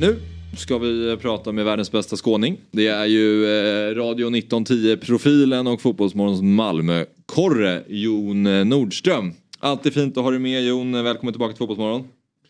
Nu 0.00 0.31
ska 0.56 0.78
vi 0.78 1.10
eh, 1.10 1.16
prata 1.16 1.52
med 1.52 1.64
världens 1.64 1.92
bästa 1.92 2.16
skåning. 2.16 2.56
Det 2.70 2.86
är 2.86 3.06
ju 3.06 3.44
eh, 3.44 3.94
Radio 3.94 4.30
1910-profilen 4.30 5.66
och 5.66 5.80
Fotbollsmorgons 5.80 6.42
Malmö-korre 6.42 7.82
Jon 7.88 8.46
eh, 8.46 8.64
Nordström. 8.64 9.32
Alltid 9.60 9.94
fint 9.94 10.16
att 10.16 10.24
ha 10.24 10.30
dig 10.30 10.40
med 10.40 10.64
Jon. 10.64 11.04
Välkommen 11.04 11.32
tillbaka 11.32 11.52
till 11.52 11.58
Fotbollsmorgon. 11.58 12.04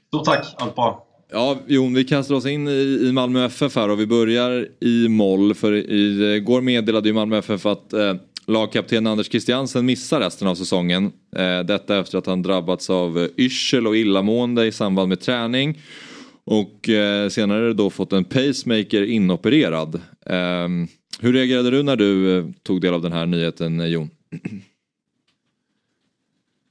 Stort 0.09 0.25
tack, 0.25 0.47
allt 0.57 0.75
bra. 0.75 1.07
Ja, 1.33 1.59
Jon, 1.67 1.95
vi 1.95 2.05
kastar 2.05 2.35
oss 2.35 2.47
in 2.47 2.69
i, 2.69 3.01
i 3.09 3.13
Malmö 3.13 3.45
FF 3.45 3.77
här 3.77 3.89
och 3.89 4.01
vi 4.01 4.07
börjar 4.07 4.69
i 4.81 5.09
moll. 5.09 5.55
För 5.55 5.73
i, 5.73 6.41
går 6.47 6.61
meddelade 6.61 7.09
ju 7.09 7.15
Malmö 7.15 7.39
FF 7.39 7.67
att 7.67 7.93
eh, 7.93 8.15
lagkapten 8.47 9.07
Anders 9.07 9.31
Christiansen 9.31 9.87
missar 9.87 10.21
resten 10.21 10.49
av 10.49 10.55
säsongen. 10.55 11.13
Eh, 11.37 11.61
detta 11.61 11.99
efter 11.99 12.19
att 12.19 12.27
han 12.27 12.43
drabbats 12.43 12.91
av 12.91 13.19
eh, 13.19 13.29
yrsel 13.37 13.87
och 13.87 13.97
illamående 13.97 14.67
i 14.67 14.73
samband 14.73 15.09
med 15.09 15.21
träning. 15.21 15.79
Och 16.45 16.89
eh, 16.89 17.29
senare 17.29 17.73
då 17.73 17.91
fått 17.91 18.13
en 18.13 18.25
pacemaker 18.25 19.03
inopererad. 19.03 19.95
Eh, 20.27 20.69
hur 21.21 21.33
reagerade 21.33 21.71
du 21.71 21.83
när 21.83 21.97
du 21.97 22.39
eh, 22.39 22.45
tog 22.63 22.81
del 22.81 22.95
av 22.95 23.03
den 23.03 23.13
här 23.13 23.27
nyheten, 23.27 23.81
eh, 23.81 23.87
Jon? 23.87 24.11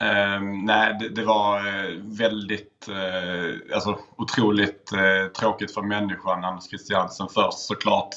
Um, 0.02 0.66
nej, 0.66 0.98
det, 1.00 1.10
det 1.10 1.26
var 1.26 1.58
eh, 1.58 1.96
väldigt, 2.04 2.90
uh, 2.90 3.76
alltså 3.76 4.00
otroligt 4.18 4.92
uh, 4.94 5.32
tråkigt 5.32 5.74
för 5.74 5.82
människan 5.82 6.44
Anders 6.44 6.64
Christiansen 6.64 7.28
först 7.34 7.60
såklart. 7.60 8.10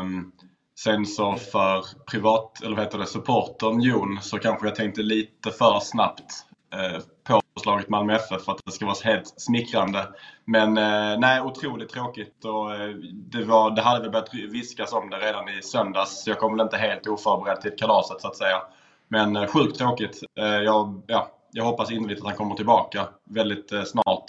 Um, 0.00 0.32
sen 0.78 1.06
så 1.06 1.36
för 1.36 1.84
privat, 2.10 2.62
eller 2.62 2.76
vad 2.76 2.84
heter 2.84 2.98
det, 2.98 3.06
supportern 3.06 3.80
Jon 3.80 4.18
så 4.22 4.38
kanske 4.38 4.66
jag 4.66 4.74
tänkte 4.74 5.02
lite 5.02 5.50
för 5.50 5.80
snabbt 5.80 6.46
uh, 6.74 7.02
på 7.24 7.40
förslaget 7.54 7.88
Malmö 7.88 8.14
FF 8.14 8.44
för 8.44 8.52
att 8.52 8.60
det 8.64 8.72
ska 8.72 8.86
vara 8.86 8.96
helt 9.04 9.34
smickrande. 9.36 10.08
Men 10.44 10.78
eh, 10.78 11.18
nej, 11.18 11.40
otroligt 11.40 11.88
tråkigt 11.88 12.44
och 12.44 12.74
eh, 12.74 12.88
det, 13.12 13.44
var, 13.44 13.70
det 13.70 13.82
hade 13.82 14.00
väl 14.00 14.10
börjat 14.10 14.34
viskas 14.34 14.92
om 14.92 15.10
det 15.10 15.16
redan 15.16 15.48
i 15.48 15.62
söndags. 15.62 16.26
Jag 16.26 16.38
kom 16.38 16.56
väl 16.56 16.64
inte 16.64 16.76
helt 16.76 17.06
oförberedd 17.06 17.60
till 17.60 17.76
kalaset 17.76 18.20
så 18.20 18.28
att 18.28 18.36
säga. 18.36 18.62
Men 19.08 19.36
eh, 19.36 19.46
sjukt 19.46 19.78
tråkigt. 19.78 20.20
Eh, 20.38 20.44
jag, 20.44 21.02
ja, 21.06 21.30
jag 21.52 21.64
hoppas 21.64 21.90
innerligt 21.90 22.20
att 22.20 22.26
han 22.26 22.36
kommer 22.36 22.54
tillbaka 22.54 23.08
väldigt 23.24 23.72
eh, 23.72 23.84
snart. 23.84 24.24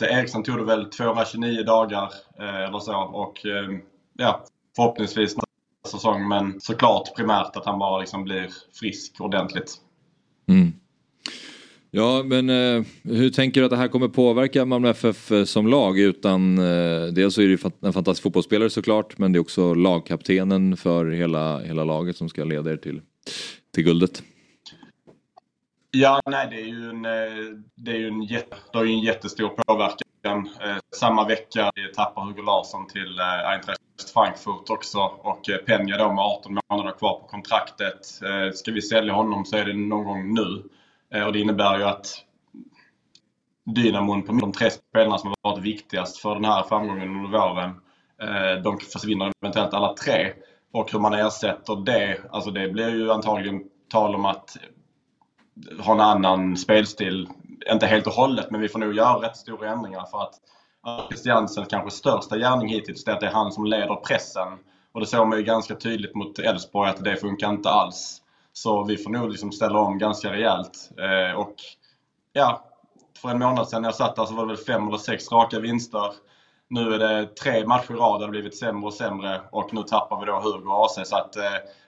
Eriksson 0.00 0.42
tog 0.42 0.58
det 0.58 0.64
väl 0.64 0.90
229 0.90 1.62
dagar 1.62 2.12
eh, 2.38 2.60
eller 2.60 2.78
så 2.78 2.96
och 2.96 3.46
eh, 3.46 3.78
ja, 4.18 4.44
förhoppningsvis 4.76 5.36
nästa 5.36 5.98
säsong. 5.98 6.28
Men 6.28 6.60
såklart 6.60 7.16
primärt 7.16 7.56
att 7.56 7.66
han 7.66 7.78
bara 7.78 8.00
liksom 8.00 8.24
blir 8.24 8.50
frisk 8.80 9.20
ordentligt. 9.20 9.74
Mm. 10.48 10.72
Ja, 11.94 12.22
men 12.24 12.50
eh, 12.50 12.84
hur 13.02 13.30
tänker 13.30 13.60
du 13.60 13.64
att 13.64 13.70
det 13.70 13.76
här 13.76 13.88
kommer 13.88 14.08
påverka 14.08 14.64
Malmö 14.64 14.90
FF 14.90 15.30
eh, 15.32 15.44
som 15.44 15.66
lag? 15.66 15.98
Utan, 15.98 16.58
eh, 16.58 17.06
dels 17.06 17.34
så 17.34 17.40
är 17.42 17.44
det 17.44 17.50
ju 17.50 17.58
en 17.80 17.92
fantastisk 17.92 18.22
fotbollsspelare 18.22 18.70
såklart, 18.70 19.18
men 19.18 19.32
det 19.32 19.36
är 19.36 19.40
också 19.40 19.74
lagkaptenen 19.74 20.76
för 20.76 21.10
hela, 21.10 21.58
hela 21.58 21.84
laget 21.84 22.16
som 22.16 22.28
ska 22.28 22.44
leda 22.44 22.72
er 22.72 22.76
till, 22.76 23.00
till 23.74 23.84
guldet. 23.84 24.22
Ja, 25.90 26.20
nej, 26.30 26.48
det 26.50 26.56
är 26.60 26.66
ju 26.66 26.88
en, 26.88 27.04
eh, 27.04 27.56
det 27.74 27.90
är 27.90 27.96
ju 27.96 28.08
en, 28.08 28.22
jätte, 28.22 28.56
det 28.72 28.78
är 28.78 28.84
ju 28.84 28.92
en 28.92 29.00
jättestor 29.00 29.48
påverkan. 29.48 30.48
Eh, 30.62 30.76
Samma 30.96 31.28
vecka 31.28 31.70
tappar 31.96 32.24
Hugo 32.24 32.42
Larsson 32.42 32.86
till 32.86 33.18
eh, 33.18 33.50
Eintracht 33.50 33.80
Frankfurt 34.14 34.70
också 34.70 34.98
och 34.98 35.50
eh, 35.50 35.56
Penja 35.56 35.98
då 35.98 36.12
med 36.12 36.24
18 36.24 36.58
månader 36.70 36.98
kvar 36.98 37.20
på 37.20 37.26
kontraktet. 37.26 38.20
Eh, 38.22 38.52
Ska 38.54 38.72
vi 38.72 38.82
sälja 38.82 39.12
honom 39.12 39.44
så 39.44 39.56
är 39.56 39.64
det 39.64 39.72
någon 39.74 40.04
gång 40.04 40.34
nu. 40.34 40.62
Eh, 41.14 41.26
och 41.26 41.32
det 41.32 41.40
innebär 41.40 41.78
ju 41.78 41.84
att 41.84 42.24
dynamon 43.64 44.22
på 44.22 44.32
de 44.32 44.52
tre 44.52 44.70
spelarna 44.70 45.18
som 45.18 45.28
har 45.28 45.50
varit 45.50 45.64
viktigast 45.64 46.18
för 46.18 46.34
den 46.34 46.44
här 46.44 46.62
framgången 46.62 47.16
under 47.16 47.38
våren, 47.38 47.70
eh, 48.22 48.62
de 48.62 48.78
försvinner 48.78 49.32
eventuellt 49.42 49.74
alla 49.74 49.94
tre. 49.94 50.32
Och 50.72 50.92
hur 50.92 50.98
man 50.98 51.14
ersätter 51.14 51.76
det, 51.76 52.20
alltså 52.30 52.50
det 52.50 52.68
blir 52.68 52.88
ju 52.88 53.12
antagligen 53.12 53.62
tal 53.90 54.14
om 54.14 54.24
att 54.24 54.56
ha 55.80 55.94
en 55.94 56.00
annan 56.00 56.56
spelstil 56.56 57.28
inte 57.72 57.86
helt 57.86 58.06
och 58.06 58.12
hållet, 58.12 58.50
men 58.50 58.60
vi 58.60 58.68
får 58.68 58.78
nog 58.78 58.94
göra 58.94 59.22
rätt 59.22 59.36
stora 59.36 59.70
ändringar 59.70 60.04
för 60.04 60.22
att 60.22 60.34
Christiansens 61.08 61.68
kanske 61.68 61.90
största 61.90 62.38
gärning 62.38 62.68
hittills 62.68 63.06
är 63.06 63.12
att 63.12 63.20
det 63.20 63.26
är 63.26 63.32
han 63.32 63.52
som 63.52 63.64
leder 63.64 63.96
pressen. 63.96 64.58
Och 64.92 65.00
det 65.00 65.06
såg 65.06 65.28
man 65.28 65.38
ju 65.38 65.44
ganska 65.44 65.74
tydligt 65.74 66.14
mot 66.14 66.38
Elfsborg 66.38 66.90
att 66.90 67.04
det 67.04 67.16
funkar 67.16 67.50
inte 67.50 67.70
alls. 67.70 68.21
Så 68.52 68.84
vi 68.84 68.96
får 68.96 69.10
nog 69.10 69.30
liksom 69.30 69.52
ställa 69.52 69.78
om 69.78 69.98
ganska 69.98 70.32
rejält. 70.32 70.90
Eh, 70.98 71.36
och 71.36 71.54
ja, 72.32 72.64
för 73.22 73.28
en 73.28 73.38
månad 73.38 73.68
sedan 73.68 73.82
när 73.82 73.88
jag 73.88 73.94
satt 73.94 74.16
där 74.16 74.24
så 74.24 74.34
var 74.34 74.46
det 74.46 74.54
väl 74.54 74.64
fem 74.64 74.88
eller 74.88 74.98
sex 74.98 75.32
raka 75.32 75.60
vinster. 75.60 76.12
Nu 76.70 76.94
är 76.94 76.98
det 76.98 77.36
tre 77.36 77.66
matcher 77.66 77.92
i 77.92 77.94
rad 77.94 78.20
där 78.20 78.26
det 78.26 78.30
blivit 78.30 78.56
sämre 78.56 78.86
och 78.86 78.94
sämre 78.94 79.40
och 79.50 79.74
nu 79.74 79.82
tappar 79.82 80.20
vi 80.20 80.26
då 80.26 80.40
Hugo 80.40 80.68
och 80.68 80.84
AC. 80.84 81.08
Så 81.08 81.16
att 81.16 81.36
eh, 81.36 81.42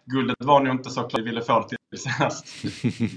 guldet 0.05 0.37
var 0.39 0.61
nog 0.61 0.75
inte 0.75 0.91
så 0.91 1.01
klart 1.01 1.19
vi 1.19 1.23
ville 1.23 1.43
få 1.43 1.61
det 1.61 1.69
till 1.69 2.01
senast. 2.01 2.47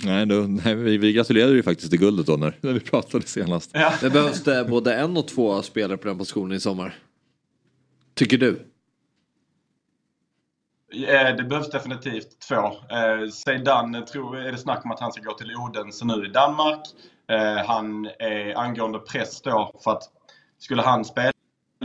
nej, 0.05 0.25
då, 0.25 0.35
nej, 0.35 0.75
vi, 0.75 0.97
vi 0.97 1.13
gratulerade 1.13 1.53
ju 1.53 1.63
faktiskt 1.63 1.89
till 1.89 1.99
guldet 1.99 2.25
då 2.25 2.37
när, 2.37 2.57
när 2.61 2.73
vi 2.73 2.79
pratade 2.79 3.27
senast. 3.27 3.69
Ja. 3.73 3.93
Det 4.01 4.09
behövs 4.09 4.43
det 4.43 4.65
både 4.69 4.95
en 4.95 5.17
och 5.17 5.27
två 5.27 5.61
spelare 5.61 5.97
på 5.97 6.07
den 6.07 6.17
positionen 6.17 6.57
i 6.57 6.59
sommar? 6.59 6.95
Tycker 8.15 8.37
du? 8.37 8.59
Eh, 10.93 11.35
Det 11.35 11.43
behövs 11.43 11.69
definitivt 11.69 12.39
två. 12.49 12.55
Eh, 12.95 13.29
Zeidan 13.31 14.05
tror 14.05 14.37
är 14.37 14.51
det 14.51 14.57
snack 14.57 14.85
om 14.85 14.91
att 14.91 14.99
han 14.99 15.11
ska 15.11 15.21
gå 15.21 15.33
till 15.33 15.55
Odense 15.55 16.05
nu 16.05 16.25
i 16.25 16.29
Danmark. 16.29 16.81
Eh, 17.31 17.65
Han 17.65 18.05
är 18.05 18.57
angående 18.57 18.99
press 18.99 19.41
då 19.41 19.71
för 19.83 19.91
att 19.91 20.03
skulle 20.59 20.81
han 20.81 21.05
spela 21.05 21.31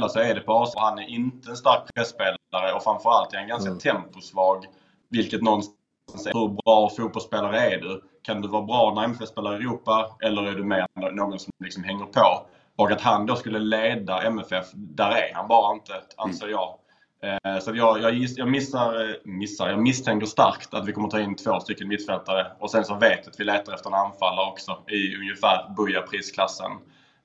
så 0.08 0.18
är 0.18 0.34
det 0.34 0.40
på 0.40 0.52
AC. 0.62 0.72
Han 0.76 0.98
är 0.98 1.08
inte 1.08 1.50
en 1.50 1.56
stark 1.56 1.94
pressspelare 1.94 2.72
och 2.76 2.82
framförallt 2.82 3.32
är 3.34 3.38
han 3.38 3.48
ganska 3.48 3.74
temposvag. 3.74 4.64
Vilket 5.10 5.42
någonstans 5.42 6.26
är 6.26 6.32
hur 6.32 6.48
bra 6.48 6.90
fotbollsspelare 6.96 7.60
är 7.60 7.78
du? 7.80 8.02
Kan 8.22 8.40
du 8.40 8.48
vara 8.48 8.62
bra 8.62 8.92
när 8.94 9.04
MFF 9.04 9.28
spelar 9.28 9.52
i 9.52 9.56
Europa 9.56 10.16
eller 10.24 10.42
är 10.42 10.52
du 10.52 10.64
mer 10.64 10.86
någon 11.12 11.38
som 11.38 11.52
liksom 11.64 11.84
hänger 11.84 12.04
på? 12.04 12.46
Och 12.76 12.90
att 12.90 13.00
han 13.00 13.26
då 13.26 13.36
skulle 13.36 13.58
leda 13.58 14.22
MFF, 14.22 14.66
där 14.74 15.10
är 15.10 15.34
han 15.34 15.48
bara 15.48 15.74
inte, 15.74 15.92
anser 16.16 16.48
jag. 16.48 16.78
Eh, 17.22 17.60
så 17.60 17.72
jag, 17.74 18.00
jag, 18.00 18.14
jag, 18.36 18.48
missar, 18.48 19.08
eh, 19.08 19.14
missar, 19.24 19.68
jag 19.68 19.82
misstänker 19.82 20.26
starkt 20.26 20.74
att 20.74 20.88
vi 20.88 20.92
kommer 20.92 21.08
ta 21.08 21.20
in 21.20 21.36
två 21.36 21.60
stycken 21.60 21.88
mittfältare. 21.88 22.46
Och 22.58 22.70
sen 22.70 22.84
så 22.84 22.94
vet 22.94 23.20
jag 23.22 23.28
att 23.28 23.40
vi 23.40 23.44
letar 23.44 23.74
efter 23.74 23.90
en 23.90 23.94
anfallare 23.94 24.50
också 24.50 24.78
i 24.88 25.16
ungefär 25.16 25.74
Buja-prisklassen. 25.76 26.72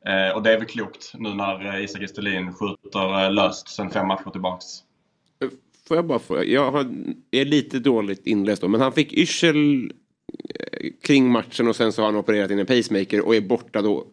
Eh, 0.06 0.36
och 0.36 0.44
det 0.44 0.54
är 0.54 0.58
väl 0.58 0.68
klokt 0.68 1.12
nu 1.14 1.34
när 1.34 1.80
Isak 1.80 2.02
Estelin 2.02 2.54
skjuter 2.54 3.30
löst 3.30 3.70
sen 3.70 3.90
fem 3.90 4.08
matcher 4.08 4.30
tillbaks. 4.30 4.66
Får 5.88 5.98
jag 5.98 6.06
bara 6.06 6.20
fråga. 6.20 6.44
jag 6.44 6.76
är 7.32 7.46
lite 7.46 7.80
dåligt 7.80 8.28
inläst 8.28 8.62
då, 8.62 8.68
men 8.68 8.82
han 8.82 8.92
fick 8.92 9.14
yrsel 9.14 9.92
kring 11.04 11.32
matchen 11.32 11.68
och 11.68 11.76
sen 11.76 11.94
så 11.94 12.02
har 12.02 12.06
han 12.06 12.16
opererat 12.16 12.52
in 12.52 12.60
en 12.60 12.66
pacemaker 12.66 13.26
och 13.26 13.36
är 13.36 13.42
borta 13.42 13.82
då 13.82 14.08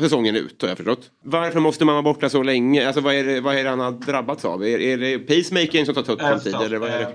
säsongen 0.00 0.36
ut 0.36 0.62
har 0.62 0.68
jag 0.68 0.76
förstått. 0.76 1.10
Varför 1.22 1.60
måste 1.60 1.84
man 1.84 1.94
vara 1.94 2.02
borta 2.02 2.28
så 2.28 2.42
länge? 2.42 2.86
Alltså 2.86 3.00
vad 3.00 3.14
är 3.14 3.24
det, 3.24 3.40
vad 3.40 3.54
är 3.56 3.64
det 3.64 3.70
han 3.70 3.80
har 3.80 3.92
drabbats 3.92 4.44
av? 4.44 4.64
Är, 4.64 4.80
är 4.80 4.98
det 4.98 5.18
pacemakern 5.18 5.86
som 5.86 5.94
tar 5.94 6.02
tupp 6.02 6.22
Eh, 6.22 6.32
på 6.32 6.38
tid 6.38 6.54
eller 6.54 6.78
vad 6.78 6.90
är 6.90 6.98
det? 6.98 7.04
Eh, 7.04 7.10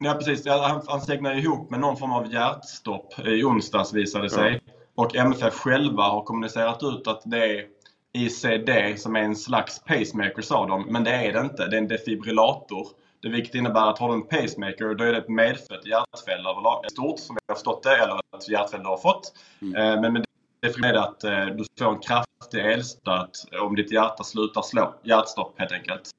Ja 0.00 0.14
precis, 0.14 0.46
Ja, 0.46 0.66
han, 0.66 0.82
han 0.86 1.00
segnade 1.00 1.38
ihop 1.38 1.70
med 1.70 1.80
någon 1.80 1.96
form 1.96 2.12
av 2.12 2.32
hjärtstopp 2.32 3.26
i 3.26 3.44
onsdags 3.44 3.92
visade 3.94 4.24
det 4.24 4.30
sig. 4.30 4.60
Och 4.94 5.16
MFF 5.16 5.54
själva 5.54 6.02
har 6.02 6.22
kommunicerat 6.22 6.82
ut 6.82 7.06
att 7.06 7.22
det 7.24 7.38
är 7.44 7.64
ICD 8.12 9.00
som 9.00 9.16
är 9.16 9.20
en 9.20 9.36
slags 9.36 9.82
pacemaker 9.84 10.42
sa 10.42 10.66
de, 10.66 10.86
men 10.92 11.04
det 11.04 11.10
är 11.10 11.32
det 11.32 11.40
inte. 11.40 11.66
Det 11.66 11.76
är 11.76 11.80
en 11.80 11.88
defibrillator. 11.88 12.86
Det 13.22 13.28
vilket 13.28 13.54
innebär 13.54 13.90
att 13.90 13.98
har 13.98 14.08
du 14.08 14.14
en 14.14 14.26
pacemaker 14.26 14.94
då 14.94 15.04
är 15.04 15.12
det 15.12 15.18
ett 15.18 15.28
medfött 15.28 15.86
hjärtfel 15.86 16.46
överlag. 16.46 16.84
Stort 16.90 17.18
som 17.18 17.34
vi 17.36 17.40
har 17.48 17.54
förstått 17.54 17.82
det, 17.82 17.96
eller 17.96 18.14
ett 18.36 18.48
hjärtfel 18.48 18.80
du 18.80 18.86
har 18.86 18.96
fått. 18.96 19.32
Eh, 19.62 20.00
Men 20.00 20.12
med 20.12 20.24
är 20.62 20.92
det 20.92 21.00
att 21.00 21.24
eh, 21.24 21.46
du 21.46 21.64
får 21.78 21.92
en 21.92 22.00
kraftig 22.00 22.60
elstöt 22.60 23.30
om 23.60 23.76
ditt 23.76 23.92
hjärta 23.92 24.24
slutar 24.24 24.62
slå. 24.62 24.94
Hjärtstopp 25.02 25.54
helt 25.58 25.72
enkelt. 25.72 26.10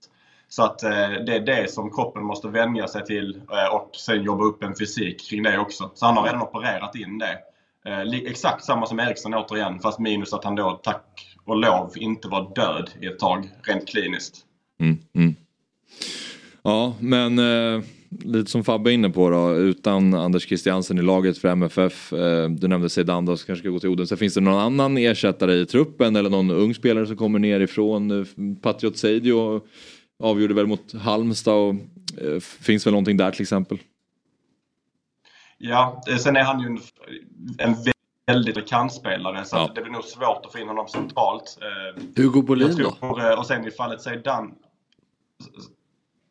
Så 0.49 0.63
att 0.63 0.83
eh, 0.83 1.09
det 1.25 1.35
är 1.35 1.45
det 1.45 1.71
som 1.71 1.91
kroppen 1.91 2.23
måste 2.23 2.47
vänja 2.47 2.87
sig 2.87 3.05
till 3.05 3.41
eh, 3.51 3.75
och 3.75 3.89
sen 3.95 4.23
jobba 4.23 4.43
upp 4.43 4.63
en 4.63 4.75
fysik 4.75 5.29
kring 5.29 5.43
det 5.43 5.59
också. 5.59 5.91
Så 5.93 6.05
han 6.05 6.17
har 6.17 6.23
redan 6.23 6.41
opererat 6.41 6.95
in 6.95 7.17
det. 7.17 7.39
Eh, 7.85 8.01
exakt 8.25 8.63
samma 8.63 8.85
som 8.85 8.99
Eriksson 8.99 9.33
återigen, 9.33 9.79
fast 9.79 9.99
minus 9.99 10.33
att 10.33 10.43
han 10.43 10.55
då 10.55 10.79
tack 10.83 11.37
och 11.45 11.57
lov 11.57 11.91
inte 11.95 12.27
var 12.27 12.55
död 12.55 12.89
i 13.01 13.05
ett 13.05 13.19
tag, 13.19 13.49
rent 13.63 13.87
kliniskt. 13.87 14.37
Mm, 14.79 14.97
mm. 15.15 15.35
Ja, 16.61 16.93
men 16.99 17.39
eh, 17.39 17.83
lite 18.09 18.51
som 18.51 18.63
Fabbe 18.63 18.91
är 18.91 18.93
inne 18.93 19.09
på 19.09 19.29
då, 19.29 19.55
utan 19.55 20.13
Anders 20.13 20.47
Christiansen 20.47 20.97
i 20.97 21.01
laget 21.01 21.37
för 21.37 21.47
MFF. 21.47 22.13
Eh, 22.13 22.49
du 22.49 22.67
nämnde 22.67 22.89
Zeidan 22.89 23.25
då, 23.25 23.37
som 23.37 23.45
kanske 23.45 23.63
ska 23.63 23.69
gå 23.69 23.79
till 23.79 23.89
Odense. 23.89 24.17
Finns 24.17 24.33
det 24.33 24.41
någon 24.41 24.59
annan 24.59 24.97
ersättare 24.97 25.53
i 25.53 25.65
truppen 25.65 26.15
eller 26.15 26.29
någon 26.29 26.51
ung 26.51 26.73
spelare 26.73 27.07
som 27.07 27.17
kommer 27.17 27.39
nerifrån? 27.39 28.11
Eh, 28.11 28.27
Patriot 28.61 28.97
Seidio 28.97 29.61
avgjorde 30.23 30.53
väl 30.53 30.67
mot 30.67 30.93
Halmstad 30.93 31.53
och 31.53 31.75
eh, 32.21 32.39
finns 32.39 32.85
väl 32.85 32.91
någonting 32.93 33.17
där 33.17 33.31
till 33.31 33.41
exempel? 33.41 33.77
Ja, 35.57 36.03
sen 36.19 36.35
är 36.35 36.43
han 36.43 36.59
ju 36.59 36.67
en, 36.67 36.79
en 37.57 37.75
väldigt 38.27 38.67
kantspelare 38.67 39.45
så 39.45 39.57
att 39.57 39.75
det 39.75 39.81
blir 39.81 39.91
nog 39.91 40.03
svårt 40.03 40.45
att 40.45 40.51
få 40.51 40.59
in 40.59 40.67
honom 40.67 40.87
centralt. 40.87 41.57
Hugo 42.15 42.41
Bolin 42.41 42.75
då? 42.77 43.07
Och 43.37 43.45
sen 43.45 43.67
i 43.67 43.71
fallet 43.71 44.01
Zeidan 44.01 44.51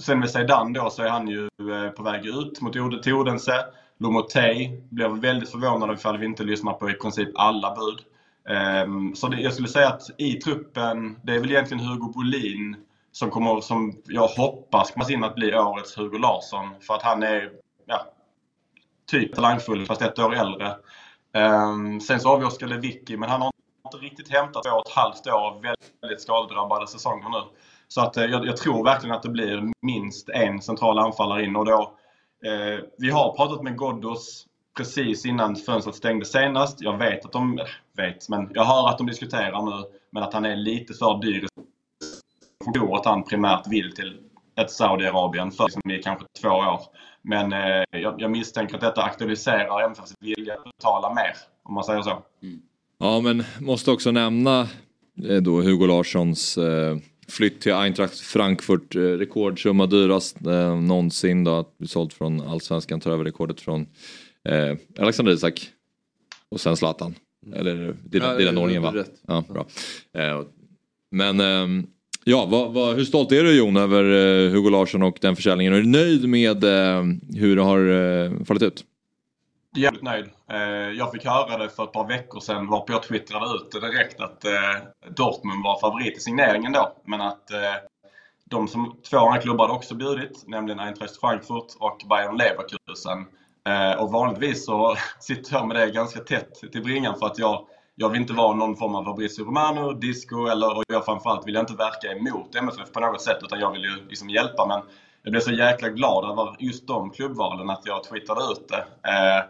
Sen 0.03 0.19
med 0.19 0.31
Zeidan 0.31 0.73
då 0.73 0.91
så 0.91 1.03
är 1.03 1.09
han 1.09 1.29
ju 1.29 1.45
eh, 1.45 1.91
på 1.91 2.03
väg 2.03 2.27
ut 2.27 2.61
mot 2.61 3.03
till 3.03 3.15
Odense. 3.15 3.65
Lomotey 3.99 4.81
blev 4.91 5.19
väldigt 5.19 5.51
förvånad 5.51 5.95
ifall 5.95 6.19
vi 6.19 6.27
inte 6.27 6.45
lyssnar 6.45 6.73
på 6.73 6.91
i 6.91 6.95
princip 6.95 7.29
alla 7.35 7.75
bud. 7.75 8.05
Ehm, 8.49 9.15
så 9.15 9.29
det, 9.29 9.41
jag 9.41 9.53
skulle 9.53 9.69
säga 9.69 9.89
att 9.89 10.03
i 10.19 10.33
truppen, 10.33 11.21
det 11.23 11.35
är 11.35 11.41
väl 11.41 11.51
egentligen 11.51 11.85
Hugo 11.85 12.13
Bolin 12.13 12.77
som, 13.13 13.31
kommer, 13.31 13.61
som 13.61 14.03
jag 14.05 14.27
hoppas 14.27 14.91
kommer 14.91 15.13
in 15.13 15.25
att 15.25 15.35
bli 15.35 15.55
årets 15.55 15.99
Hugo 15.99 16.19
Larsson. 16.19 16.69
För 16.81 16.95
att 16.95 17.03
han 17.03 17.23
är 17.23 17.51
ja, 17.87 18.07
typ 19.11 19.35
talangfull 19.35 19.87
fast 19.87 20.03
ett 20.03 20.19
år 20.19 20.35
äldre. 20.35 20.77
Ehm, 21.33 22.01
sen 22.01 22.21
så 22.21 22.29
har 22.29 22.39
vi 22.39 22.45
Oskar 22.45 22.67
Lewicki 22.67 23.17
men 23.17 23.31
han 23.31 23.43
har 23.43 23.53
inte 23.85 23.97
riktigt 23.97 24.33
hämtat 24.33 24.63
två 24.65 24.71
och 24.71 24.87
ett 24.87 24.95
halvt 24.95 25.27
år 25.27 25.47
av 25.47 25.63
väldigt 26.03 26.23
skadedrabbade 26.23 26.87
säsonger 26.87 27.29
nu. 27.29 27.43
Så 27.88 28.01
att, 28.01 28.16
eh, 28.16 28.24
jag, 28.24 28.46
jag 28.46 28.57
tror 28.57 28.85
verkligen 28.85 29.16
att 29.16 29.22
det 29.22 29.29
blir 29.29 29.72
minst 29.83 30.29
en 30.29 30.62
central 30.62 30.98
anfallare 30.98 31.44
in 31.44 31.57
och 31.57 31.64
då 31.64 31.92
eh, 32.44 32.85
Vi 32.98 33.11
har 33.11 33.37
pratat 33.37 33.62
med 33.62 33.79
Ghoddos 33.79 34.46
precis 34.77 35.27
innan 35.27 35.57
fönstret 35.57 35.96
stängde 35.96 36.24
senast. 36.24 36.81
Jag 36.81 36.98
vet 36.98 37.24
att 37.24 37.33
de, 37.33 37.61
vet, 37.96 38.29
men 38.29 38.51
jag 38.55 38.64
hör 38.64 38.88
att 38.88 38.98
de 38.98 39.07
diskuterar 39.07 39.62
nu 39.62 39.85
men 40.11 40.22
att 40.22 40.35
han 40.35 40.44
är 40.44 40.57
lite 40.57 40.94
för 40.94 41.20
dyr. 41.22 41.46
Jag 42.64 42.74
tror 42.74 42.96
att 42.96 43.07
han 43.07 43.24
primärt 43.24 43.66
vill 43.66 43.94
till 43.94 44.16
ett 44.61 44.70
Saudiarabien 44.70 45.51
för 45.51 45.64
liksom 45.64 45.90
i 45.90 46.03
kanske 46.03 46.27
två 46.42 46.48
år. 46.48 46.81
Men 47.22 47.53
eh, 47.53 47.85
jag, 47.90 48.20
jag 48.20 48.31
misstänker 48.31 48.74
att 48.74 48.81
detta 48.81 49.03
aktualiserar 49.03 49.85
MFFs 49.87 50.14
vilja 50.20 50.55
att 50.55 50.64
betala 50.64 51.14
mer, 51.14 51.33
om 51.62 51.74
man 51.74 51.85
säger 51.85 52.03
så. 52.03 52.22
Mm. 52.42 52.62
Ja, 52.98 53.20
men 53.20 53.44
måste 53.61 53.90
också 53.90 54.11
nämna 54.11 54.61
eh, 55.29 55.37
då 55.42 55.61
Hugo 55.62 55.87
Larssons 55.87 56.59
eh, 56.59 56.96
flytt 57.29 57.61
till 57.61 57.73
Eintracht 57.73 58.21
Frankfurt. 58.21 58.97
Eh, 58.97 59.01
rekordsumma 59.01 59.87
dyrast 59.87 60.47
eh, 60.47 60.81
någonsin 60.81 61.45
då. 61.45 61.55
Att 61.55 61.79
bli 61.79 61.88
såld 61.88 62.12
från 62.12 62.41
Allsvenskan 62.41 63.01
tar 63.01 63.11
över 63.11 63.25
rekordet 63.25 63.61
från 63.61 63.87
eh, 64.45 64.77
Alexander 64.99 65.33
Isak. 65.33 65.71
Och 66.49 66.61
sen 66.61 66.77
Zlatan. 66.77 67.14
Eller 67.55 67.97
det, 68.05 68.19
är 68.19 68.38
den 68.38 68.59
ordningen 68.59 68.83
va? 68.83 68.95
rätt. 68.95 69.23
Ja, 69.27 69.45
bra. 69.49 69.67
Eh, 70.23 70.43
men 71.11 71.41
ehm, 71.41 71.87
ja, 72.25 72.47
vad, 72.47 72.73
vad, 72.73 72.97
hur 72.97 73.05
stolt 73.05 73.33
är 73.33 73.45
du 73.45 73.57
Jon 73.57 73.77
över 73.77 74.05
eh, 74.05 74.51
Hugo 74.51 74.71
Larsson 74.71 75.03
och 75.03 75.19
den 75.21 75.37
försäljningen? 75.37 75.73
Är 75.73 75.81
du 75.81 75.87
nöjd 75.87 76.29
med 76.29 76.64
eh, 76.64 77.05
hur 77.35 77.57
det 77.57 77.62
har 77.62 78.45
fallit 78.45 78.62
ut? 78.62 78.85
Jävligt 79.77 80.03
nöjd. 80.03 80.31
Eh, 80.51 80.59
jag 80.99 81.13
fick 81.13 81.25
höra 81.25 81.59
det 81.59 81.69
för 81.69 81.85
ett 81.85 81.93
par 81.93 82.09
veckor 82.09 82.41
sedan 82.41 82.67
varpå 82.67 82.93
jag 82.93 83.03
twittrade 83.03 83.55
ut 83.55 83.71
det 83.73 83.81
direkt 83.81 84.21
att 84.21 84.45
eh, 84.45 85.11
Dortmund 85.17 85.65
var 85.65 85.81
favorit 85.81 86.17
i 86.17 86.21
signeringen 86.21 86.73
då. 86.73 86.93
Men 87.05 87.21
att 87.21 87.51
eh, 87.51 87.75
de 88.45 88.69
som, 88.69 88.97
två 89.11 89.19
andra 89.19 89.41
klubbar 89.41 89.65
hade 89.65 89.79
också 89.79 89.95
bjudit, 89.95 90.45
nämligen 90.47 90.81
Eintracht 90.81 91.21
Frankfurt 91.21 91.77
och 91.79 92.03
Bayern 92.09 92.37
Leverkusen. 92.37 93.27
Och 93.99 94.13
vanligtvis 94.13 94.67
så 94.67 94.97
sitter 95.21 95.55
jag 95.55 95.69
med 95.69 95.77
det 95.77 95.91
ganska 95.91 96.21
tätt 96.21 96.55
till 96.73 96.83
bringan 96.83 97.19
för 97.19 97.27
att 97.27 97.39
jag, 97.39 97.67
jag 97.95 98.09
vill 98.09 98.21
inte 98.21 98.33
vara 98.33 98.55
någon 98.55 98.77
form 98.77 98.95
av 98.95 99.05
Fabrizio 99.05 99.45
Romano, 99.45 99.93
disco 99.93 100.47
eller 100.47 100.77
och 100.77 100.85
jag 100.89 101.05
framförallt 101.05 101.47
vill 101.47 101.55
jag 101.55 101.63
inte 101.63 101.75
verka 101.75 102.13
emot 102.13 102.55
MFF 102.55 102.93
på 102.93 103.01
något 103.01 103.23
sätt 103.23 103.39
utan 103.43 103.61
jag 103.61 103.73
vill 103.73 103.83
ju 103.83 104.09
liksom 104.09 104.31
hjälpa. 104.31 104.66
Men 104.66 104.83
jag 105.23 105.31
blev 105.31 105.41
så 105.41 105.53
jäkla 105.53 105.89
glad 105.89 106.31
över 106.31 106.57
just 106.59 106.87
de 106.87 107.11
klubbvalen 107.11 107.71
att 107.71 107.83
jag 107.87 108.05
twittrade 108.05 108.41
ut 108.53 108.69
det. 108.69 109.11
Eh, 109.11 109.45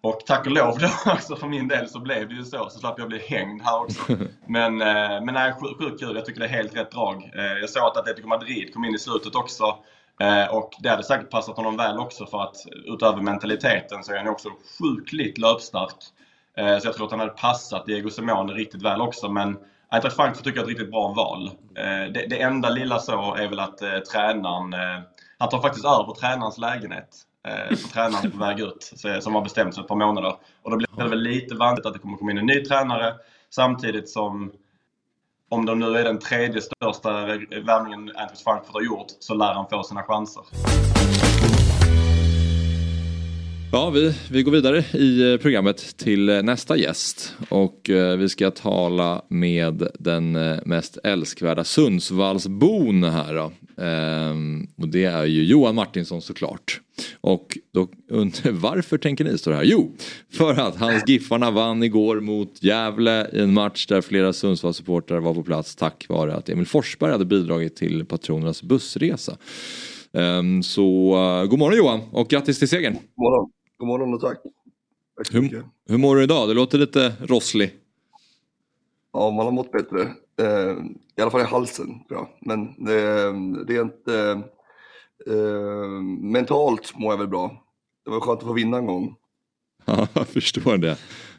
och 0.00 0.20
tack 0.26 0.46
och 0.46 0.52
lov 0.52 0.78
då 0.78 0.88
också 1.12 1.36
för 1.36 1.46
min 1.46 1.68
del 1.68 1.88
så 1.88 2.00
blev 2.00 2.28
det 2.28 2.34
ju 2.34 2.44
så, 2.44 2.70
så 2.70 2.78
slapp 2.78 2.98
jag 2.98 3.08
bli 3.08 3.18
hängd 3.18 3.62
här 3.62 3.80
också. 3.80 4.00
Men, 4.46 4.80
eh, 4.80 5.24
men 5.24 5.34
nej, 5.34 5.52
sjukt 5.52 5.78
sjuk 5.78 6.00
kul. 6.00 6.16
Jag 6.16 6.24
tycker 6.24 6.40
det 6.40 6.46
är 6.46 6.50
helt 6.50 6.76
rätt 6.76 6.90
drag. 6.90 7.30
Eh, 7.34 7.58
jag 7.60 7.70
såg 7.70 7.82
att 7.82 7.96
Atletico 7.96 8.28
Madrid 8.28 8.74
kom 8.74 8.84
in 8.84 8.94
i 8.94 8.98
slutet 8.98 9.34
också. 9.34 9.76
Och 10.50 10.74
det 10.78 10.88
hade 10.88 11.04
säkert 11.04 11.30
passat 11.30 11.56
honom 11.56 11.76
väl 11.76 11.98
också 11.98 12.26
för 12.26 12.42
att 12.42 12.56
utöver 12.84 13.22
mentaliteten 13.22 14.04
så 14.04 14.12
är 14.12 14.16
han 14.16 14.28
också 14.28 14.48
sjukligt 14.78 15.38
löpstark. 15.38 15.94
Så 16.54 16.86
jag 16.88 16.94
tror 16.94 17.04
att 17.04 17.10
han 17.10 17.20
hade 17.20 17.32
passat 17.32 17.86
Diego 17.86 18.10
Simone 18.10 18.52
riktigt 18.52 18.82
väl 18.82 19.00
också. 19.00 19.28
Men 19.28 19.58
Eintracht 19.90 20.16
Frankfurt 20.16 20.44
tycker 20.44 20.58
jag 20.58 20.62
är 20.62 20.72
ett 20.72 20.78
riktigt 20.78 20.90
bra 20.90 21.12
val. 21.16 21.46
Eh, 21.76 22.12
det, 22.12 22.26
det 22.30 22.42
enda 22.42 22.70
lilla 22.70 22.98
så 22.98 23.34
är 23.34 23.48
väl 23.48 23.60
att 23.60 23.82
eh, 23.82 23.98
tränaren, 23.98 24.72
eh, 24.72 25.02
han 25.38 25.48
tar 25.48 25.62
faktiskt 25.62 25.84
över 25.84 26.14
tränarens 26.14 26.58
lägenhet. 26.58 27.08
Eh, 27.48 27.76
så 27.76 27.88
tränaren 27.88 28.26
är 28.26 28.30
på 28.30 28.38
väg 28.38 28.60
ut, 28.60 28.92
så, 28.96 29.20
som 29.20 29.34
har 29.34 29.42
bestämt 29.42 29.74
sig 29.74 29.82
ett 29.82 29.88
par 29.88 29.96
månader. 29.96 30.36
Och 30.62 30.70
då 30.70 30.76
blir 30.76 30.88
det 30.96 31.08
väl 31.08 31.22
lite 31.22 31.54
vanligt 31.54 31.86
att 31.86 31.92
det 31.92 31.98
kommer 31.98 32.16
komma 32.16 32.30
in 32.30 32.38
en 32.38 32.46
ny 32.46 32.64
tränare 32.64 33.14
samtidigt 33.50 34.08
som 34.08 34.52
om 35.48 35.66
de 35.66 35.78
nu 35.78 35.98
är 35.98 36.04
den 36.04 36.18
tredje 36.18 36.60
största 36.60 37.10
värvningen 37.64 38.16
Eintracht 38.16 38.44
Frankfurt 38.44 38.74
har 38.74 38.82
gjort 38.82 39.06
så 39.20 39.34
lär 39.34 39.54
han 39.54 39.68
få 39.68 39.82
sina 39.82 40.02
chanser. 40.02 40.42
Ja, 43.72 43.90
vi, 43.90 44.14
vi 44.30 44.42
går 44.42 44.52
vidare 44.52 44.84
i 44.92 45.32
eh, 45.32 45.38
programmet 45.38 45.96
till 45.96 46.28
eh, 46.28 46.42
nästa 46.42 46.76
gäst. 46.76 47.34
Och 47.48 47.90
eh, 47.90 48.16
vi 48.16 48.28
ska 48.28 48.50
tala 48.50 49.22
med 49.28 49.88
den 49.98 50.36
eh, 50.36 50.58
mest 50.64 50.98
älskvärda 51.04 51.64
Sundsvallsbon 51.64 53.04
här 53.04 53.34
då. 53.34 53.52
Ehm, 53.82 54.66
och 54.76 54.88
det 54.88 55.04
är 55.04 55.24
ju 55.24 55.44
Johan 55.44 55.74
Martinsson 55.74 56.22
såklart. 56.22 56.80
Och 57.20 57.58
då 57.74 57.88
undrar 58.10 58.50
varför 58.50 58.98
tänker 58.98 59.24
ni 59.24 59.38
stå 59.38 59.52
här? 59.52 59.64
Jo, 59.64 59.92
för 60.32 60.60
att 60.60 60.76
hans 60.76 61.02
Giffarna 61.06 61.50
vann 61.50 61.82
igår 61.82 62.20
mot 62.20 62.62
Gävle 62.62 63.30
i 63.32 63.40
en 63.40 63.54
match 63.54 63.86
där 63.86 64.00
flera 64.00 64.32
Sundsvallssupportrar 64.32 65.20
var 65.20 65.34
på 65.34 65.42
plats 65.42 65.76
tack 65.76 66.06
vare 66.08 66.34
att 66.34 66.48
Emil 66.48 66.66
Forsberg 66.66 67.12
hade 67.12 67.24
bidragit 67.24 67.76
till 67.76 68.04
patronernas 68.04 68.62
bussresa. 68.62 69.36
Ehm, 70.12 70.62
så 70.62 71.10
god 71.50 71.58
morgon 71.58 71.78
Johan 71.78 72.00
och 72.12 72.28
grattis 72.28 72.58
till 72.58 72.68
segern. 72.68 72.92
God 72.92 73.02
morgon. 73.18 73.55
God 73.78 73.88
morgon 73.88 74.14
och 74.14 74.20
tack. 74.20 74.38
tack 75.16 75.34
Hur, 75.34 75.40
mycket. 75.42 75.64
hur 75.88 75.98
mår 75.98 76.16
du 76.16 76.22
idag? 76.22 76.48
Du 76.48 76.54
låter 76.54 76.78
lite 76.78 77.12
rosslig. 77.20 77.70
Ja, 79.12 79.30
man 79.30 79.46
har 79.46 79.52
mått 79.52 79.72
bättre. 79.72 80.00
Eh, 80.40 80.76
I 81.16 81.22
alla 81.22 81.30
fall 81.30 81.40
i 81.40 81.44
halsen, 81.44 81.88
jag. 82.08 82.28
Men 82.40 82.84
det, 82.84 83.26
rent 83.74 84.08
eh, 84.08 84.40
eh, 85.34 85.88
mentalt 86.22 86.98
mår 86.98 87.12
jag 87.12 87.18
väl 87.18 87.28
bra. 87.28 87.62
Det 88.04 88.10
var 88.10 88.20
skönt 88.20 88.38
att 88.40 88.46
få 88.46 88.52
vinna 88.52 88.76
en 88.78 88.86
gång. 88.86 89.14
Ja, 89.88 90.08
jag 90.14 90.28
förstår 90.28 90.76
det. 90.78 90.90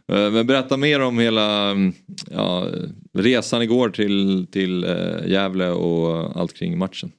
Eh, 0.07 0.31
Men 0.31 0.47
berätta 0.47 0.77
mer 0.77 0.99
om 1.01 1.19
hela 1.19 1.69
mm, 1.71 1.93
ja, 2.31 2.67
resan 3.13 3.61
igår 3.61 3.89
till, 3.89 4.47
till 4.51 4.83
eh, 4.83 5.27
Gävle 5.27 5.69
och 5.71 6.37
allt 6.39 6.53
kring 6.53 6.77
matchen. 6.77 7.11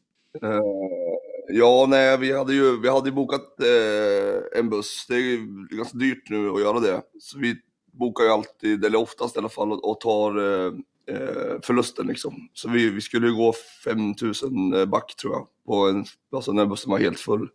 Ja, 1.50 1.86
nej, 1.88 2.18
vi 2.18 2.32
hade 2.32 2.54
ju 2.54 2.80
vi 2.80 2.88
hade 2.88 3.12
bokat 3.12 3.60
eh, 3.60 4.58
en 4.60 4.70
buss. 4.70 5.06
Det 5.08 5.14
är 5.14 5.20
ju 5.20 5.66
ganska 5.70 5.98
dyrt 5.98 6.30
nu 6.30 6.50
att 6.50 6.60
göra 6.60 6.80
det. 6.80 7.02
Så 7.20 7.38
vi 7.38 7.56
bokar 7.92 8.24
ju 8.24 8.30
alltid, 8.30 8.84
eller 8.84 8.98
oftast 8.98 9.36
i 9.36 9.38
alla 9.38 9.48
fall, 9.48 9.72
och, 9.72 9.90
och 9.90 10.00
tar 10.00 10.38
eh, 10.38 10.72
eh 11.06 11.60
förlusten 11.62 12.06
liksom. 12.06 12.48
Så 12.52 12.68
vi, 12.68 12.90
vi 12.90 13.00
skulle 13.00 13.26
ju 13.26 13.34
gå 13.34 13.52
5000 13.84 14.74
eh, 14.74 14.84
back 14.84 15.16
tror 15.16 15.32
jag, 15.32 15.46
på 15.66 15.88
en, 15.88 16.04
alltså 16.32 16.52
när 16.52 16.66
bussen 16.66 16.90
var 16.90 16.98
helt 16.98 17.20
full. 17.20 17.48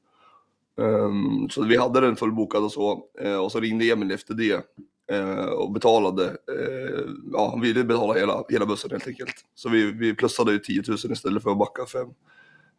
Um, 0.76 1.50
så 1.50 1.64
vi 1.64 1.78
hade 1.78 2.00
den 2.00 2.16
fullbokad 2.16 2.64
och 2.64 2.72
så. 2.72 3.06
Eh, 3.20 3.38
och 3.38 3.52
så 3.52 3.60
ringde 3.60 3.86
Emil 3.86 4.12
efter 4.12 4.34
det 4.34 4.66
eh, 5.12 5.46
och 5.46 5.72
betalade. 5.72 6.26
eh, 6.26 7.06
ja, 7.34 7.50
han 7.50 7.62
ville 7.62 7.84
betala 7.84 8.14
hela, 8.14 8.44
hela 8.50 8.66
bussen 8.66 8.92
helt 8.92 9.08
enkelt. 9.08 9.36
Så 9.56 9.70
vi, 9.70 9.92
vi 9.92 10.16
plussade 10.16 10.52
ju 10.52 10.60
10 10.60 10.84
000 10.88 10.98
istället 11.12 11.44
för 11.44 11.52
att 11.52 11.58
backa 11.58 11.86
5. 11.86 12.08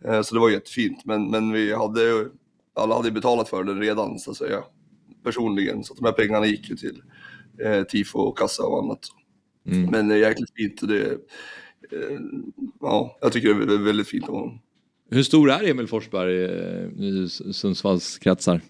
Eh, 0.08 0.22
Så 0.22 0.34
det 0.34 0.40
var 0.40 0.50
jättefint, 0.50 1.04
men, 1.04 1.30
men 1.30 1.52
vi 1.52 1.74
hade 1.74 2.28
alla 2.76 2.96
hade 2.96 3.10
betalat 3.10 3.48
för 3.48 3.64
den 3.64 3.80
redan 3.80 4.18
så 4.18 4.30
att 4.30 4.36
säga, 4.36 4.64
personligen. 5.24 5.84
Så 5.84 5.92
att 5.92 5.98
de 5.98 6.04
här 6.04 6.12
pengarna 6.12 6.46
gick 6.46 6.70
ju 6.70 6.76
till 6.76 7.02
eh, 7.64 7.82
tifo 7.82 8.18
och 8.18 8.38
kassa 8.38 8.62
och 8.66 8.84
annat. 8.84 9.00
Mm. 9.66 9.90
Men 9.90 10.10
eh, 10.10 10.18
jäkligt 10.18 10.50
fint. 10.56 10.82
och 10.82 10.88
Det, 10.88 11.04
eh, 11.92 12.18
ja, 12.80 13.18
jag 13.20 13.32
tycker 13.32 13.54
det 13.54 13.74
är 13.74 13.78
väldigt 13.78 14.08
fint 14.08 14.28
av 14.28 14.34
honom. 14.34 14.58
Hur 15.10 15.22
stor 15.22 15.50
är 15.50 15.70
Emil 15.70 15.86
Forsberg 15.86 16.44
eh, 16.44 17.04
i 17.04 17.28
Sundsvalls 17.52 18.18
kretsar? 18.18 18.60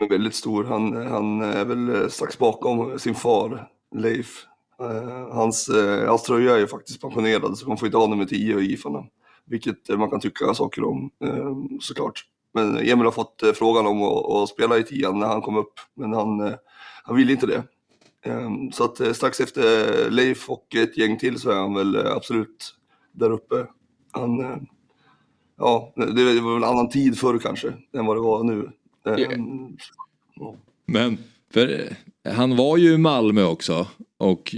Han 0.00 0.08
är 0.08 0.10
väldigt 0.10 0.34
stor. 0.34 0.64
Han, 0.64 0.96
han 0.96 1.40
är 1.42 1.64
väl 1.64 2.10
strax 2.10 2.38
bakom 2.38 2.98
sin 2.98 3.14
far, 3.14 3.68
Leif. 3.96 4.46
Hans, 5.30 5.70
hans 6.06 6.22
tröja 6.22 6.54
är 6.54 6.58
ju 6.58 6.66
faktiskt 6.66 7.00
pensionerad 7.00 7.58
så 7.58 7.68
man 7.68 7.78
får 7.78 7.86
inte 7.86 7.98
ha 7.98 8.06
nummer 8.06 8.24
10 8.24 8.58
i 8.58 8.64
Giffarna. 8.64 9.04
Vilket 9.46 9.88
eh, 9.90 9.98
man 9.98 10.10
kan 10.10 10.20
tycka 10.20 10.54
saker 10.54 10.84
om 10.84 11.10
eh, 11.24 11.78
såklart. 11.80 12.24
Men 12.54 12.76
Emil 12.76 13.04
har 13.04 13.12
fått 13.12 13.42
eh, 13.42 13.52
frågan 13.52 13.86
om 13.86 14.02
att, 14.02 14.48
spela 14.48 14.78
i 14.78 14.82
tian 14.82 15.18
när 15.18 15.26
han 15.26 15.42
kom 15.42 15.56
upp. 15.56 15.80
Men 15.94 16.12
han, 16.12 16.54
han 17.04 17.16
ville 17.16 17.32
inte 17.32 17.46
det. 17.46 17.62
Så 18.72 18.84
att 18.84 19.16
strax 19.16 19.40
efter 19.40 20.10
Leif 20.10 20.50
och 20.50 20.74
ett 20.74 20.98
gäng 20.98 21.18
till 21.18 21.40
så 21.40 21.50
är 21.50 21.56
han 21.56 21.74
väl 21.74 21.96
absolut 22.06 22.74
där 23.12 23.30
uppe. 23.30 23.66
Han, 24.10 24.66
ja, 25.58 25.92
det 25.96 26.40
var 26.40 26.54
väl 26.54 26.62
en 26.62 26.70
annan 26.70 26.88
tid 26.88 27.18
förr 27.18 27.38
kanske 27.38 27.68
än 27.68 28.06
vad 28.06 28.16
det 28.16 28.20
var 28.20 28.44
nu. 28.44 28.70
Eh, 29.06 29.38
Men 30.86 31.18
för, 31.52 31.96
han 32.34 32.56
var 32.56 32.76
ju 32.76 32.92
i 32.92 32.98
Malmö 32.98 33.44
också 33.44 33.86
och 34.18 34.54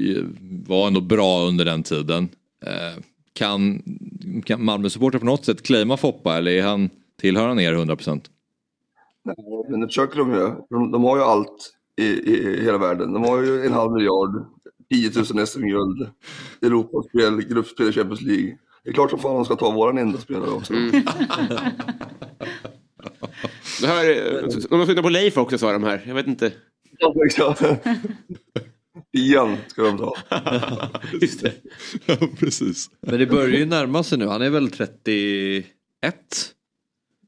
var 0.67 0.87
ändå 0.87 1.01
bra 1.01 1.41
under 1.41 1.65
den 1.65 1.83
tiden. 1.83 2.29
Kan, 3.39 3.83
kan 4.45 4.65
Malmö-supportrar 4.65 5.19
på 5.19 5.27
något 5.27 5.45
sätt 5.45 5.63
claima 5.63 5.97
Foppa 5.97 6.37
eller 6.37 6.51
är 6.51 6.63
han, 6.63 6.91
tillhör 7.21 7.49
han 7.49 7.61
er 7.61 7.73
100%? 7.75 8.21
Nej, 9.25 9.37
men 9.71 9.81
det 9.81 9.87
försöker 9.87 10.19
de 10.19 10.33
ju. 10.33 10.55
De, 10.71 10.93
de 10.93 11.05
har 11.05 11.17
ju 11.17 11.23
allt 11.23 11.73
i, 12.01 12.05
i, 12.05 12.59
i 12.59 12.65
hela 12.65 12.79
världen. 12.79 13.13
De 13.13 13.25
har 13.25 13.43
ju 13.43 13.67
en 13.67 13.73
halv 13.73 13.93
miljard, 13.93 14.47
10 14.91 15.11
000 15.35 15.47
SM-guld, 15.47 16.11
Europaspel, 16.63 17.41
gruppspel 17.43 17.89
i 17.89 17.93
Champions 17.93 18.23
League. 18.23 18.59
Det 18.85 18.91
är 18.91 18.95
klart 18.95 19.11
som 19.11 19.19
fan 19.19 19.35
de 19.35 19.45
ska 19.45 19.57
ta 19.57 19.71
våran 19.71 19.99
enda 19.99 20.19
spelare 20.19 20.51
också. 20.51 20.73
Det 23.81 23.87
här, 23.87 24.05
de 24.71 24.79
har 24.79 24.87
flyttat 24.87 25.05
på 25.05 25.09
Leif 25.09 25.39
också 25.39 25.59
sa 25.59 25.73
de 25.73 25.85
här. 25.85 26.05
Jag 26.07 26.15
vet 26.15 26.27
inte. 26.27 26.53
Ja, 26.99 27.15
exakt. 29.19 29.31
Ian 29.31 29.57
ska 29.69 29.83
de 29.83 29.99
ta. 29.99 30.15
Just 31.21 31.43
det. 31.43 31.53
Ja, 32.07 32.17
precis. 32.39 32.91
Men 33.01 33.19
det 33.19 33.27
börjar 33.27 33.59
ju 33.59 33.67
närma 33.67 34.03
sig 34.03 34.19
nu. 34.19 34.27
Han 34.27 34.43
är 34.43 34.51
väl 34.51 34.71
31? 34.71 35.65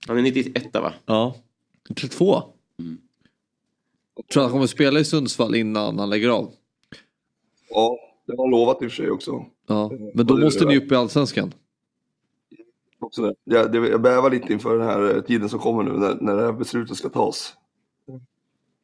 Han 0.07 0.19
är 0.19 0.23
91 0.23 0.75
va? 0.75 0.93
Ja. 1.07 1.37
32? 1.97 2.43
Jag 4.17 4.29
tror 4.29 4.43
han 4.43 4.53
kommer 4.53 4.67
spela 4.67 5.01
i 5.01 5.05
Sundsvall 5.05 5.55
innan 5.55 5.99
han 5.99 6.11
lägger 6.11 6.29
av. 6.29 6.53
Ja, 7.71 7.99
det 8.27 8.37
har 8.37 8.45
han 8.45 8.51
lovat 8.51 8.83
i 8.83 8.87
och 8.87 8.91
för 8.91 8.97
sig 8.97 9.11
också. 9.11 9.45
Ja. 9.67 9.93
Men 10.15 10.27
då 10.27 10.37
måste 10.37 10.65
ni 10.65 10.79
upp 10.79 10.93
i 10.93 10.95
Allsvenskan. 10.95 11.55
Också 13.01 13.23
det. 13.23 13.35
Jag, 13.45 13.73
det, 13.73 13.89
jag 13.89 14.03
bävar 14.03 14.31
lite 14.31 14.53
inför 14.53 14.79
den 14.79 14.87
här 14.87 15.15
eh, 15.17 15.23
tiden 15.23 15.49
som 15.49 15.59
kommer 15.59 15.83
nu 15.83 15.91
när, 15.91 16.15
när 16.21 16.37
det 16.37 16.43
här 16.43 16.53
beslutet 16.53 16.97
ska 16.97 17.09
tas. 17.09 17.55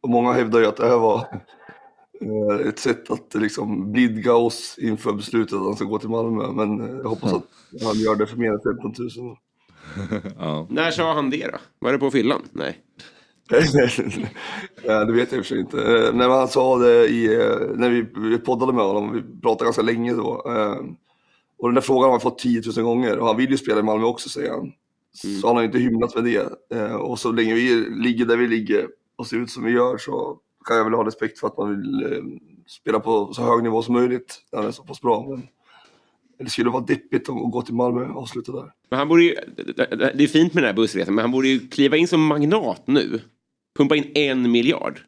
Och 0.01 0.09
många 0.09 0.33
hävdar 0.33 0.61
ju 0.61 0.67
att 0.67 0.77
det 0.77 0.87
här 0.87 0.99
var 0.99 1.19
eh, 1.19 1.39
ett 2.69 2.79
sätt 2.79 3.11
att 3.11 3.35
eh, 3.35 3.41
liksom 3.41 3.93
blidga 3.93 4.35
oss 4.35 4.77
inför 4.79 5.13
beslutet 5.13 5.53
att 5.55 5.65
han 5.65 5.77
ska 5.77 5.85
gå 5.85 5.99
till 5.99 6.09
Malmö. 6.09 6.53
Men 6.53 6.81
eh, 6.81 6.97
jag 6.97 7.09
hoppas 7.09 7.33
att 7.33 7.43
han 7.85 7.97
gör 7.97 8.15
det 8.17 8.27
för 8.27 8.37
mer 8.37 8.53
än 8.53 8.61
15 8.61 8.95
000. 8.99 9.37
ja. 10.39 10.67
När 10.71 10.91
sa 10.91 11.15
han 11.15 11.31
det 11.31 11.47
då? 11.53 11.59
Var 11.79 11.93
det 11.93 11.99
på 11.99 12.11
fyllan? 12.11 12.43
Nej. 12.53 12.79
ja, 14.85 15.05
det 15.05 15.13
vet 15.13 15.33
jag 15.33 15.39
i 15.39 15.41
och 15.41 15.47
för 15.47 15.55
sig 15.55 15.61
inte. 15.61 15.79
Eh, 15.83 16.15
När 16.15 16.29
han 16.29 16.49
sa 16.49 16.79
det 16.79 17.07
i, 17.09 17.25
eh, 17.35 17.57
när 17.75 17.91
vi, 18.31 18.39
poddade 18.39 18.73
med 18.73 18.85
honom, 18.85 19.13
vi 19.13 19.41
pratade 19.41 19.65
ganska 19.67 19.83
länge 19.83 20.13
då. 20.15 20.45
eh, 20.49 20.77
Och 21.59 21.69
den 21.69 21.75
där 21.75 21.81
frågan 21.83 22.05
har 22.05 22.11
han 22.11 22.21
fått 22.21 22.39
10 22.39 22.63
000 22.77 22.85
gånger 22.85 23.19
och 23.19 23.27
han 23.27 23.37
vill 23.37 23.51
ju 23.51 23.57
spela 23.57 23.81
i 23.81 23.83
Malmö 23.83 24.07
också 24.07 24.29
säger 24.29 24.51
han. 24.51 24.73
Så 25.41 25.47
han 25.47 25.57
har 25.57 25.63
ju 25.63 25.67
inte 25.67 25.79
hymlat 25.79 26.15
med 26.15 26.25
det. 26.25 26.49
Eh, 26.79 26.95
Och 26.95 27.19
så 27.19 27.33
länge 27.33 27.55
vi 27.55 27.75
ligger 27.91 28.27
där 28.27 28.37
vi 28.37 28.47
ligger 28.47 28.89
och 29.17 29.27
ser 29.27 29.37
ut 29.37 29.51
som 29.51 29.65
vi 29.65 29.73
gör 29.73 29.99
så 29.99 30.39
kan 30.67 30.77
jag 30.77 30.85
väl 30.85 30.95
ha 30.95 31.07
respekt 31.07 31.39
för 31.39 31.47
att 31.47 31.57
man 31.59 31.77
vill 31.81 32.13
eh, 32.13 32.23
spela 32.67 33.01
på 33.01 33.35
så 33.35 33.43
hög 33.43 33.63
nivå 33.63 33.83
som 33.83 33.95
möjligt 33.95 34.43
när 34.53 34.59
han 34.59 34.69
är 34.69 34.73
så 34.73 34.83
pass 34.83 35.01
bra. 35.01 35.27
Men 35.29 36.45
det 36.45 36.51
skulle 36.51 36.71
vara 36.71 36.85
deppigt 36.85 37.29
att 37.29 37.35
gå 37.53 37.63
till 37.63 37.75
Malmö 37.75 38.07
och 38.09 38.23
avsluta 38.23 38.53
där. 38.53 38.73
Men 38.91 38.99
han 38.99 39.09
borde 39.09 39.23
ju, 39.25 39.35
det 40.15 40.23
är 40.23 40.27
fint 40.27 40.55
med 40.55 40.63
den 40.63 40.69
här 40.69 40.77
bussresan, 40.77 41.15
men 41.15 41.23
han 41.23 41.31
borde 41.33 41.49
ju 41.49 41.69
kliva 41.69 41.97
in 41.97 42.09
som 42.09 42.27
magnat 42.27 42.83
nu. 42.87 43.21
Pumpa 43.77 43.97
in 43.97 44.11
en 44.15 44.51
miljard. 44.51 45.01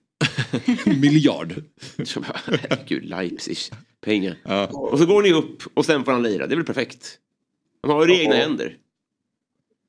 miljard? 0.86 1.54
Herregud, 2.44 3.04
Leipzig. 3.04 3.56
Pengar. 4.00 4.36
Och 4.70 4.98
så 4.98 5.06
går 5.06 5.22
ni 5.22 5.32
upp 5.32 5.62
och 5.74 5.84
sen 5.84 6.04
får 6.04 6.12
han 6.12 6.22
lira. 6.22 6.46
Det 6.46 6.54
är 6.54 6.56
väl 6.56 6.66
perfekt? 6.66 7.18
Han 7.82 7.90
har 7.90 8.06
ju 8.06 8.14
i 8.14 8.20
egna 8.20 8.34
Ja. 8.34 8.40
händer. 8.42 8.76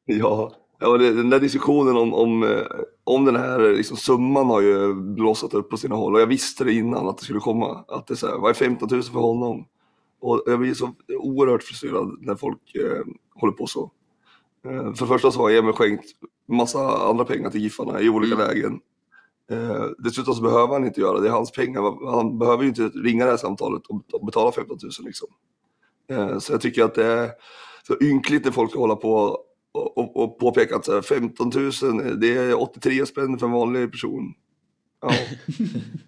Ja, 0.05 0.55
ja 0.80 0.97
det, 0.97 1.13
den 1.13 1.30
där 1.30 1.39
diskussionen 1.39 1.97
om, 1.97 2.13
om, 2.13 2.43
eh, 2.43 2.49
om 3.10 3.26
den 3.26 3.36
här 3.36 3.60
liksom, 3.60 3.97
summan 3.97 4.47
har 4.47 4.62
ju 4.62 4.93
blåsat 4.93 5.53
upp 5.53 5.70
på 5.70 5.78
sina 5.78 5.95
håll 5.95 6.16
och 6.16 6.22
jag 6.22 6.28
visste 6.28 6.64
det 6.64 6.74
innan 6.74 7.07
att 7.07 7.18
det 7.18 7.24
skulle 7.24 7.39
komma. 7.39 7.86
Att 7.88 8.07
det 8.07 8.14
är 8.14 8.16
så 8.16 8.28
här, 8.28 8.38
vad 8.38 8.49
är 8.49 8.53
15 8.53 8.89
000 8.91 9.03
för 9.03 9.20
honom? 9.20 9.66
Och 10.22 10.43
jag 10.45 10.60
blir 10.60 10.74
så 10.74 10.93
oerhört 11.20 11.64
frustrerad 11.64 12.18
när 12.20 12.36
folk 12.36 12.76
eh, 12.76 13.05
håller 13.36 13.53
på 13.53 13.68
så. 13.68 13.91
Eh, 14.66 14.93
för 14.93 15.05
det 15.05 15.07
första 15.07 15.32
så 15.32 15.39
har 15.39 15.51
Emil 15.51 15.74
skänkt 15.74 16.05
massa 16.47 17.10
andra 17.10 17.26
pengar 17.26 17.49
till 17.49 17.62
Giffarna 17.62 18.01
i 18.01 18.10
olika 18.10 18.36
lägen. 18.36 18.80
Eh, 19.51 19.86
dessutom 19.97 20.34
så 20.34 20.41
behöver 20.41 20.74
han 20.74 20.86
inte 20.86 21.01
göra 21.01 21.14
det, 21.14 21.22
det 21.22 21.28
är 21.28 21.34
hans 21.34 21.51
pengar. 21.51 22.12
Han 22.12 22.39
behöver 22.39 22.64
ju 22.64 22.70
inte 22.70 22.88
ringa 22.88 23.26
det 23.26 23.32
här 23.32 23.38
samtalet 23.38 23.88
och, 23.88 24.01
och 24.14 24.26
betala 24.26 24.51
15 24.51 24.78
000 24.84 24.91
liksom. 25.05 25.28
Eh, 26.10 26.39
så 26.39 26.53
jag 26.53 26.62
tycker 26.62 26.84
att 26.84 26.95
det 26.95 27.05
är 27.05 27.32
så 27.88 27.95
ynkligt 28.01 28.45
när 28.45 28.51
folk 28.51 28.76
hålla 28.76 28.95
på 28.95 29.39
och, 29.72 30.17
och, 30.17 30.39
påpeka 30.39 30.76
att 30.76 30.86
så 30.86 30.93
här, 30.93 31.01
15 31.01 31.51
000, 31.82 32.20
det 32.20 32.38
är 32.38 32.61
83 32.61 33.05
spänn 33.05 33.39
för 33.39 33.45
en 33.45 33.51
vanlig 33.51 33.91
person. 33.91 34.34
Ja. 35.01 35.13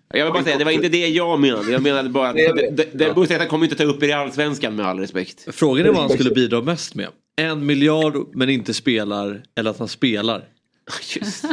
Jag 0.13 0.25
vill 0.25 0.33
bara 0.33 0.43
säga, 0.43 0.57
det 0.57 0.63
var 0.63 0.71
inte 0.71 0.89
det 0.89 1.07
jag 1.07 1.39
menade. 1.39 1.71
Jag 1.71 1.83
menade 1.83 2.09
bara 2.09 2.29
att 2.29 2.35
det, 2.35 2.89
det, 2.93 3.15
Bosättaren 3.15 3.49
kommer 3.49 3.65
inte 3.65 3.75
ta 3.75 3.83
upp 3.83 4.03
er 4.03 4.07
i 4.07 4.11
Allsvenskan 4.11 4.75
med 4.75 4.85
all 4.85 4.99
respekt. 4.99 5.47
Frågan 5.55 5.85
är 5.85 5.91
vad 5.91 6.01
han 6.01 6.09
skulle 6.09 6.31
bidra 6.31 6.61
mest 6.61 6.95
med. 6.95 7.07
En 7.35 7.65
miljard 7.65 8.15
men 8.33 8.49
inte 8.49 8.73
spelar 8.73 9.43
eller 9.55 9.71
att 9.71 9.79
han 9.79 9.87
spelar. 9.87 10.47
Just. 11.15 11.45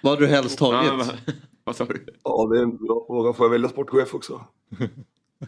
Vad 0.00 0.12
hade 0.12 0.26
du 0.26 0.30
helst 0.32 0.58
tagit? 0.58 0.90
Ja, 0.90 0.96
vad- 0.96 1.34
vad 1.64 1.76
sa 1.76 1.84
du? 1.84 2.04
ja, 2.24 2.48
det 2.52 2.58
är 2.58 2.62
en 2.62 2.76
bra 2.76 3.04
fråga. 3.06 3.32
Får 3.32 3.46
jag 3.46 3.50
välja 3.50 3.68
sportchef 3.68 4.14
också? 4.14 4.44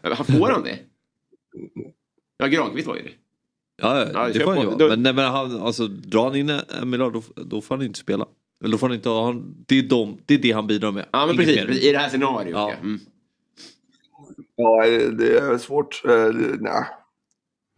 Han 0.03 0.27
får 0.27 0.49
han 0.51 0.63
det? 0.63 0.79
Ja, 2.37 2.47
Granqvist 2.47 2.87
var 2.89 2.97
ju 2.97 3.03
det. 3.03 3.11
Ja, 3.83 3.99
Ja, 4.01 4.09
ja 4.15 4.29
det 4.33 4.41
får 4.41 4.55
han 4.55 4.79
ju. 4.79 4.89
Men, 4.89 5.03
nej, 5.03 5.13
men 5.13 5.25
han, 5.25 5.61
alltså, 5.61 5.87
drar 5.87 6.25
han 6.25 6.37
in 6.37 6.51
en 6.51 6.91
miljard 6.91 7.13
då, 7.13 7.23
då 7.37 7.61
får 7.61 7.77
han 7.77 7.85
inte 7.85 7.99
spela. 7.99 8.27
Eller 8.65 8.73
då 8.73 8.79
får 8.79 8.87
han 8.89 8.97
inte 8.97 9.09
ha, 9.09 9.35
det, 9.67 9.79
är 9.79 9.83
de, 9.83 10.19
det 10.27 10.35
är 10.35 10.39
det 10.39 10.53
han 10.53 10.67
bidrar 10.67 10.93
med. 10.93 11.07
Ja, 11.13 11.27
men 11.27 11.35
Inget 11.35 11.47
precis. 11.47 11.69
mer. 11.69 11.89
I 11.89 11.93
det 11.93 11.99
här 11.99 12.09
scenariot. 12.09 12.51
Ja. 12.53 12.71
Ja. 12.71 12.77
Mm. 12.83 12.99
Ja, 14.57 14.85
det 15.11 15.39
är 15.39 15.59
svårt. 15.59 16.03
Eh, 16.05 16.11
det- 16.11 16.57
Nej. 16.61 16.85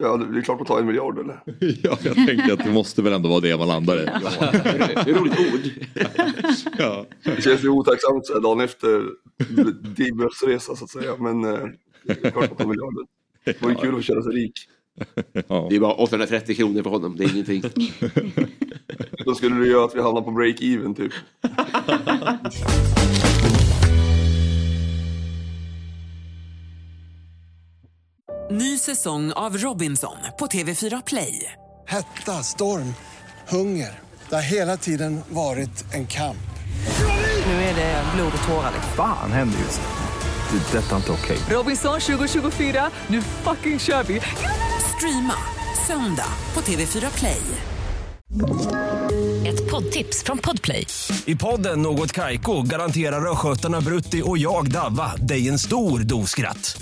Ja, 0.03 0.17
det 0.17 0.39
är 0.39 0.41
klart 0.41 0.61
att 0.61 0.67
ta 0.67 0.79
en 0.79 0.85
miljard 0.85 1.19
eller? 1.19 1.41
Ja, 1.83 1.97
jag 2.03 2.15
tänker 2.15 2.53
att 2.53 2.63
det 2.63 2.71
måste 2.71 3.01
väl 3.01 3.13
ändå 3.13 3.29
vara 3.29 3.39
det 3.39 3.57
man 3.57 3.67
landar 3.67 4.01
i. 4.01 4.05
Det 5.05 5.11
är 5.11 5.13
roligt 5.13 5.39
ord. 5.39 5.87
Ja. 6.77 7.05
Det 7.23 7.41
känns 7.43 7.63
ju 7.63 7.69
otacksamt 7.69 8.25
så 8.25 8.33
här 8.33 8.39
dagen 8.41 8.59
efter 8.61 9.03
Dibbes 9.95 10.43
resa 10.43 10.75
så 10.75 10.83
att 10.83 10.89
säga. 10.89 11.15
Men 11.19 11.43
eh, 11.45 11.59
det 12.03 12.25
är 12.25 12.31
klart 12.31 12.51
att 12.51 12.57
ta 12.57 12.67
miljarden. 12.67 13.05
Det 13.43 13.61
vore 13.61 13.75
kul 13.75 13.95
att 13.97 14.03
känna 14.03 14.21
sig 14.21 14.31
rik. 14.33 14.53
Ja. 15.47 15.67
Det 15.69 15.75
är 15.75 15.79
bara 15.79 15.93
830 15.93 16.55
kronor 16.55 16.83
för 16.83 16.89
honom. 16.89 17.15
Det 17.17 17.23
är 17.23 17.31
ingenting. 17.33 17.61
Då 19.25 19.35
skulle 19.35 19.55
det 19.55 19.67
göra 19.67 19.85
att 19.85 19.95
vi 19.95 20.01
hamnar 20.01 20.21
på 20.21 20.31
break-even 20.31 20.95
typ. 20.95 21.13
Ny 28.51 28.77
säsong 28.77 29.31
av 29.31 29.57
Robinson 29.57 30.17
på 30.39 30.45
TV4 30.45 31.03
Play. 31.05 31.53
Hetta, 31.87 32.43
storm, 32.43 32.93
hunger. 33.49 33.99
Det 34.29 34.35
har 34.35 34.41
hela 34.41 34.77
tiden 34.77 35.21
varit 35.29 35.93
en 35.93 36.07
kamp. 36.07 36.37
Nu 37.45 37.51
är 37.53 37.75
det 37.75 38.03
blod 38.15 38.31
och 38.41 38.47
tårar. 38.47 38.71
Fan 38.95 39.31
händer 39.31 39.59
just 39.59 39.81
nu. 39.81 39.87
Det. 40.51 40.77
är 40.77 40.81
Detta 40.81 40.91
är 40.91 40.97
inte 40.97 41.11
okej. 41.11 41.37
Robinson 41.49 41.99
2024, 41.99 42.89
nu 43.07 43.21
fucking 43.21 43.79
kör 43.79 44.03
vi! 44.03 44.21
Streama 44.99 45.35
söndag 45.87 46.27
på 46.53 46.61
TV4 46.61 47.17
Play. 47.17 47.41
Ett 49.47 49.71
poddtips 49.71 50.23
från 50.23 50.37
Podplay. 50.37 50.85
I 51.25 51.35
podden 51.35 51.81
Något 51.81 52.11
Kaiko 52.11 52.61
garanterar 52.61 53.31
östgötarna 53.31 53.81
Brutti 53.81 54.21
och 54.25 54.37
jag, 54.37 54.71
Davva, 54.71 55.15
dig 55.15 55.47
en 55.47 55.59
stor 55.59 55.99
dos 55.99 56.29
skratt. 56.29 56.81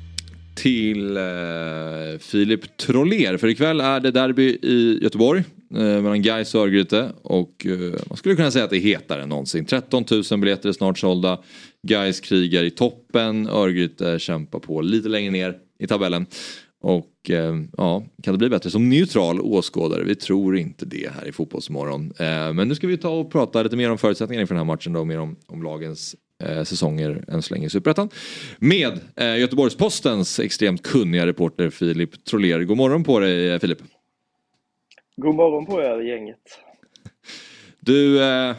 till 0.55 1.17
eh, 1.17 1.23
Filip 2.19 2.77
Troller. 2.77 3.37
För 3.37 3.47
ikväll 3.47 3.81
är 3.81 3.99
det 3.99 4.11
derby 4.11 4.57
i 4.61 4.99
Göteborg 5.01 5.43
eh, 5.73 5.77
mellan 5.77 6.21
Gais 6.21 6.55
och 6.55 6.61
Örgryte. 6.61 7.11
Och 7.21 7.65
eh, 7.65 7.93
man 8.09 8.17
skulle 8.17 8.35
kunna 8.35 8.51
säga 8.51 8.63
att 8.63 8.69
det 8.69 8.77
är 8.77 8.81
hetare 8.81 9.23
än 9.23 9.29
någonsin. 9.29 9.65
13 9.65 10.05
000 10.31 10.39
biljetter 10.39 10.69
är 10.69 10.73
snart 10.73 10.99
sålda. 10.99 11.39
Gais 11.87 12.19
krigar 12.19 12.63
i 12.63 12.71
toppen. 12.71 13.47
Örgryte 13.47 14.19
kämpar 14.19 14.59
på 14.59 14.81
lite 14.81 15.09
längre 15.09 15.31
ner 15.31 15.57
i 15.79 15.87
tabellen. 15.87 16.25
Och 16.81 17.29
eh, 17.29 17.55
ja, 17.77 18.03
kan 18.23 18.33
det 18.33 18.37
bli 18.37 18.49
bättre 18.49 18.69
som 18.69 18.89
neutral 18.89 19.41
åskådare? 19.41 20.03
Vi 20.03 20.15
tror 20.15 20.57
inte 20.57 20.85
det 20.85 21.11
här 21.15 21.27
i 21.27 21.31
Fotbollsmorgon. 21.31 22.13
Eh, 22.19 22.53
men 22.53 22.67
nu 22.67 22.75
ska 22.75 22.87
vi 22.87 22.97
ta 22.97 23.09
och 23.09 23.31
prata 23.31 23.63
lite 23.63 23.75
mer 23.75 23.91
om 23.91 23.97
förutsättningarna 23.97 24.41
inför 24.41 24.55
den 24.55 24.59
här 24.59 24.73
matchen 24.73 24.93
då, 24.93 25.05
mer 25.05 25.19
om, 25.19 25.35
om 25.47 25.63
lagens 25.63 26.15
eh, 26.45 26.63
säsonger 26.63 27.23
än 27.27 27.41
så 27.41 27.53
länge 27.53 27.65
i 27.65 27.69
Superettan. 27.69 28.09
Med 28.59 28.99
eh, 29.15 29.39
Göteborgs-Postens 29.39 30.39
extremt 30.39 30.83
kunniga 30.83 31.25
reporter 31.25 31.69
Filip 31.69 32.25
Troller. 32.25 32.63
God 32.63 32.77
morgon 32.77 33.03
på 33.03 33.19
dig 33.19 33.49
eh, 33.49 33.59
Filip. 33.59 33.79
God 35.15 35.35
morgon 35.35 35.65
på 35.65 35.81
er 35.81 36.01
gänget. 36.01 36.37
Du 37.83 38.23
eh, 38.23 38.55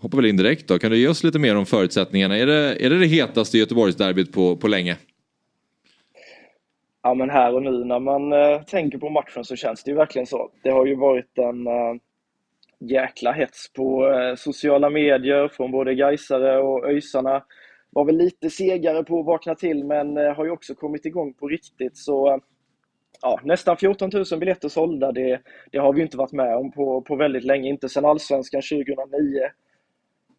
hoppar 0.00 0.16
väl 0.16 0.26
in 0.26 0.36
direkt 0.36 0.68
då. 0.68 0.78
Kan 0.78 0.90
du 0.90 0.98
ge 0.98 1.08
oss 1.08 1.24
lite 1.24 1.38
mer 1.38 1.56
om 1.56 1.66
förutsättningarna? 1.66 2.38
Är 2.38 2.46
det 2.46 2.84
är 2.84 2.90
det, 2.90 2.98
det 2.98 3.06
hetaste 3.06 3.58
Göteborgsderbyt 3.58 4.32
på, 4.32 4.56
på 4.56 4.68
länge? 4.68 4.96
Ja 7.02 7.14
men 7.14 7.30
här 7.30 7.54
och 7.54 7.62
nu 7.62 7.84
när 7.84 8.00
man 8.00 8.32
eh, 8.32 8.62
tänker 8.62 8.98
på 8.98 9.10
matchen 9.10 9.44
så 9.44 9.56
känns 9.56 9.84
det 9.84 9.90
ju 9.90 9.96
verkligen 9.96 10.26
så. 10.26 10.50
Det 10.62 10.70
har 10.70 10.86
ju 10.86 10.94
varit 10.94 11.38
en 11.38 11.66
eh, 11.66 11.94
jäkla 12.78 13.32
hets 13.32 13.72
på 13.72 14.10
eh, 14.10 14.34
sociala 14.34 14.90
medier 14.90 15.48
från 15.48 15.70
både 15.70 15.94
Gaisare 15.94 16.58
och 16.58 16.86
ÖISarna. 16.86 17.44
Var 17.90 18.04
väl 18.04 18.16
lite 18.16 18.50
segare 18.50 19.04
på 19.04 19.20
att 19.20 19.26
vakna 19.26 19.54
till 19.54 19.84
men 19.84 20.16
eh, 20.16 20.34
har 20.34 20.44
ju 20.44 20.50
också 20.50 20.74
kommit 20.74 21.06
igång 21.06 21.34
på 21.34 21.48
riktigt 21.48 21.96
så 21.96 22.32
eh, 22.32 22.38
ja, 23.22 23.40
nästan 23.44 23.76
14 23.76 24.10
000 24.12 24.40
biljetter 24.40 24.68
sålda. 24.68 25.12
Det, 25.12 25.40
det 25.72 25.78
har 25.78 25.92
vi 25.92 26.02
inte 26.02 26.16
varit 26.16 26.32
med 26.32 26.56
om 26.56 26.72
på, 26.72 27.00
på 27.00 27.16
väldigt 27.16 27.44
länge, 27.44 27.68
inte 27.68 27.88
sedan 27.88 28.04
Allsvenskan 28.04 28.62
2009. 28.62 29.40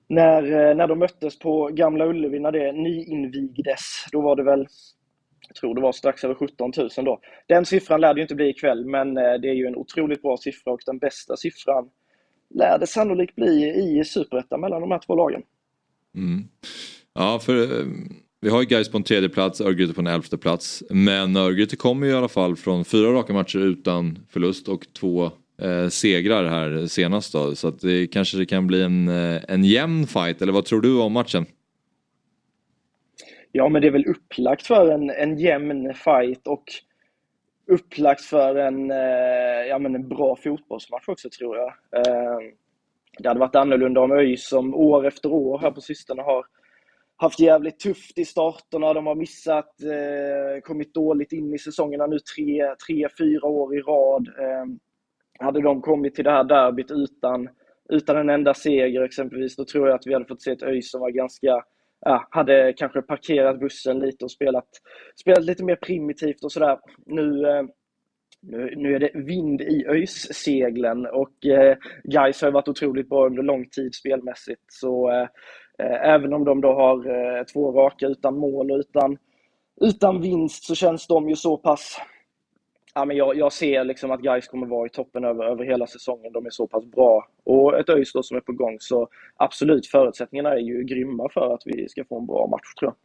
När, 0.10 0.74
när 0.76 0.88
de 0.88 1.00
möttes 1.00 1.40
på 1.40 1.68
Gamla 1.68 2.06
Ullevi, 2.06 2.40
när 2.40 2.52
det 2.52 2.72
nyinvigdes, 2.72 4.06
då 4.12 4.22
var 4.22 4.36
det 4.36 4.44
väl 4.44 4.68
jag 5.48 5.56
tror 5.56 5.76
det 5.76 5.82
var 5.82 5.92
strax 5.92 6.24
över 6.24 6.36
17 6.36 6.72
000 6.78 6.90
då. 6.98 7.20
Den 7.48 7.66
siffran 7.66 8.02
lär 8.02 8.14
det 8.14 8.20
ju 8.20 8.22
inte 8.22 8.36
bli 8.36 8.50
ikväll, 8.50 8.86
men 8.86 9.14
det 9.14 9.50
är 9.50 9.54
ju 9.54 9.66
en 9.66 9.76
otroligt 9.76 10.22
bra 10.22 10.38
siffra 10.38 10.74
och 10.74 10.80
den 10.86 10.98
bästa 10.98 11.38
siffran 11.38 11.90
lär 12.56 12.80
det 12.80 12.88
sannolikt 12.88 13.36
bli 13.36 13.74
i 14.00 14.04
Superettan 14.06 14.62
mellan 14.62 14.82
de 14.82 14.92
här 14.92 15.00
två 15.00 15.16
lagen. 15.16 15.42
Mm. 16.16 16.44
Ja, 17.14 17.40
för 17.40 17.62
eh, 17.62 17.86
vi 18.42 18.50
har 18.50 18.62
ju 18.62 18.68
Gais 18.68 18.92
på 18.92 18.98
en 18.98 19.04
tredje 19.04 19.30
plats, 19.30 19.62
Örgryte 19.62 19.94
på 19.94 20.02
en 20.02 20.08
elfte 20.08 20.38
plats. 20.38 20.84
Men 20.90 21.36
Örgryte 21.36 21.76
kommer 21.76 22.08
ju 22.08 22.14
i 22.14 22.16
alla 22.16 22.28
fall 22.28 22.56
från 22.56 22.86
fyra 22.86 23.14
raka 23.14 23.34
matcher 23.34 23.60
utan 23.60 24.20
förlust 24.30 24.68
och 24.68 24.94
två 24.94 25.32
eh, 25.62 25.88
segrar 25.90 26.50
här 26.50 26.88
senast 26.88 27.34
då. 27.34 27.56
Så 27.56 27.68
att 27.68 27.80
det 27.80 28.08
kanske 28.08 28.38
det 28.38 28.46
kan 28.46 28.68
bli 28.68 28.82
en, 28.82 29.08
eh, 29.08 29.42
en 29.48 29.64
jämn 29.64 30.08
fight, 30.08 30.42
eller 30.42 30.54
vad 30.54 30.66
tror 30.66 30.82
du 30.82 31.00
om 31.00 31.14
matchen? 31.14 31.46
Ja, 33.52 33.70
men 33.70 33.82
det 33.82 33.88
är 33.88 33.92
väl 33.92 34.06
upplagt 34.06 34.68
för 34.68 34.92
en, 34.92 35.10
en 35.10 35.40
jämn 35.40 35.94
fight 35.94 36.48
och 36.48 36.64
upplagt 37.68 38.22
för 38.22 38.56
en, 38.56 38.92
eh, 38.92 39.68
ja, 39.70 39.80
men 39.80 39.96
en 39.96 40.08
bra 40.08 40.36
fotbollsmatch 40.36 41.08
också 41.08 41.30
tror 41.30 41.58
jag. 41.58 41.68
Eh, 41.68 42.40
det 43.20 43.28
hade 43.28 43.40
varit 43.40 43.56
annorlunda 43.56 44.02
om 44.02 44.12
ÖIS 44.12 44.48
som 44.48 44.76
år 44.76 45.08
efter 45.08 45.32
år 45.32 45.60
här 45.60 45.72
på 45.72 45.82
sistone 45.82 46.22
har 46.22 46.46
haft 47.16 47.40
jävligt 47.40 47.80
tufft 47.80 48.18
i 48.18 48.26
starterna. 48.26 48.94
De 48.94 49.08
har 49.08 49.16
missat, 49.16 49.82
eh, 49.82 50.62
kommit 50.62 50.94
dåligt 50.94 51.32
in 51.32 51.54
i 51.54 51.58
säsongerna 51.58 52.08
nu 52.08 52.18
tre, 52.20 52.76
tre 52.88 53.08
fyra 53.18 53.48
år 53.48 53.76
i 53.76 53.82
rad. 53.82 54.28
Hade 55.40 55.62
de 55.62 55.82
kommit 55.82 56.16
till 56.16 56.24
det 56.24 56.32
här 56.32 56.44
derbyt 56.44 56.92
utan, 56.92 57.50
utan 57.90 58.18
en 58.18 58.30
enda 58.30 58.54
seger 58.54 59.02
exempelvis, 59.02 59.56
då 59.56 59.66
tror 59.66 59.88
jag 59.88 59.96
att 59.96 60.08
vi 60.08 60.14
hade 60.14 60.26
fått 60.26 60.42
se 60.42 60.52
ett 60.52 60.64
ÖIS 60.64 60.92
som 60.92 61.02
var 61.02 61.10
ganska 61.10 61.64
ja, 62.00 62.28
hade 62.32 62.74
kanske 62.78 63.02
parkerat 63.02 63.60
bussen 63.60 64.00
lite 64.00 64.26
och 64.26 64.32
spelat, 64.32 64.68
spelat 65.22 65.44
lite 65.44 65.64
mer 65.64 65.76
primitivt 65.76 66.44
och 66.44 66.52
sådär. 66.52 66.80
Nu, 67.06 67.48
eh, 67.48 67.64
nu, 68.42 68.74
nu 68.76 68.96
är 68.96 69.00
det 69.00 69.12
vind 69.14 69.62
i 69.62 69.86
ÖIS-seglen 69.88 71.06
och 71.06 71.46
eh, 71.46 71.78
Gais 72.04 72.42
har 72.42 72.52
varit 72.52 72.68
otroligt 72.68 73.10
bra 73.10 73.26
under 73.26 73.44
lång 73.44 73.70
tid 73.70 73.96
spelmässigt. 73.96 74.62
Så 74.72 75.12
eh, 75.12 75.28
eh, 75.80 76.10
även 76.10 76.34
om 76.34 76.46
de 76.46 76.62
då 76.62 76.74
har 76.74 76.98
eh, 76.98 77.44
två 77.44 77.72
raka 77.72 78.08
utan 78.08 78.38
mål 78.38 78.72
och 78.72 78.78
utan, 78.78 79.18
utan 79.82 80.22
vinst 80.22 80.64
så 80.64 80.76
känns 80.76 81.08
de 81.08 81.30
ju 81.30 81.36
så 81.36 81.58
pass 81.58 82.02
Ja, 82.94 83.06
men 83.06 83.18
jag, 83.18 83.38
jag 83.38 83.54
ser 83.54 83.84
liksom 83.84 84.12
att 84.12 84.22
Gais 84.22 84.48
kommer 84.48 84.68
vara 84.68 84.86
i 84.86 84.90
toppen 84.90 85.24
över, 85.24 85.46
över 85.46 85.66
hela 85.66 85.88
säsongen. 85.88 86.34
De 86.34 86.46
är 86.46 86.50
så 86.50 86.68
pass 86.68 86.86
bra. 86.86 87.28
Och 87.44 87.80
ett 87.80 87.90
ÖIS 87.90 88.12
som 88.22 88.38
är 88.38 88.42
på 88.42 88.52
gång. 88.52 88.78
Så 88.80 89.08
absolut, 89.36 89.88
förutsättningarna 89.88 90.54
är 90.54 90.60
ju 90.60 90.84
grymma 90.84 91.30
för 91.34 91.54
att 91.54 91.62
vi 91.66 91.90
ska 91.90 92.04
få 92.06 92.20
en 92.20 92.26
bra 92.26 92.48
match 92.48 92.74
tror 92.80 92.90
jag. 92.92 92.96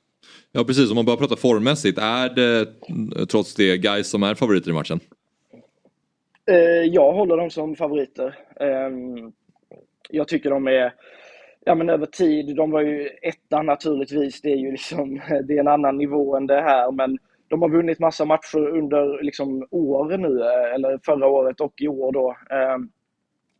Ja 0.52 0.64
precis, 0.64 0.90
om 0.90 0.94
man 0.94 1.04
bara 1.04 1.16
pratar 1.16 1.36
formmässigt. 1.36 1.98
Är 1.98 2.28
det 2.34 2.68
mm, 2.88 3.26
trots 3.26 3.54
det 3.54 3.76
guys 3.76 4.10
som 4.10 4.22
är 4.22 4.34
favoriter 4.34 4.70
i 4.70 4.74
matchen? 4.74 5.00
Eh, 6.50 6.84
jag 6.92 7.12
håller 7.12 7.36
dem 7.36 7.50
som 7.50 7.76
favoriter. 7.76 8.38
Ehm, 8.60 9.32
jag 10.10 10.28
tycker 10.28 10.50
de 10.50 10.66
är, 10.66 10.94
ja 11.64 11.74
men 11.74 11.90
över 11.90 12.06
tid, 12.06 12.56
de 12.56 12.70
var 12.70 12.80
ju 12.80 13.08
etta 13.22 13.62
naturligtvis, 13.62 14.40
det 14.40 14.52
är 14.52 14.56
ju 14.56 14.70
liksom, 14.70 15.14
det 15.44 15.54
är 15.56 15.60
en 15.60 15.68
annan 15.68 15.98
nivå 15.98 16.36
än 16.36 16.46
det 16.46 16.60
här, 16.60 16.92
men 16.92 17.18
de 17.52 17.62
har 17.62 17.68
vunnit 17.68 17.98
massa 17.98 18.24
matcher 18.24 18.68
under 18.78 19.22
liksom 19.22 19.66
år 19.70 20.18
nu, 20.18 20.40
eh, 20.40 20.74
eller 20.74 21.00
förra 21.04 21.26
året 21.26 21.60
och 21.60 21.74
i 21.80 21.88
år 21.88 22.12
då. 22.12 22.36
Eh, 22.50 22.78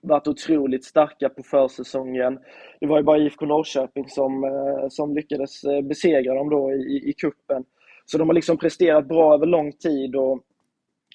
varit 0.00 0.28
otroligt 0.28 0.84
starka 0.84 1.28
på 1.28 1.42
försäsongen. 1.42 2.38
Det 2.80 2.86
var 2.86 2.96
ju 2.96 3.02
bara 3.02 3.18
IFK 3.18 3.46
Norrköping 3.46 4.08
som, 4.08 4.44
eh, 4.44 4.88
som 4.88 5.14
lyckades 5.14 5.64
eh, 5.64 5.80
besegra 5.80 6.34
dem 6.34 6.50
då 6.50 6.72
i, 6.72 7.10
i 7.10 7.12
kuppen. 7.12 7.64
Så 8.04 8.18
de 8.18 8.28
har 8.28 8.34
liksom 8.34 8.58
presterat 8.58 9.08
bra 9.08 9.34
över 9.34 9.46
lång 9.46 9.72
tid 9.72 10.16
och, 10.16 10.32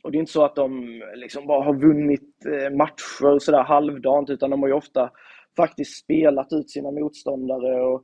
och 0.03 0.11
det 0.11 0.17
är 0.17 0.19
inte 0.19 0.31
så 0.31 0.45
att 0.45 0.55
de 0.55 1.01
liksom 1.15 1.47
bara 1.47 1.63
har 1.63 1.73
vunnit 1.73 2.45
eh, 2.45 2.75
matcher 2.75 3.39
sådär 3.39 3.63
halvdant 3.63 4.29
utan 4.29 4.49
de 4.49 4.61
har 4.61 4.69
ju 4.69 4.75
ofta 4.75 5.09
faktiskt 5.57 6.03
spelat 6.03 6.53
ut 6.53 6.69
sina 6.69 6.91
motståndare 6.91 7.81
och, 7.81 8.03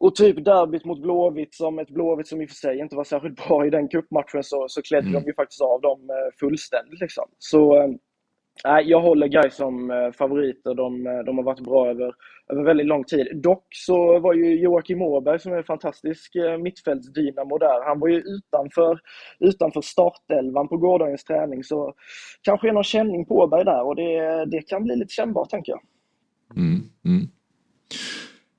och 0.00 0.14
typ 0.14 0.44
derbyt 0.44 0.84
mot 0.84 1.02
Blåvitt, 1.02 1.54
som 1.54 1.78
ett 1.78 1.90
Blåvitt 1.90 2.26
som 2.26 2.42
i 2.42 2.44
och 2.46 2.48
för 2.48 2.56
sig 2.56 2.78
inte 2.78 2.96
var 2.96 3.04
särskilt 3.04 3.48
bra 3.48 3.66
i 3.66 3.70
den 3.70 3.88
cupmatchen, 3.88 4.42
så, 4.42 4.68
så 4.68 4.82
klädde 4.82 5.08
Mm. 5.08 5.22
de 5.22 5.26
ju 5.28 5.34
faktiskt 5.34 5.60
av 5.60 5.80
dem 5.80 6.00
fullständigt. 6.40 7.00
Liksom. 7.00 7.24
Så 7.38 7.82
eh, 7.82 7.88
Nej, 8.64 8.84
jag 8.90 9.00
håller 9.00 9.26
Gais 9.26 9.56
som 9.56 9.90
eh, 9.90 10.12
favoriter. 10.12 10.74
De, 10.74 11.06
eh, 11.06 11.18
de 11.18 11.36
har 11.36 11.44
varit 11.44 11.60
bra 11.60 11.90
över, 11.90 12.14
över 12.52 12.62
väldigt 12.64 12.86
lång 12.86 13.04
tid. 13.04 13.40
Dock 13.42 13.66
så 13.70 14.18
var 14.18 14.34
ju 14.34 14.60
Joakim 14.60 15.02
Åberg, 15.02 15.40
som 15.40 15.52
är 15.52 15.56
en 15.56 15.64
fantastisk 15.64 16.34
eh, 16.34 16.58
mittfältsdynamo 16.58 17.58
där, 17.58 17.84
han 17.84 18.00
var 18.00 18.08
ju 18.08 18.16
utanför, 18.20 19.00
utanför 19.38 19.80
startelvan 19.80 20.68
på 20.68 20.76
gårdagens 20.76 21.24
träning. 21.24 21.64
Så 21.64 21.94
kanske 22.42 22.68
är 22.68 22.72
någon 22.72 22.84
känning 22.84 23.26
på 23.26 23.34
Åberg 23.34 23.64
där 23.64 23.82
och 23.82 23.96
det, 23.96 24.44
det 24.44 24.62
kan 24.62 24.84
bli 24.84 24.96
lite 24.96 25.14
kännbart, 25.14 25.50
tänker 25.50 25.72
jag. 25.72 25.80
Mm, 26.56 26.80
mm. 27.04 27.28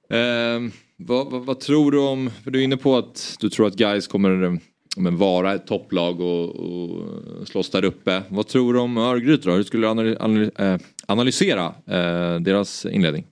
Eh, 0.09 0.71
vad, 1.07 1.31
vad, 1.31 1.45
vad 1.45 1.59
tror 1.59 1.91
du 1.91 1.99
om, 1.99 2.29
för 2.43 2.51
du 2.51 2.59
är 2.59 2.63
inne 2.63 2.77
på 2.77 2.95
att 2.95 3.37
du 3.39 3.49
tror 3.49 3.67
att 3.67 3.75
guys 3.75 4.07
kommer 4.07 4.43
eh, 4.43 4.51
men, 4.97 5.17
vara 5.17 5.53
ett 5.53 5.67
topplag 5.67 6.21
och, 6.21 6.49
och 6.49 7.47
slåss 7.47 7.69
där 7.69 7.85
uppe. 7.85 8.23
Vad 8.29 8.47
tror 8.47 8.73
du 8.73 8.79
om 8.79 8.97
Örgryte 8.97 9.49
då? 9.49 9.55
Hur 9.55 9.63
skulle 9.63 9.93
du 9.93 10.51
eh, 10.59 10.77
analysera 11.07 11.65
eh, 11.65 12.39
deras 12.39 12.85
inledning? 12.85 13.25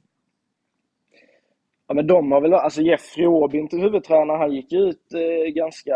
Ja, 1.88 1.94
men 1.94 2.08
de 2.08 2.32
har 2.32 2.42
väl, 2.42 2.54
alltså 2.54 2.82
Jeffrey 2.82 3.28
Åbin 3.28 3.68
huvudtränare, 3.72 4.38
han 4.38 4.56
gick 4.56 4.74
ut 4.74 5.14
eh, 5.14 5.54
ganska, 5.54 5.96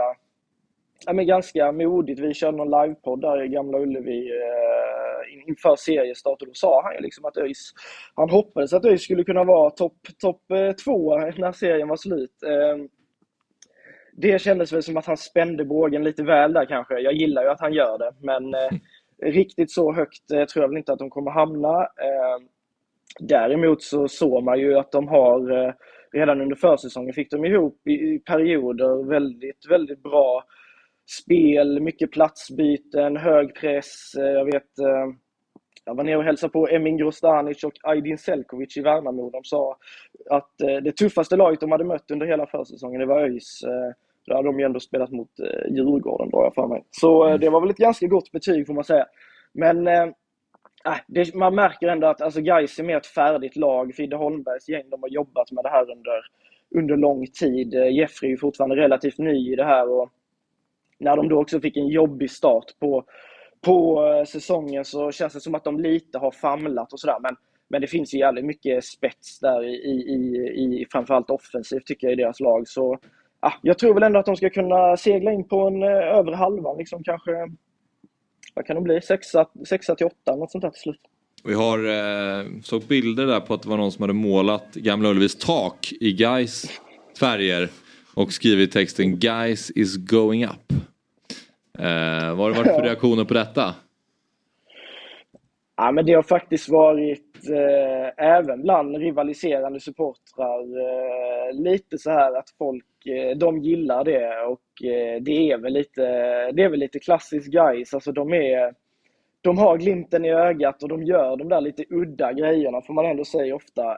ja, 1.05 1.13
men 1.13 1.28
ganska 1.28 1.71
modigt. 1.71 2.19
Vi 2.19 2.34
körde 2.34 2.57
någon 2.57 2.82
livepodd 2.82 3.21
där 3.21 3.45
i 3.45 3.47
Gamla 3.47 3.80
Ullevi 3.80 4.30
eh, 4.30 5.03
inför 5.47 5.76
seriestart 5.76 6.41
och 6.41 6.47
då 6.47 6.53
sa 6.53 6.84
han 6.84 6.95
ju 6.95 7.01
liksom 7.01 7.26
att 7.26 7.38
ÖIS, 7.38 7.74
han 8.15 8.30
hoppades 8.30 8.74
att 8.74 8.86
ÖIS 8.86 9.03
skulle 9.03 9.24
kunna 9.24 9.43
vara 9.43 9.69
topp 9.69 9.97
top, 10.19 10.51
eh, 10.51 10.71
två 10.71 11.17
när 11.17 11.51
serien 11.51 11.88
var 11.88 11.97
slut. 11.97 12.43
Eh, 12.43 12.86
det 14.15 14.41
kändes 14.41 14.74
väl 14.74 14.84
som 14.84 14.97
att 14.97 15.05
han 15.05 15.17
spände 15.17 15.65
bågen 15.65 16.03
lite 16.03 16.24
väl 16.24 16.53
där 16.53 16.65
kanske. 16.65 16.99
Jag 16.99 17.13
gillar 17.13 17.43
ju 17.43 17.49
att 17.49 17.61
han 17.61 17.74
gör 17.74 17.97
det, 17.97 18.11
men 18.19 18.53
eh, 18.53 18.69
riktigt 19.32 19.71
så 19.71 19.93
högt 19.93 20.32
eh, 20.32 20.45
tror 20.45 20.63
jag 20.63 20.69
väl 20.69 20.78
inte 20.78 20.93
att 20.93 20.99
de 20.99 21.09
kommer 21.09 21.32
hamna. 21.32 21.82
Eh, 21.82 22.43
däremot 23.19 23.82
så 23.84 24.07
såg 24.07 24.43
man 24.43 24.59
ju 24.59 24.78
att 24.78 24.91
de 24.91 25.07
har, 25.07 25.74
redan 26.11 26.41
under 26.41 26.55
försäsongen 26.55 27.13
fick 27.13 27.32
de 27.32 27.45
ihop 27.45 27.88
i 27.88 28.19
perioder 28.19 29.09
väldigt, 29.09 29.65
väldigt 29.69 30.03
bra 30.03 30.43
spel, 31.06 31.80
mycket 31.80 32.12
platsbyten, 32.12 33.18
hög 33.18 33.56
press. 33.56 34.16
Eh, 34.18 34.24
jag 34.24 34.45
vet, 34.45 34.80
eh, 34.80 35.08
jag 35.86 35.95
var 35.95 36.04
nere 36.04 36.18
och 36.18 36.24
hälsade 36.24 36.54
på 36.54 36.68
Emin 36.68 36.97
Grostanic 36.97 37.64
och 37.64 37.74
Aydin 37.84 38.18
Selkovic 38.18 38.78
i 38.78 38.82
Värnamo. 38.82 39.30
De 39.30 39.43
sa 39.43 39.78
att 40.30 40.62
eh, 40.62 40.78
det 40.84 40.97
tuffaste 40.97 41.36
laget 41.36 41.60
de 41.60 41.72
hade 41.72 41.84
mött 41.84 42.12
under 42.12 42.26
hela 42.26 42.47
försäsongen, 42.47 42.99
det 42.99 43.06
var 43.06 43.22
ÖIS. 43.22 43.64
Då 44.26 44.36
hade 44.36 44.47
de 44.47 44.60
ju 44.60 44.66
ändå 44.66 44.80
spelat 44.80 45.12
mot 45.12 45.32
Djurgården, 45.70 46.30
drar 46.30 46.43
jag 46.43 46.56
för 46.56 46.68
mig. 46.68 46.84
Så 46.91 47.28
eh, 47.28 47.39
det 47.39 47.49
var 47.49 47.62
väl 47.62 47.70
ett 47.70 47.78
ganska 47.78 48.08
gott 48.08 48.32
betyg, 48.32 48.68
får 48.68 48.74
man 48.74 48.84
säga. 48.84 49.06
Men 49.54 49.88
äh, 49.88 50.08
det, 51.08 51.36
man 51.36 51.56
märker 51.56 51.88
ändå 51.88 52.08
att 52.08 52.22
alltså, 52.22 52.41
Gais 52.41 52.80
är 52.80 52.84
mer 52.84 52.97
ett 52.97 53.08
färdigt 53.08 53.56
lag. 53.56 53.95
Fidde 53.95 54.16
Holmbergs 54.16 54.70
gäng, 54.70 54.89
de 54.89 55.01
har 55.01 55.10
jobbat 55.10 55.51
med 55.51 55.64
det 55.64 55.70
här 55.70 55.91
under, 55.91 56.26
under 56.76 56.97
lång 56.97 57.28
tid. 57.28 57.74
Jeffrey 57.74 58.34
är 58.34 58.38
fortfarande 58.38 58.76
relativt 58.76 59.18
ny 59.18 59.54
i 59.54 59.56
det 59.56 59.66
här. 59.66 59.89
Och 59.89 60.10
när 60.99 61.15
de 61.15 61.29
då 61.29 61.41
också 61.41 61.59
fick 61.59 61.77
en 61.77 61.87
jobbig 61.87 62.31
start 62.31 62.65
på, 62.79 63.03
på 63.61 64.05
eh, 64.05 64.25
säsongen 64.25 64.85
så 64.85 65.11
känns 65.11 65.33
det 65.33 65.41
som 65.41 65.55
att 65.55 65.63
de 65.63 65.79
lite 65.79 66.17
har 66.17 66.31
famlat 66.31 66.93
och 66.93 66.99
sådär. 66.99 67.17
Men, 67.21 67.35
men 67.67 67.81
det 67.81 67.87
finns 67.87 68.13
ju 68.13 68.17
jävligt 68.17 68.45
mycket 68.45 68.85
spets 68.85 69.39
där 69.39 69.63
i, 69.63 69.73
i, 69.75 70.15
i, 70.55 70.85
framförallt 70.91 71.29
offensivt 71.29 71.85
tycker 71.85 72.07
jag 72.07 72.13
i 72.13 72.21
deras 72.21 72.39
lag. 72.39 72.67
Så 72.67 72.99
ja, 73.41 73.53
jag 73.61 73.77
tror 73.77 73.93
väl 73.93 74.03
ändå 74.03 74.19
att 74.19 74.25
de 74.25 74.35
ska 74.35 74.49
kunna 74.49 74.97
segla 74.97 75.31
in 75.31 75.47
på 75.47 75.67
en 75.67 75.83
eh, 75.83 76.17
övre 76.17 76.35
halva. 76.35 76.73
Liksom 76.73 77.03
kanske, 77.03 77.31
vad 78.53 78.65
kan 78.65 78.75
det 78.75 78.81
bli? 78.81 79.01
Sexa, 79.01 79.45
sexa 79.67 79.95
till 79.95 80.05
åtta, 80.05 80.35
något 80.35 80.51
sånt 80.51 80.61
där 80.61 80.69
till 80.69 80.81
slut. 80.81 81.01
Vi 81.45 81.53
har, 81.53 81.79
eh, 81.79 82.45
såg 82.63 82.83
bilder 82.83 83.25
där 83.25 83.39
på 83.39 83.53
att 83.53 83.61
det 83.61 83.69
var 83.69 83.77
någon 83.77 83.91
som 83.91 84.01
hade 84.01 84.13
målat 84.13 84.73
Gamla 84.73 85.09
Ullevis 85.09 85.35
tak 85.35 85.93
i 85.99 86.13
Gais 86.13 86.81
färger 87.19 87.69
och 88.16 88.34
skrivit 88.34 88.72
texten 88.72 89.20
Guys 89.20 89.72
is 89.72 89.97
going 89.97 90.45
up. 90.45 90.72
Eh, 91.80 92.36
vad 92.36 92.38
har 92.38 92.49
det 92.49 92.57
varit 92.57 92.76
för 92.76 92.84
reaktioner 92.89 93.26
på 93.26 93.34
detta? 93.34 93.76
Ja, 95.76 95.91
men 95.91 96.05
det 96.05 96.14
har 96.14 96.24
faktiskt 96.24 96.70
varit, 96.70 97.49
eh, 97.49 98.26
även 98.26 98.61
bland 98.61 98.95
rivaliserande 98.97 99.80
supportrar, 99.80 100.61
eh, 100.61 101.53
lite 101.53 101.97
så 101.97 102.11
här 102.11 102.38
att 102.38 102.49
folk, 102.57 103.05
eh, 103.05 103.38
de 103.38 103.57
gillar 103.57 104.03
det 104.03 104.41
och 104.45 104.88
eh, 104.88 105.22
det 105.22 105.51
är 105.51 105.57
väl 105.57 105.74
lite, 105.74 106.01
det 106.51 106.64
är 106.64 106.70
väl 106.70 106.80
lite 106.80 106.99
klassiskt 106.99 107.51
guys. 107.51 107.93
Alltså 107.93 108.11
de 108.11 108.34
är, 108.34 108.74
de 109.41 109.57
har 109.57 109.78
glimten 109.78 110.26
i 110.26 110.32
ögat 110.32 110.84
och 110.84 110.89
de 110.89 111.03
gör 111.03 111.38
de 111.38 111.49
där 111.49 111.61
lite 111.61 111.86
udda 111.89 112.34
grejerna 112.34 112.82
får 112.82 112.93
man 112.93 113.05
ändå 113.05 113.26
säga 113.26 113.55
ofta. 113.55 113.97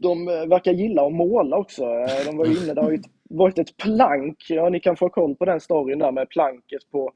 Eh, 0.00 0.08
de 0.08 0.28
eh, 0.28 0.46
verkar 0.46 0.72
gilla 0.72 1.06
att 1.06 1.12
måla 1.12 1.56
också. 1.56 1.82
Eh, 1.82 2.26
De 2.26 2.36
var 2.36 2.46
ju 2.46 2.56
inne, 2.56 2.74
det 2.74 2.80
har 2.80 2.90
ju 2.90 2.98
varit 3.30 3.58
ett 3.58 3.76
plank, 3.76 4.46
ja 4.48 4.68
ni 4.68 4.80
kan 4.80 4.96
få 4.96 5.08
koll 5.08 5.36
på 5.36 5.44
den 5.44 5.60
storyn 5.60 5.98
där 5.98 6.12
med 6.12 6.28
planket 6.28 6.90
på, 6.92 7.12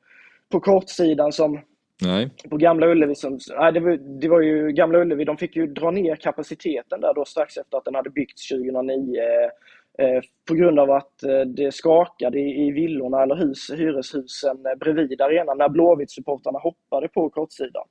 på 0.52 0.60
kortsidan 0.60 1.32
som 1.32 1.60
Nej. 2.02 2.30
på 2.50 2.56
Gamla 2.56 2.86
Ullevi, 2.86 3.14
som, 3.14 3.38
nej, 3.58 3.72
det, 3.72 3.80
var, 3.80 4.20
det 4.20 4.28
var 4.28 4.40
ju 4.40 4.72
Gamla 4.72 4.98
Ullevi, 4.98 5.24
de 5.24 5.36
fick 5.36 5.56
ju 5.56 5.66
dra 5.66 5.90
ner 5.90 6.16
kapaciteten 6.16 7.00
där 7.00 7.14
då 7.14 7.24
strax 7.24 7.56
efter 7.56 7.78
att 7.78 7.84
den 7.84 7.94
hade 7.94 8.10
byggts 8.10 8.48
2009 8.48 9.20
eh, 9.98 10.20
på 10.48 10.54
grund 10.54 10.78
av 10.78 10.90
att 10.90 11.22
eh, 11.22 11.40
det 11.40 11.74
skakade 11.74 12.38
i, 12.38 12.66
i 12.66 12.70
villorna 12.70 13.22
eller 13.22 13.36
hus, 13.36 13.70
hyreshusen 13.70 14.66
eh, 14.66 14.78
bredvid 14.80 15.20
arenan 15.20 15.58
när 15.58 15.68
Blåvitt-supportrarna 15.68 16.58
hoppade 16.58 17.08
på 17.08 17.30
kortsidan. 17.30 17.84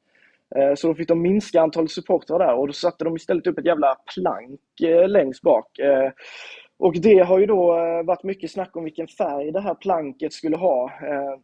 Eh, 0.55 0.75
så 0.75 0.87
då 0.87 0.95
fick 0.95 1.07
de 1.07 1.21
minska 1.21 1.61
antalet 1.61 1.91
supportrar 1.91 2.39
där 2.39 2.53
och 2.53 2.67
då 2.67 2.73
satte 2.73 3.03
de 3.03 3.15
istället 3.15 3.47
upp 3.47 3.57
ett 3.57 3.65
jävla 3.65 3.97
plank 4.15 4.81
eh, 4.83 5.07
längst 5.07 5.41
bak. 5.41 5.79
Eh, 5.79 6.11
och 6.77 6.93
det 7.01 7.19
har 7.19 7.39
ju 7.39 7.45
då 7.45 7.65
varit 8.05 8.23
mycket 8.23 8.51
snack 8.51 8.75
om 8.75 8.83
vilken 8.83 9.07
färg 9.07 9.51
det 9.51 9.61
här 9.61 9.75
planket 9.75 10.33
skulle 10.33 10.57
ha. 10.57 10.83
Eh, 10.85 11.39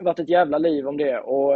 varit 0.00 0.18
ett 0.18 0.28
jävla 0.28 0.58
liv 0.58 0.88
om 0.88 0.96
det. 0.96 1.18
Och, 1.18 1.52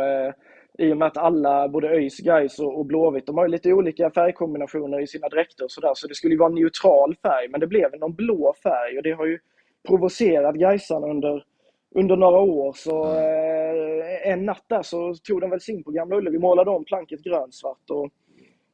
I 0.78 0.92
och 0.92 0.96
med 0.96 1.08
att 1.08 1.16
alla, 1.16 1.68
både 1.68 1.88
ÖIS, 1.88 2.18
Gais 2.18 2.58
och, 2.58 2.78
och 2.78 2.86
Blåvitt, 2.86 3.26
de 3.26 3.36
har 3.38 3.44
ju 3.44 3.50
lite 3.50 3.72
olika 3.72 4.10
färgkombinationer 4.10 5.00
i 5.00 5.06
sina 5.06 5.28
dräkter 5.28 5.64
och 5.64 5.70
sådär. 5.70 5.92
Så 5.94 6.08
det 6.08 6.14
skulle 6.14 6.34
ju 6.34 6.38
vara 6.38 6.48
en 6.48 6.54
neutral 6.54 7.16
färg, 7.22 7.48
men 7.48 7.60
det 7.60 7.66
blev 7.66 7.98
någon 7.98 8.14
blå 8.14 8.54
färg 8.62 8.96
och 8.96 9.02
det 9.02 9.12
har 9.12 9.26
ju 9.26 9.38
provocerat 9.88 10.54
Gaisarna 10.54 11.06
under, 11.06 11.44
under 11.94 12.16
några 12.16 12.38
år. 12.38 12.72
Så 12.72 13.04
eh, 13.04 13.63
en 14.24 14.44
natt 14.44 14.64
där 14.68 14.82
så 14.82 15.14
tog 15.14 15.40
de 15.40 15.50
väl 15.50 15.60
syn 15.60 15.84
på 15.84 15.90
Gamla 15.90 16.16
Ullevi, 16.16 16.38
målade 16.38 16.70
om 16.70 16.84
planket 16.84 17.24
grönsvart. 17.24 17.90
Och, 17.90 18.10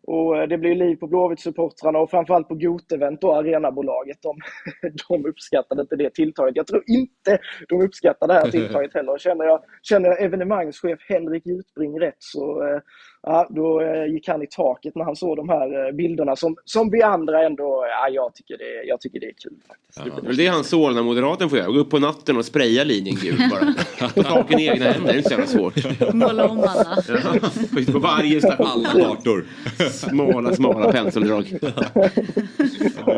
och 0.02 0.38
eh, 0.38 0.48
det 0.48 0.58
blev 0.58 0.76
liv 0.76 0.96
på 0.96 1.06
Blåvitt-supportrarna 1.06 1.98
och 1.98 2.10
framförallt 2.10 2.48
på 2.48 2.54
Gotevent 2.54 3.24
och 3.24 3.36
arenabolaget. 3.36 4.18
De, 4.22 4.38
de 5.08 5.26
uppskattade 5.26 5.80
inte 5.80 5.96
det 5.96 6.14
tilltaget. 6.14 6.56
Jag 6.56 6.66
tror 6.66 6.82
inte 6.86 7.38
de 7.68 7.82
uppskattar 7.82 8.28
det 8.28 8.34
här 8.34 8.50
tilltaget 8.50 8.94
heller. 8.94 9.18
Känner 9.18 9.44
jag, 9.44 9.62
känner 9.82 10.08
jag 10.08 10.22
evenemangschef 10.22 10.98
Henrik 11.08 11.46
Jutbring 11.46 12.00
rätt 12.00 12.16
så 12.18 12.62
eh, 12.62 12.80
ja, 13.22 13.46
då 13.50 13.80
eh, 13.80 14.06
gick 14.12 14.28
han 14.28 14.42
i 14.42 14.46
taket 14.46 14.94
när 14.94 15.04
han 15.04 15.16
såg 15.16 15.36
de 15.36 15.48
här 15.48 15.86
eh, 15.86 15.92
bilderna 15.92 16.36
som, 16.36 16.56
som 16.64 16.90
vi 16.90 17.02
andra 17.02 17.46
ändå, 17.46 17.86
ja, 17.88 18.08
jag, 18.08 18.34
tycker 18.34 18.58
det, 18.58 18.84
jag 18.86 19.00
tycker 19.00 19.20
det 19.20 19.26
är 19.26 19.32
kul 19.32 19.52
faktiskt. 19.68 20.24
Det 20.24 20.30
är 20.30 20.36
det 20.36 20.46
han 20.46 20.64
Solna-moderaten 20.64 21.50
får 21.50 21.58
göra. 21.58 21.70
Gå 21.70 21.78
upp 21.78 21.90
på 21.90 21.98
natten 21.98 22.36
och 22.36 22.44
spraya 22.44 22.84
linjen 22.84 23.16
gul 23.22 23.38
bara. 23.50 23.74
Få 24.08 24.22
saken 24.22 24.58
i 24.58 24.66
egna 24.66 24.84
händer, 24.84 25.12
det 25.12 25.14
är 25.14 25.16
inte 25.16 25.28
så 25.28 25.34
jävla 25.34 25.46
svårt. 25.46 26.14
Måla 26.14 26.48
om 26.48 26.58
alla. 26.58 27.02
Ja, 27.08 27.92
på 27.92 27.98
varje 27.98 28.40
station. 28.40 28.66
Alla 28.70 28.88
kartor. 28.88 29.44
Smala, 29.90 30.54
smala 30.54 30.92
penseldrag. 30.92 31.44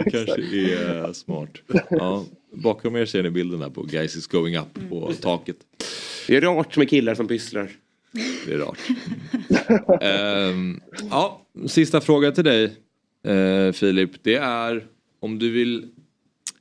Det 0.04 0.10
kanske 0.10 0.42
är 0.42 1.12
smart. 1.12 1.50
Ja. 1.90 2.24
bakom 2.52 2.96
er 2.96 3.04
ser 3.04 3.22
ni 3.22 3.30
bilden 3.30 3.60
där 3.60 3.70
på 3.70 3.82
Guys 3.82 4.16
is 4.16 4.26
going 4.26 4.56
up 4.56 4.90
på 4.90 5.12
taket. 5.20 5.56
Det 6.26 6.36
är 6.36 6.40
rart 6.40 6.76
med 6.76 6.90
killar 6.90 7.14
som 7.14 7.28
pysslar. 7.28 7.68
Det 8.46 8.52
är 8.52 8.58
rart. 8.58 8.78
eh, 10.02 10.82
ja, 11.10 11.46
sista 11.66 12.00
fråga 12.00 12.32
till 12.32 12.44
dig 12.44 12.64
eh, 13.26 13.72
Filip. 13.72 14.10
Det 14.22 14.34
är 14.36 14.86
om 15.20 15.38
du 15.38 15.50
vill 15.50 15.88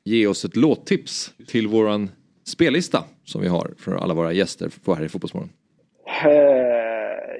ge 0.04 0.28
oss 0.28 0.46
ett 0.46 0.56
låttips 0.56 1.34
till 1.48 1.68
våran 1.68 2.10
spellista 2.48 3.04
som 3.26 3.42
vi 3.42 3.48
har 3.48 3.74
för 3.78 3.96
alla 3.96 4.14
våra 4.14 4.34
gäster 4.34 4.72
på 4.84 4.96
här 4.96 5.04
i 5.04 5.10
Fotbollsmorgon. 5.10 5.50
Eh, 6.24 6.81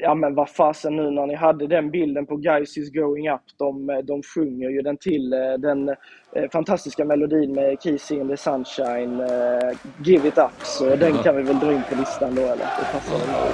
ja 0.02 0.16
men 0.16 0.36
vad 0.36 0.50
fasen 0.50 0.96
nu 0.96 1.12
när 1.12 1.28
ni 1.28 1.36
hade 1.36 1.68
den 1.68 1.92
bilden 1.92 2.26
på 2.26 2.36
Guys 2.36 2.78
is 2.78 2.94
going 2.94 3.30
up. 3.30 3.42
De, 3.58 3.90
eh, 3.90 3.98
de 3.98 4.24
sjunger 4.24 4.70
ju 4.70 4.82
den 4.82 4.98
till 4.98 5.34
eh, 5.34 5.40
den 5.60 5.90
eh, 5.90 5.96
fantastiska 6.52 7.06
melodin 7.06 7.54
med 7.54 7.82
Kissy 7.82 8.16
in 8.16 8.28
the 8.28 8.38
sunshine, 8.38 9.28
Give 10.04 10.28
it 10.28 10.38
up. 10.38 10.52
Så 10.64 10.96
den 10.96 11.18
kan 11.18 11.36
vi 11.36 11.44
väl 11.44 11.60
dra 11.60 11.74
in 11.74 11.82
på 11.90 11.96
listan 11.96 12.36
då 12.36 12.42
eller? 12.42 12.56
Det 12.56 12.88
passar 12.92 13.18
väl 13.18 13.28
bra. 13.28 13.48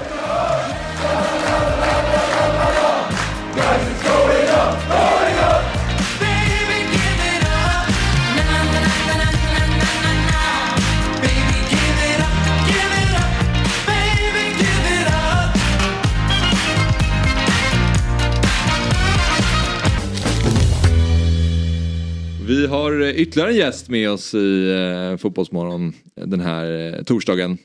Vi 22.68 22.72
har 22.72 23.01
eh, 23.01 23.09
ytterligare 23.09 23.51
en 23.51 23.57
gäst 23.57 23.89
med 23.89 24.09
oss 24.09 24.34
i 24.34 24.70
eh, 25.11 25.18
Fotbollsmorgon 25.18 25.93
den 26.15 26.39
här 26.39 26.95
eh, 26.97 27.03
torsdagen. 27.03 27.57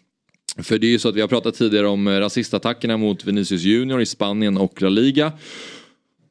För 0.58 0.78
det 0.78 0.86
är 0.86 0.90
ju 0.90 0.98
så 0.98 1.08
att 1.08 1.16
vi 1.16 1.20
har 1.20 1.28
pratat 1.28 1.54
tidigare 1.54 1.86
om 1.86 2.08
eh, 2.08 2.10
rasistattackerna 2.10 2.96
mot 2.96 3.24
Vinicius 3.24 3.62
Junior 3.62 4.00
i 4.00 4.06
Spanien 4.06 4.56
och 4.56 4.82
La 4.82 4.88
Liga. 4.88 5.32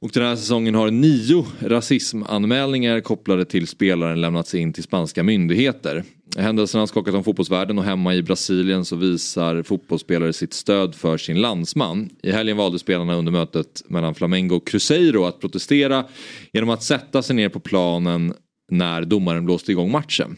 Och 0.01 0.11
den 0.13 0.24
här 0.24 0.36
säsongen 0.36 0.76
har 0.76 0.91
nio 0.91 1.45
rasismanmälningar 1.59 3.01
kopplade 3.01 3.45
till 3.45 3.67
spelaren 3.67 4.22
lämnats 4.22 4.55
in 4.55 4.74
till 4.74 4.84
spanska 4.84 5.24
myndigheter. 5.24 6.03
Händelserna 6.38 6.82
har 6.82 6.88
skakat 6.88 7.15
om 7.15 7.24
fotbollsvärlden 7.24 7.78
och 7.78 7.84
hemma 7.84 8.15
i 8.15 8.24
Brasilien 8.24 8.86
så 8.86 8.95
visar 8.95 9.63
fotbollsspelare 9.63 10.34
sitt 10.34 10.53
stöd 10.53 10.95
för 10.95 11.17
sin 11.17 11.41
landsman. 11.41 12.09
I 12.24 12.32
helgen 12.32 12.57
valde 12.57 12.80
spelarna 12.80 13.15
under 13.15 13.32
mötet 13.32 13.84
mellan 13.88 14.15
Flamengo 14.15 14.55
och 14.55 14.67
Cruzeiro 14.67 15.26
att 15.26 15.39
protestera 15.39 16.05
genom 16.53 16.69
att 16.69 16.84
sätta 16.84 17.22
sig 17.22 17.36
ner 17.36 17.49
på 17.49 17.59
planen 17.59 18.34
när 18.72 19.01
domaren 19.01 19.45
blåste 19.45 19.72
igång 19.72 19.91
matchen. 19.91 20.38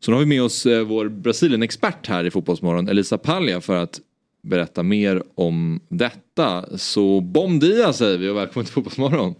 Så 0.00 0.10
nu 0.10 0.14
har 0.14 0.20
vi 0.20 0.26
med 0.26 0.42
oss 0.42 0.66
eh, 0.66 0.82
vår 0.82 1.08
Brasilien-expert 1.08 2.08
här 2.08 2.24
i 2.24 2.30
Fotbollsmorgon, 2.30 2.88
Elisa 2.88 3.18
Palja, 3.18 3.60
för 3.60 3.76
att 3.76 4.00
berätta 4.42 4.82
mer 4.82 5.22
om 5.34 5.80
detta. 5.88 6.78
Så 6.78 7.20
bom 7.20 7.58
dia 7.58 7.92
säger 7.92 8.18
vi 8.18 8.28
och 8.28 8.36
välkommen 8.36 8.64
till 8.64 8.74
Fotbollsmorgon. 8.74 9.34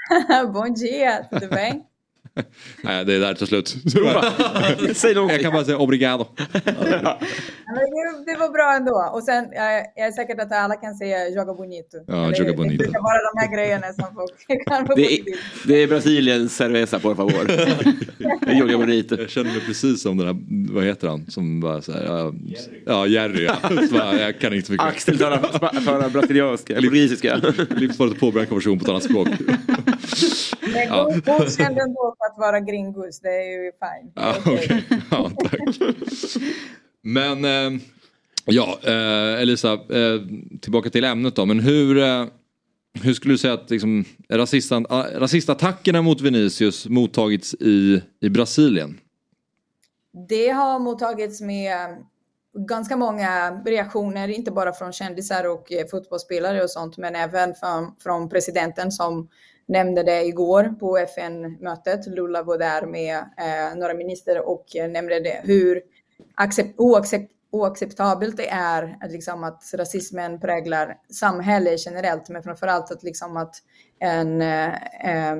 Bom 0.54 0.74
dia, 0.74 1.24
tudo 1.32 1.48
bem? 1.48 1.76
Nej, 2.82 3.04
det 3.04 3.14
är 3.14 3.20
där 3.20 3.34
till 3.34 3.46
slut. 3.46 3.68
Säg. 4.96 5.12
Jag 5.12 5.40
kan 5.40 5.52
bara 5.52 5.64
säga 5.64 5.78
obrigado. 5.78 6.26
Det, 8.26 8.36
var 8.38 8.52
bra 8.52 8.76
ändå. 8.76 9.10
Och 9.14 9.22
sen, 9.22 9.44
jag, 9.52 10.06
är 10.06 10.12
säker 10.12 10.42
att 10.42 10.52
alla 10.52 10.74
kan 10.74 10.94
säga 10.94 11.28
joga 11.28 11.54
bonito. 11.54 11.96
Ja, 12.06 12.32
joga 12.32 12.52
bonito. 12.52 12.76
Det 12.76 12.84
brukar 12.84 13.02
vara 13.02 13.18
de 13.32 13.40
här 13.40 13.56
grejerna 13.56 13.92
som 13.92 14.14
folk 14.14 14.66
kan 14.66 14.96
Det 14.96 15.12
är, 15.12 15.20
det 15.66 15.82
är 15.82 15.88
Brasiliens 15.88 16.56
cerveza 16.56 16.98
por 16.98 17.14
favor. 17.14 17.50
Joga 18.60 18.78
bonito. 18.78 19.16
Jag 19.20 19.30
känner 19.30 19.50
mig 19.50 19.60
precis 19.60 20.02
som 20.02 20.16
den 20.16 20.26
här, 20.26 20.36
vad 20.74 20.84
heter 20.84 21.08
han, 21.08 21.30
som 21.30 21.60
bara 21.60 21.82
så 21.82 21.92
här, 21.92 22.04
ja, 22.04 22.32
ja 22.86 23.06
Jerry 23.06 23.44
ja. 23.44 23.56
Så 23.88 23.94
bara, 23.94 24.20
jag 24.20 24.40
kan 24.40 24.54
inte 24.54 24.72
mycket. 24.72 24.86
Axel 24.86 25.18
talar 25.18 26.08
brasilianska, 26.08 26.76
eller 26.76 26.88
portugisiska. 27.06 27.40
Livsfarligt 27.76 28.20
påverkan 28.20 28.54
version 28.54 28.78
på 28.78 28.84
ett 28.84 28.90
annat 28.90 29.02
språk. 29.02 29.28
Men 30.72 30.88
Ja. 30.88 31.04
god- 31.04 31.24
godkänd 31.24 31.78
ändå 31.78 32.16
för 32.18 32.26
att 32.32 32.38
vara 32.38 32.60
gringos, 32.60 33.20
det 33.20 33.28
är 33.28 33.64
ju 33.64 33.72
fine. 33.72 34.12
Ja, 34.14 34.34
okej. 34.38 34.84
ja. 35.10 35.30
Men 37.02 37.44
eh, 37.44 37.80
ja, 38.44 38.78
eh, 38.82 39.42
Elisa, 39.42 39.72
eh, 39.72 40.20
tillbaka 40.60 40.90
till 40.90 41.04
ämnet 41.04 41.36
då. 41.36 41.46
Men 41.46 41.60
hur, 41.60 41.94
hur 43.04 43.14
skulle 43.14 43.34
du 43.34 43.38
säga 43.38 43.54
att 43.54 43.70
liksom, 43.70 44.04
rasistan, 44.28 44.86
ah, 44.88 45.04
rasistattackerna 45.14 46.02
mot 46.02 46.20
Vinicius 46.20 46.88
mottagits 46.88 47.54
i, 47.54 48.02
i 48.20 48.28
Brasilien? 48.28 49.00
Det 50.28 50.48
har 50.48 50.78
mottagits 50.78 51.40
med 51.40 51.96
ganska 52.68 52.96
många 52.96 53.50
reaktioner, 53.66 54.28
inte 54.28 54.50
bara 54.50 54.72
från 54.72 54.92
kändisar 54.92 55.44
och 55.48 55.68
fotbollsspelare 55.90 56.62
och 56.62 56.70
sånt, 56.70 56.96
men 56.96 57.16
även 57.16 57.54
från, 57.54 57.92
från 58.02 58.28
presidenten 58.28 58.92
som 58.92 59.28
nämnde 59.68 60.02
det 60.02 60.24
igår 60.24 60.74
på 60.80 60.98
FN-mötet. 60.98 62.06
Lula 62.06 62.42
var 62.42 62.58
där 62.58 62.86
med 62.86 63.16
eh, 63.16 63.78
några 63.78 63.94
minister 63.94 64.48
och 64.48 64.76
eh, 64.76 64.88
nämnde 64.88 65.20
det, 65.20 65.40
hur 65.44 65.82
accept, 66.34 66.74
oaccept, 66.80 67.32
oacceptabelt 67.50 68.36
det 68.36 68.48
är 68.48 68.96
att, 69.00 69.12
liksom, 69.12 69.44
att 69.44 69.62
rasismen 69.74 70.40
präglar 70.40 70.96
samhället 71.12 71.86
generellt, 71.86 72.28
men 72.28 72.42
framförallt 72.42 72.90
att, 72.90 73.02
liksom, 73.02 73.36
att 73.36 73.54
en, 73.98 74.42
eh, 74.42 75.32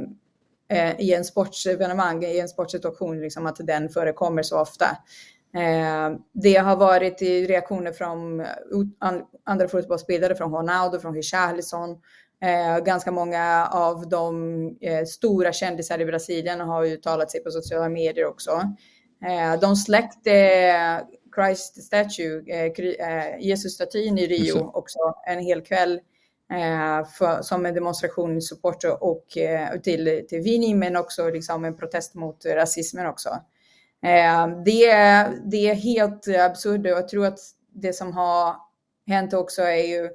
eh, 0.68 1.01
i 1.01 1.14
en 1.14 1.24
sportsevenemang, 1.24 2.24
i 2.24 2.41
en 2.41 2.49
sportsituation, 2.49 3.20
liksom 3.20 3.47
att 3.47 3.57
den 3.57 3.89
förekommer 3.89 4.43
så 4.43 4.61
ofta. 4.61 4.87
Eh, 5.57 6.18
det 6.33 6.57
har 6.57 6.77
varit 6.77 7.22
i 7.22 7.47
reaktioner 7.47 7.93
från 7.93 8.47
andra 9.45 9.68
fotbollsspelare, 9.68 10.35
från 10.35 10.53
Ronaldo, 10.53 10.99
från 10.99 11.14
Richarlison. 11.14 11.99
Eh, 12.43 12.84
ganska 12.84 13.11
många 13.11 13.68
av 13.72 14.09
de 14.09 14.66
eh, 14.80 15.05
stora 15.05 15.53
kändisar 15.53 16.01
i 16.01 16.05
Brasilien 16.05 16.61
har 16.61 16.84
uttalat 16.84 17.30
sig 17.30 17.45
på 17.45 17.51
sociala 17.51 17.89
medier 17.89 18.26
också. 18.26 18.51
Eh, 19.24 19.61
de 19.61 19.76
släckte 19.76 20.30
Christ 21.34 21.82
Statue, 21.84 22.43
eh, 22.47 22.64
eh, 23.09 23.39
Jesus-statyn 23.41 24.18
i 24.18 24.26
Rio 24.26 24.70
också 24.74 24.99
en 25.26 25.39
hel 25.39 25.62
kväll 25.62 26.01
eh, 26.53 27.09
för, 27.18 27.43
som 27.43 27.66
en 27.66 27.74
demonstration 27.74 28.43
support 28.43 28.84
och 29.01 29.39
eh, 29.39 29.80
till, 29.80 30.26
till 30.28 30.41
Vini 30.41 30.74
men 30.74 30.97
också 30.97 31.30
liksom 31.30 31.64
en 31.64 31.76
protest 31.76 32.14
mot 32.14 32.47
rasismen 32.47 33.07
också. 33.07 33.28
Eh, 34.03 34.62
det, 34.64 34.87
är, 34.87 35.34
det 35.51 35.70
är 35.70 35.74
helt 35.74 36.28
absurt 36.28 36.80
och 36.80 36.87
jag 36.87 37.09
tror 37.09 37.26
att 37.26 37.39
det 37.74 37.93
som 37.93 38.12
har 38.12 38.57
hänt 39.07 39.34
också 39.34 39.62
är 39.62 39.87
ju 39.87 40.11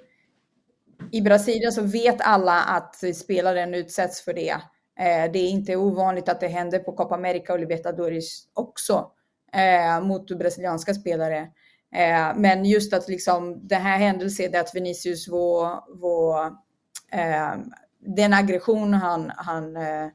i 1.11 1.21
Brasilien 1.21 1.71
så 1.71 1.81
vet 1.81 2.21
alla 2.21 2.61
att 2.61 2.95
spelaren 3.15 3.73
utsätts 3.73 4.21
för 4.21 4.33
det. 4.33 4.51
Eh, 4.99 5.31
det 5.33 5.39
är 5.39 5.49
inte 5.49 5.75
ovanligt 5.75 6.29
att 6.29 6.39
det 6.39 6.47
händer 6.47 6.79
på 6.79 6.91
Copa 6.91 7.15
America 7.15 7.53
och 7.53 7.59
Libertadores 7.59 8.43
också 8.53 9.11
eh, 9.53 10.03
mot 10.03 10.37
brasilianska 10.37 10.93
spelare. 10.93 11.47
Eh, 11.95 12.35
men 12.35 12.65
just 12.65 12.93
att 12.93 13.07
liksom 13.07 13.67
den 13.67 13.81
här 13.81 13.97
händelsen, 13.97 14.51
det 14.51 14.59
att 14.59 14.75
Vinicius 14.75 15.27
var, 15.27 15.83
var 15.87 16.45
eh, 17.11 17.53
den 17.99 18.33
aggression 18.33 18.93
han, 18.93 19.31
han, 19.35 19.77
eh, 19.77 20.07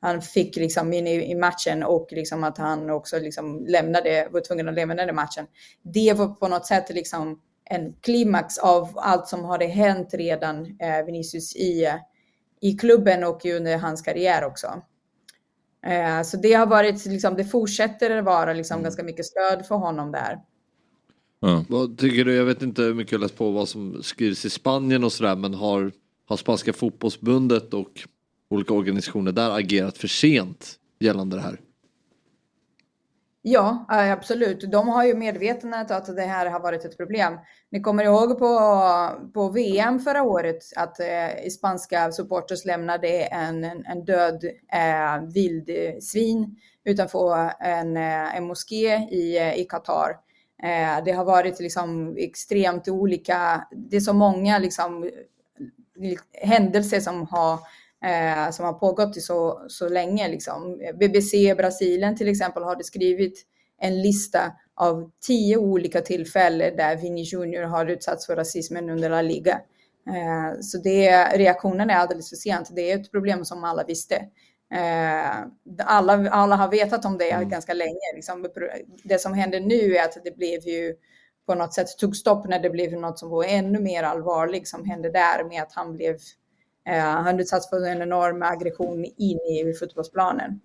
han 0.00 0.22
fick 0.22 0.56
liksom 0.56 0.92
in 0.92 1.06
i, 1.06 1.30
i 1.30 1.34
matchen 1.34 1.82
och 1.82 2.08
liksom 2.10 2.44
att 2.44 2.58
han 2.58 2.90
också 2.90 3.18
liksom 3.18 3.66
lämnade, 3.66 4.28
var 4.30 4.40
tvungen 4.40 4.68
att 4.68 4.74
lämna 4.74 4.94
den 4.94 5.14
matchen. 5.14 5.46
Det 5.82 6.12
var 6.12 6.26
på 6.26 6.48
något 6.48 6.66
sätt 6.66 6.90
liksom 6.90 7.40
en 7.70 7.92
klimax 8.00 8.58
av 8.58 8.90
allt 8.96 9.28
som 9.28 9.44
hade 9.44 9.66
hänt 9.66 10.14
redan 10.14 10.66
eh, 10.66 11.04
Vinicius 11.06 11.56
i, 11.56 11.88
i 12.60 12.72
klubben 12.72 13.24
och 13.24 13.44
under 13.46 13.78
hans 13.78 14.02
karriär 14.02 14.44
också. 14.44 14.82
Eh, 15.86 16.22
så 16.22 16.36
det 16.36 16.52
har 16.52 16.66
varit, 16.66 17.06
liksom, 17.06 17.34
det 17.34 17.44
fortsätter 17.44 18.18
att 18.18 18.24
vara 18.24 18.52
liksom, 18.52 18.82
ganska 18.82 19.02
mycket 19.02 19.26
stöd 19.26 19.66
för 19.66 19.74
honom 19.74 20.12
där. 20.12 20.38
Vad 21.68 21.98
tycker 21.98 22.24
du? 22.24 22.34
Jag 22.34 22.44
vet 22.44 22.62
inte 22.62 22.82
hur 22.82 22.94
mycket 22.94 23.12
jag 23.12 23.20
läst 23.20 23.36
på 23.36 23.50
vad 23.50 23.68
som 23.68 24.02
skrivs 24.02 24.44
i 24.44 24.50
Spanien 24.50 25.04
och 25.04 25.12
sådär 25.12 25.36
men 25.36 25.54
har, 25.54 25.92
har 26.26 26.36
spanska 26.36 26.72
fotbollsbundet 26.72 27.74
och 27.74 27.90
olika 28.50 28.74
organisationer 28.74 29.32
där 29.32 29.50
agerat 29.50 29.98
för 29.98 30.08
sent 30.08 30.78
gällande 31.00 31.36
det 31.36 31.42
här? 31.42 31.60
Ja, 33.46 33.84
absolut. 33.88 34.70
De 34.72 34.88
har 34.88 35.04
ju 35.04 35.14
medvetandet 35.14 35.90
att 35.90 36.16
det 36.16 36.22
här 36.22 36.46
har 36.46 36.60
varit 36.60 36.84
ett 36.84 36.96
problem. 36.96 37.38
Ni 37.70 37.80
kommer 37.80 38.04
ihåg 38.04 38.38
på, 38.38 38.58
på 39.34 39.48
VM 39.48 40.00
förra 40.00 40.22
året 40.22 40.58
att 40.76 41.00
eh, 41.00 41.48
spanska 41.50 42.12
supporters 42.12 42.64
lämnade 42.64 43.08
en, 43.08 43.64
en, 43.64 43.86
en 43.86 44.04
död 44.04 44.44
eh, 44.72 45.22
vildsvin 45.34 46.56
utanför 46.84 47.52
en, 47.60 47.96
eh, 47.96 48.36
en 48.36 48.46
moské 48.46 48.96
i, 48.96 49.38
eh, 49.38 49.54
i 49.54 49.64
Qatar. 49.64 50.10
Eh, 50.62 51.04
det 51.04 51.12
har 51.12 51.24
varit 51.24 51.60
liksom 51.60 52.16
extremt 52.18 52.88
olika, 52.88 53.68
det 53.70 53.96
är 53.96 54.00
så 54.00 54.12
många 54.12 54.58
liksom, 54.58 55.04
eh, 55.04 56.48
händelser 56.48 57.00
som 57.00 57.26
har, 57.26 57.58
eh, 58.04 58.50
som 58.50 58.64
har 58.64 58.72
pågått 58.72 59.16
i 59.16 59.20
så, 59.20 59.64
så 59.68 59.88
länge. 59.88 60.28
Liksom. 60.28 60.78
BBC 61.00 61.54
Brasilien 61.54 62.16
till 62.16 62.28
exempel 62.28 62.62
har 62.62 62.82
skrivit 62.82 63.46
en 63.80 64.02
lista 64.02 64.52
av 64.76 65.10
tio 65.26 65.56
olika 65.56 66.00
tillfällen 66.00 66.76
där 66.76 66.96
Vinny 66.96 67.22
Junior 67.22 67.62
har 67.62 67.86
utsatts 67.86 68.26
för 68.26 68.36
rasismen 68.36 68.90
under 68.90 69.10
La 69.10 69.22
Liga. 69.22 69.60
Eh, 70.08 70.60
Så 70.60 70.78
det, 70.78 71.24
reaktionen 71.36 71.90
är 71.90 71.94
alldeles 71.94 72.28
för 72.28 72.36
sent. 72.36 72.68
Det 72.76 72.90
är 72.92 72.98
ett 73.00 73.10
problem 73.10 73.44
som 73.44 73.64
alla 73.64 73.84
visste. 73.84 74.14
Eh, 74.74 75.46
Alla, 75.86 76.30
alla 76.30 76.56
har 76.56 76.70
vetat 76.70 77.04
om 77.04 77.18
det 77.18 77.44
ganska 77.44 77.74
länge. 77.74 78.14
Liksom. 78.14 78.46
Det 79.04 79.20
som 79.20 79.34
händer 79.34 79.60
nu 79.60 79.96
är 79.96 80.04
att 80.04 80.18
det 80.24 80.36
blev 80.36 80.60
ju 80.60 80.94
på 81.46 81.54
något 81.54 81.74
sätt 81.74 81.98
tog 81.98 82.16
stopp 82.16 82.48
när 82.48 82.58
det 82.58 82.70
blev 82.70 82.92
något 82.92 83.18
som 83.18 83.30
var 83.30 83.44
ännu 83.44 83.80
mer 83.80 84.02
allvarligt 84.02 84.68
som 84.68 84.84
hände 84.84 85.10
där 85.10 85.44
med 85.48 85.62
att 85.62 85.72
han 85.72 85.92
blev 85.92 86.16
han 86.92 87.40
utsatts 87.40 87.70
för 87.70 87.86
en 87.86 88.02
enorm 88.02 88.42
aggression 88.42 89.04
in 89.04 89.38
i 89.38 89.74
fotbollsplanen. 89.80 90.60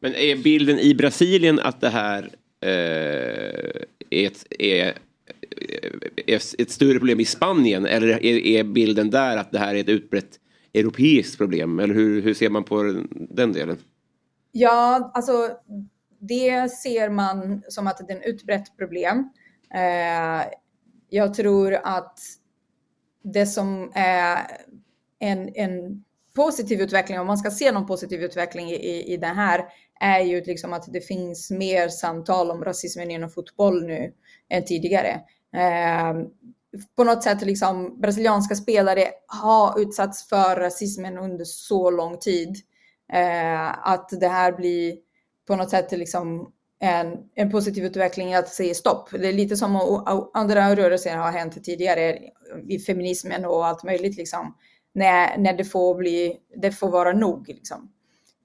Men 0.00 0.14
är 0.14 0.42
bilden 0.42 0.78
i 0.78 0.94
Brasilien 0.94 1.60
att 1.60 1.80
det 1.80 1.88
här 1.88 2.30
eh, 2.60 3.82
är, 4.10 4.26
ett, 4.26 4.46
är, 4.50 4.94
är 6.26 6.36
ett 6.58 6.70
större 6.70 6.98
problem 6.98 7.20
i 7.20 7.24
Spanien? 7.24 7.86
Eller 7.86 8.08
är, 8.08 8.24
är 8.24 8.64
bilden 8.64 9.10
där 9.10 9.36
att 9.36 9.52
det 9.52 9.58
här 9.58 9.74
är 9.74 9.80
ett 9.80 9.88
utbrett 9.88 10.40
europeiskt 10.74 11.38
problem? 11.38 11.78
Eller 11.78 11.94
hur, 11.94 12.22
hur 12.22 12.34
ser 12.34 12.50
man 12.50 12.64
på 12.64 13.04
den 13.12 13.52
delen? 13.52 13.78
Ja, 14.52 15.10
alltså 15.14 15.50
det 16.18 16.72
ser 16.72 17.10
man 17.10 17.62
som 17.68 17.86
att 17.86 18.08
det 18.08 18.12
är 18.12 18.16
ett 18.16 18.26
utbrett 18.26 18.76
problem. 18.76 19.30
Eh, 19.74 20.46
jag 21.08 21.34
tror 21.34 21.74
att 21.74 22.18
det 23.22 23.46
som 23.46 23.92
är 23.94 24.38
en, 25.20 25.54
en 25.54 26.04
positiv 26.36 26.80
utveckling, 26.80 27.20
om 27.20 27.26
man 27.26 27.38
ska 27.38 27.50
se 27.50 27.72
någon 27.72 27.86
positiv 27.86 28.22
utveckling 28.22 28.70
i, 28.70 29.12
i, 29.12 29.16
det 29.16 29.26
här, 29.26 29.64
är 30.00 30.20
ju 30.20 30.40
liksom 30.40 30.72
att 30.72 30.92
det 30.92 31.00
finns 31.00 31.50
mer 31.50 31.88
samtal 31.88 32.50
om 32.50 32.64
rasismen 32.64 33.10
inom 33.10 33.30
fotboll 33.30 33.86
nu 33.86 34.12
än 34.48 34.64
tidigare. 34.64 35.20
Eh, 35.56 36.14
på 36.96 37.04
något 37.04 37.22
sätt 37.22 37.42
liksom 37.42 38.00
brasilianska 38.00 38.54
spelare 38.54 39.04
har 39.26 39.80
utsatts 39.80 40.28
för 40.28 40.56
rasismen 40.56 41.18
under 41.18 41.44
så 41.44 41.90
lång 41.90 42.18
tid. 42.18 42.56
Eh, 43.12 43.88
att 43.88 44.08
det 44.20 44.28
här 44.28 44.52
blir 44.52 44.96
på 45.46 45.56
något 45.56 45.70
sätt 45.70 45.92
liksom 45.92 46.52
en, 46.80 47.16
en 47.34 47.50
positiv 47.50 47.84
utveckling 47.84 48.34
att 48.34 48.48
säga 48.48 48.74
stopp. 48.74 49.10
Det 49.10 49.28
är 49.28 49.32
lite 49.32 49.56
som 49.56 49.76
andra 50.34 50.76
rörelser 50.76 51.16
har 51.16 51.30
hänt 51.30 51.64
tidigare 51.64 52.18
i 52.68 52.78
feminismen 52.78 53.44
och 53.44 53.66
allt 53.66 53.84
möjligt. 53.84 54.16
Liksom, 54.16 54.54
när, 54.94 55.38
när 55.38 55.52
det 55.52 55.64
får 55.64 55.94
bli, 55.94 56.36
det 56.56 56.72
får 56.72 56.90
vara 56.90 57.12
nog. 57.12 57.48
Liksom. 57.48 57.90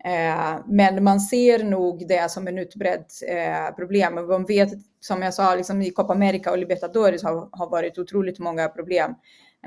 Eh, 0.06 0.60
men 0.68 1.04
man 1.04 1.20
ser 1.20 1.64
nog 1.64 2.08
det 2.08 2.32
som 2.32 2.48
en 2.48 2.58
utbredd 2.58 3.06
eh, 3.28 3.76
problem. 3.76 4.18
Och 4.18 4.28
Man 4.28 4.46
vet, 4.46 4.70
som 5.00 5.22
jag 5.22 5.34
sa, 5.34 5.56
liksom 5.56 5.82
i 5.82 5.92
Copa 5.92 6.14
America 6.14 6.52
och 6.52 6.58
Libertadores 6.58 7.24
har, 7.24 7.50
har 7.52 7.70
varit 7.70 7.98
otroligt 7.98 8.40
många 8.40 8.68
problem. 8.68 9.16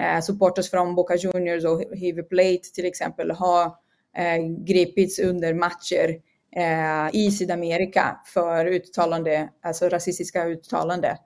Eh, 0.01 0.21
supporters 0.21 0.71
från 0.71 0.95
Boca 0.95 1.17
Juniors 1.17 1.65
och 1.65 1.83
River 1.93 2.23
Plate 2.23 2.75
till 2.75 2.85
exempel 2.87 3.31
har 3.31 3.65
eh, 4.17 4.65
gripits 4.67 5.19
under 5.19 5.55
matcher 5.55 6.17
eh, 6.57 7.09
i 7.13 7.31
Sydamerika 7.31 8.21
för 8.35 8.67
uttalande, 8.67 9.49
alltså 9.63 9.89
rasistiska 9.89 10.45
uttalanden. 10.45 11.17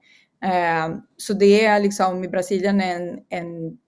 Eh, 0.45 0.97
så 1.17 1.33
det 1.33 1.65
är 1.65 1.81
liksom 1.81 2.25
i 2.25 2.29
Brasilien 2.29 2.81
en, 2.81 3.19
en, 3.29 3.79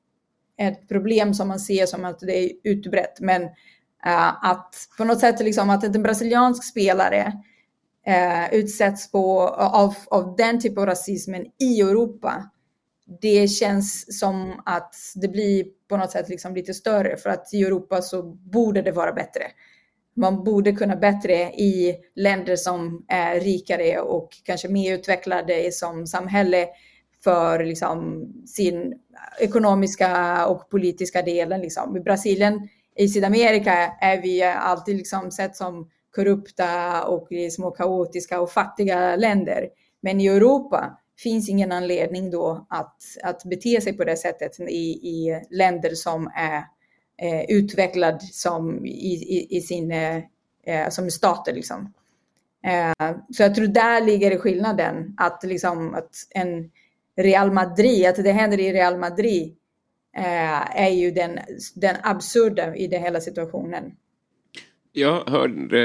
ett 0.59 0.88
problem 0.88 1.34
som 1.34 1.48
man 1.48 1.61
ser 1.61 1.86
som 1.86 2.05
att 2.05 2.20
det 2.20 2.38
är 2.38 2.50
utbrett. 2.64 3.20
Men 3.20 3.42
uh, 3.42 4.44
att 4.44 4.74
på 4.98 5.05
något 5.05 5.20
sätt 5.20 5.40
liksom 5.40 5.70
att 5.70 5.84
en 5.84 6.02
brasiliansk 6.02 6.64
spelare 6.64 7.32
uh, 8.09 8.55
utsätts 8.55 9.11
på, 9.11 9.48
av, 9.48 9.94
av 10.07 10.36
den 10.36 10.61
typen 10.61 10.78
av 10.78 10.86
rasismen 10.86 11.46
i 11.61 11.80
Europa, 11.80 12.50
det 13.20 13.48
känns 13.48 14.18
som 14.18 14.62
att 14.64 14.94
det 15.14 15.28
blir 15.28 15.64
på 15.88 15.96
något 15.96 16.11
sätt 16.11 16.28
liksom 16.28 16.55
lite 16.55 16.74
större 16.74 17.16
för 17.16 17.30
att 17.30 17.55
i 17.55 17.62
Europa 17.62 18.02
så 18.02 18.22
borde 18.22 18.82
det 18.82 18.92
vara 18.92 19.12
bättre. 19.12 19.42
Man 20.16 20.44
borde 20.44 20.72
kunna 20.72 20.96
bättre 20.96 21.34
i 21.52 21.96
länder 22.14 22.57
som 22.57 23.05
är 23.09 23.40
rikare 23.40 24.00
och 24.00 24.28
kanske 24.44 24.68
mer 24.68 24.94
utvecklade 24.94 25.72
som 25.72 26.07
samhälle 26.07 26.66
för 27.25 27.64
liksom 27.64 28.27
sin 28.47 28.95
ekonomiska 29.41 30.47
och 30.47 30.70
politiska 30.70 31.22
delen. 31.22 31.61
Liksom. 31.61 31.97
I 31.97 32.01
Brasilien, 32.01 32.68
i 32.97 33.09
Sydamerika 33.09 33.72
är 34.01 34.22
vi 34.22 34.43
alltid 34.43 34.97
liksom 34.97 35.31
sett 35.31 35.57
som 35.57 35.91
korrupta 36.14 37.03
och 37.05 37.29
små 37.51 37.70
kaotiska 37.70 38.41
och 38.41 38.51
fattiga 38.51 39.16
länder. 39.16 39.68
Men 40.01 40.20
i 40.20 40.27
Europa 40.27 40.99
finns 41.22 41.49
ingen 41.49 41.72
anledning 41.72 42.31
då 42.31 42.66
att, 42.70 42.97
att 43.22 43.45
bete 43.45 43.81
sig 43.81 43.97
på 43.97 44.05
det 44.05 44.16
sättet 44.16 44.61
i, 44.61 45.09
i 45.09 45.41
länder 45.51 45.95
som 45.95 46.31
är 46.35 46.57
eh, 47.22 47.45
utvecklad 47.49 48.22
som 48.22 48.87
i, 48.87 49.14
i, 49.14 49.57
i 49.57 49.61
sin, 49.61 49.93
eh, 49.93 50.16
eh 50.66 50.89
som 50.89 51.11
stater. 51.11 51.53
Liksom. 51.53 51.93
Eh, 52.66 53.16
så 53.37 53.43
jag 53.43 53.55
tror 53.55 53.66
där 53.66 54.01
ligger 54.01 54.39
skillnaden, 54.39 55.14
att, 55.16 55.45
liksom, 55.45 55.95
att 55.95 56.11
en 56.31 56.70
Real 57.17 57.53
Madrid, 57.53 58.07
att 58.07 58.17
det 58.17 58.33
händer 58.33 58.61
i 58.61 58.73
Real 58.73 58.99
Madrid 58.99 59.57
eh, 60.17 60.83
är 60.83 60.91
ju 60.91 61.11
den, 61.11 61.39
den 61.75 61.97
absurda 62.03 62.77
i 62.77 62.87
den 62.87 63.03
hela 63.03 63.21
situationen. 63.21 63.93
Jag 64.93 65.25
hörde, 65.31 65.81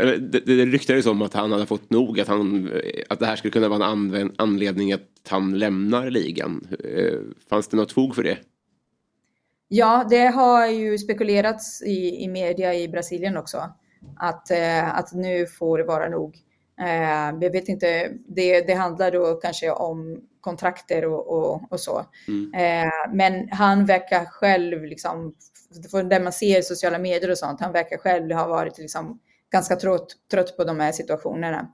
eh, 0.00 0.20
det, 0.20 0.40
det 0.40 0.64
ryktades 0.64 1.06
om 1.06 1.22
att 1.22 1.34
han 1.34 1.52
hade 1.52 1.66
fått 1.66 1.90
nog, 1.90 2.20
att, 2.20 2.28
han, 2.28 2.70
att 3.08 3.18
det 3.18 3.26
här 3.26 3.36
skulle 3.36 3.52
kunna 3.52 3.68
vara 3.68 3.86
en 3.86 4.32
anledning 4.38 4.92
att 4.92 5.02
han 5.28 5.58
lämnar 5.58 6.10
ligan. 6.10 6.68
Eh, 6.84 7.18
Fanns 7.50 7.68
det 7.68 7.76
något 7.76 7.92
fog 7.92 8.14
för 8.14 8.22
det? 8.22 8.38
Ja, 9.68 10.06
det 10.10 10.26
har 10.26 10.66
ju 10.66 10.98
spekulerats 10.98 11.82
i, 11.82 12.24
i 12.24 12.28
media 12.28 12.74
i 12.74 12.88
Brasilien 12.88 13.36
också. 13.36 13.74
Att, 14.16 14.50
eh, 14.50 14.98
att 14.98 15.12
nu 15.12 15.46
får 15.46 15.78
det 15.78 15.84
vara 15.84 16.08
nog. 16.08 16.36
Eh, 16.80 17.38
jag 17.40 17.52
vet 17.52 17.68
inte, 17.68 18.12
det, 18.28 18.60
det 18.60 18.74
handlar 18.74 19.10
då 19.10 19.34
kanske 19.34 19.70
om 19.70 20.20
kontrakter 20.40 21.04
och, 21.04 21.28
och, 21.28 21.72
och 21.72 21.80
så. 21.80 21.98
Eh, 22.54 23.12
men 23.12 23.48
han 23.50 23.86
verkar 23.86 24.24
själv, 24.24 24.84
liksom, 24.84 25.34
från 25.90 26.08
det 26.08 26.20
man 26.20 26.32
ser 26.32 26.58
i 26.58 26.62
sociala 26.62 26.98
medier 26.98 27.30
och 27.30 27.38
sånt, 27.38 27.60
han 27.60 27.72
verkar 27.72 27.96
själv 27.98 28.32
ha 28.32 28.46
varit 28.46 28.78
liksom, 28.78 29.18
ganska 29.52 29.76
trött, 29.76 30.06
trött 30.30 30.56
på 30.56 30.64
de 30.64 30.80
här 30.80 30.92
situationerna. 30.92 31.68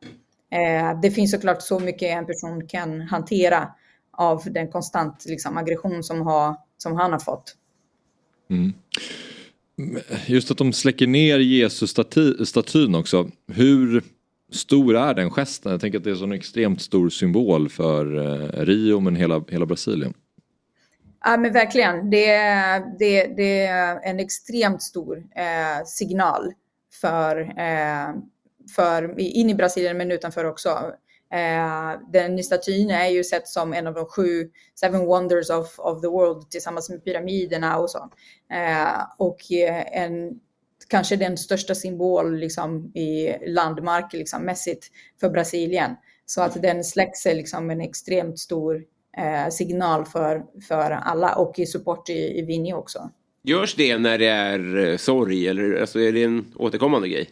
Eh, 0.53 1.01
det 1.01 1.11
finns 1.11 1.31
såklart 1.31 1.63
så 1.63 1.79
mycket 1.79 2.09
en 2.09 2.27
person 2.27 2.67
kan 2.69 3.01
hantera 3.01 3.69
av 4.13 4.43
den 4.47 4.71
konstant 4.71 5.25
liksom, 5.27 5.57
aggression 5.57 6.03
som, 6.03 6.23
har, 6.23 6.57
som 6.79 6.97
han 6.97 7.13
har 7.13 7.19
fått. 7.19 7.57
Mm. 8.51 8.73
Just 10.27 10.51
att 10.51 10.59
de 10.59 10.73
släcker 10.73 11.07
ner 11.07 11.39
Jesus-statyn 11.39 12.95
också. 12.95 13.31
Hur 13.53 14.03
stor 14.55 14.97
är 14.97 15.15
den 15.15 15.31
gesten? 15.31 15.73
Jag 15.73 15.81
tänker 15.81 15.99
att 15.99 16.05
det 16.05 16.11
är 16.11 16.25
en 16.25 16.33
extremt 16.33 16.83
stor 16.83 17.09
symbol 17.09 17.69
för 17.69 18.17
eh, 18.17 18.65
Rio 18.65 19.01
men 19.01 19.17
hela, 19.17 19.45
hela 19.49 19.67
Brasilien. 19.67 20.15
Ja, 21.25 21.37
men 21.37 21.53
verkligen. 21.53 22.11
Det 22.11 22.31
är, 22.31 22.99
det, 22.99 23.27
det 23.37 23.67
är 23.67 24.01
en 24.03 24.21
extremt 24.21 24.83
stor 24.83 25.17
eh, 25.17 25.85
signal 25.87 26.53
för, 27.01 27.41
eh, 27.41 28.15
för 28.77 29.21
in 29.21 29.51
i 29.51 29.55
Brasilien 29.55 29.97
men 29.97 30.11
utanför 30.11 30.45
också. 30.45 30.69
Eh, 31.33 32.01
den 32.13 32.45
statyn 32.45 32.91
är 32.91 33.09
ju 33.09 33.25
sett 33.25 33.49
som 33.49 33.73
en 33.73 33.87
av 33.87 33.95
de 33.95 34.07
sju 34.07 34.51
seven 34.75 35.07
wonders 35.07 35.51
of, 35.51 35.79
of 35.79 36.01
the 36.01 36.09
world 36.09 36.51
tillsammans 36.51 36.91
med 36.91 37.05
pyramiderna 37.05 37.79
och 37.79 37.91
så. 37.91 38.11
Eh, 38.53 39.05
och 39.19 39.53
eh, 39.53 40.03
en, 40.03 40.41
kanske 40.89 41.17
den 41.17 41.37
största 41.37 41.75
symbol 41.75 42.37
liksom, 42.37 42.93
i 42.95 43.35
landmark 43.47 44.13
liksom, 44.13 44.43
mässigt 44.43 44.87
för 45.21 45.31
Brasilien. 45.31 45.91
Så 46.27 46.43
att 46.43 46.63
den 46.63 46.85
släcks 46.85 47.27
är 47.27 47.35
liksom 47.35 47.71
en 47.71 47.81
extremt 47.81 48.39
stor 48.39 48.83
eh, 49.17 49.51
signal 49.51 50.05
för, 50.05 50.43
för 50.69 50.91
alla 50.91 51.35
och 51.35 51.59
i 51.59 51.67
support 51.67 52.09
i, 52.11 52.39
i 52.39 52.43
Vinny 52.43 52.73
också. 52.73 53.11
Görs 53.43 53.75
det 53.75 53.99
när 53.99 54.19
det 54.19 54.27
är 54.27 54.77
eh, 54.77 54.97
sorg 54.97 55.49
eller 55.49 55.81
alltså, 55.81 56.01
är 56.01 56.13
det 56.13 56.25
en 56.25 56.45
återkommande 56.57 57.09
grej? 57.09 57.31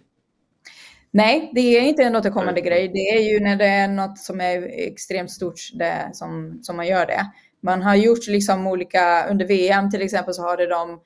Nej, 1.11 1.51
det 1.55 1.61
är 1.61 1.83
inte 1.83 2.03
en 2.03 2.17
återkommande 2.17 2.61
grej. 2.61 2.89
Det 2.89 3.09
är 3.09 3.33
ju 3.33 3.41
när 3.41 3.57
det 3.57 3.67
är 3.67 3.89
något 3.89 4.19
som 4.19 4.41
är 4.41 4.63
extremt 4.63 5.31
stort 5.31 5.61
det, 5.75 6.11
som, 6.13 6.59
som 6.63 6.77
man 6.77 6.87
gör 6.87 7.07
det. 7.07 7.27
Man 7.63 7.83
har 7.83 7.97
gjort 7.97 8.27
liksom 8.27 8.67
olika, 8.67 9.27
under 9.31 9.47
VM 9.47 9.91
till 9.91 10.03
exempel 10.03 10.35
så 10.35 10.43
har 10.43 10.69
de 10.69 11.01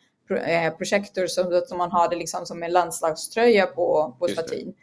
projektor 0.79 1.27
som, 1.27 1.62
som 1.66 1.79
man 1.79 1.91
har 1.91 2.11
det 2.11 2.16
liksom 2.16 2.47
som 2.47 2.62
en 2.62 2.72
landslagströja 2.72 3.66
på, 3.66 4.16
på 4.18 4.29
statyn. 4.29 4.74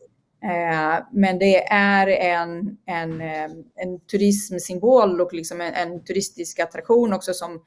Eh, 0.43 1.05
men 1.11 1.39
det 1.39 1.67
är 1.67 2.07
en, 2.07 2.77
en, 2.85 3.21
eh, 3.21 3.51
en 3.75 3.99
turismsymbol 4.11 5.21
och 5.21 5.33
liksom 5.33 5.61
en, 5.61 5.73
en 5.73 6.03
turistisk 6.03 6.59
attraktion 6.59 7.13
också 7.13 7.33
som 7.33 7.63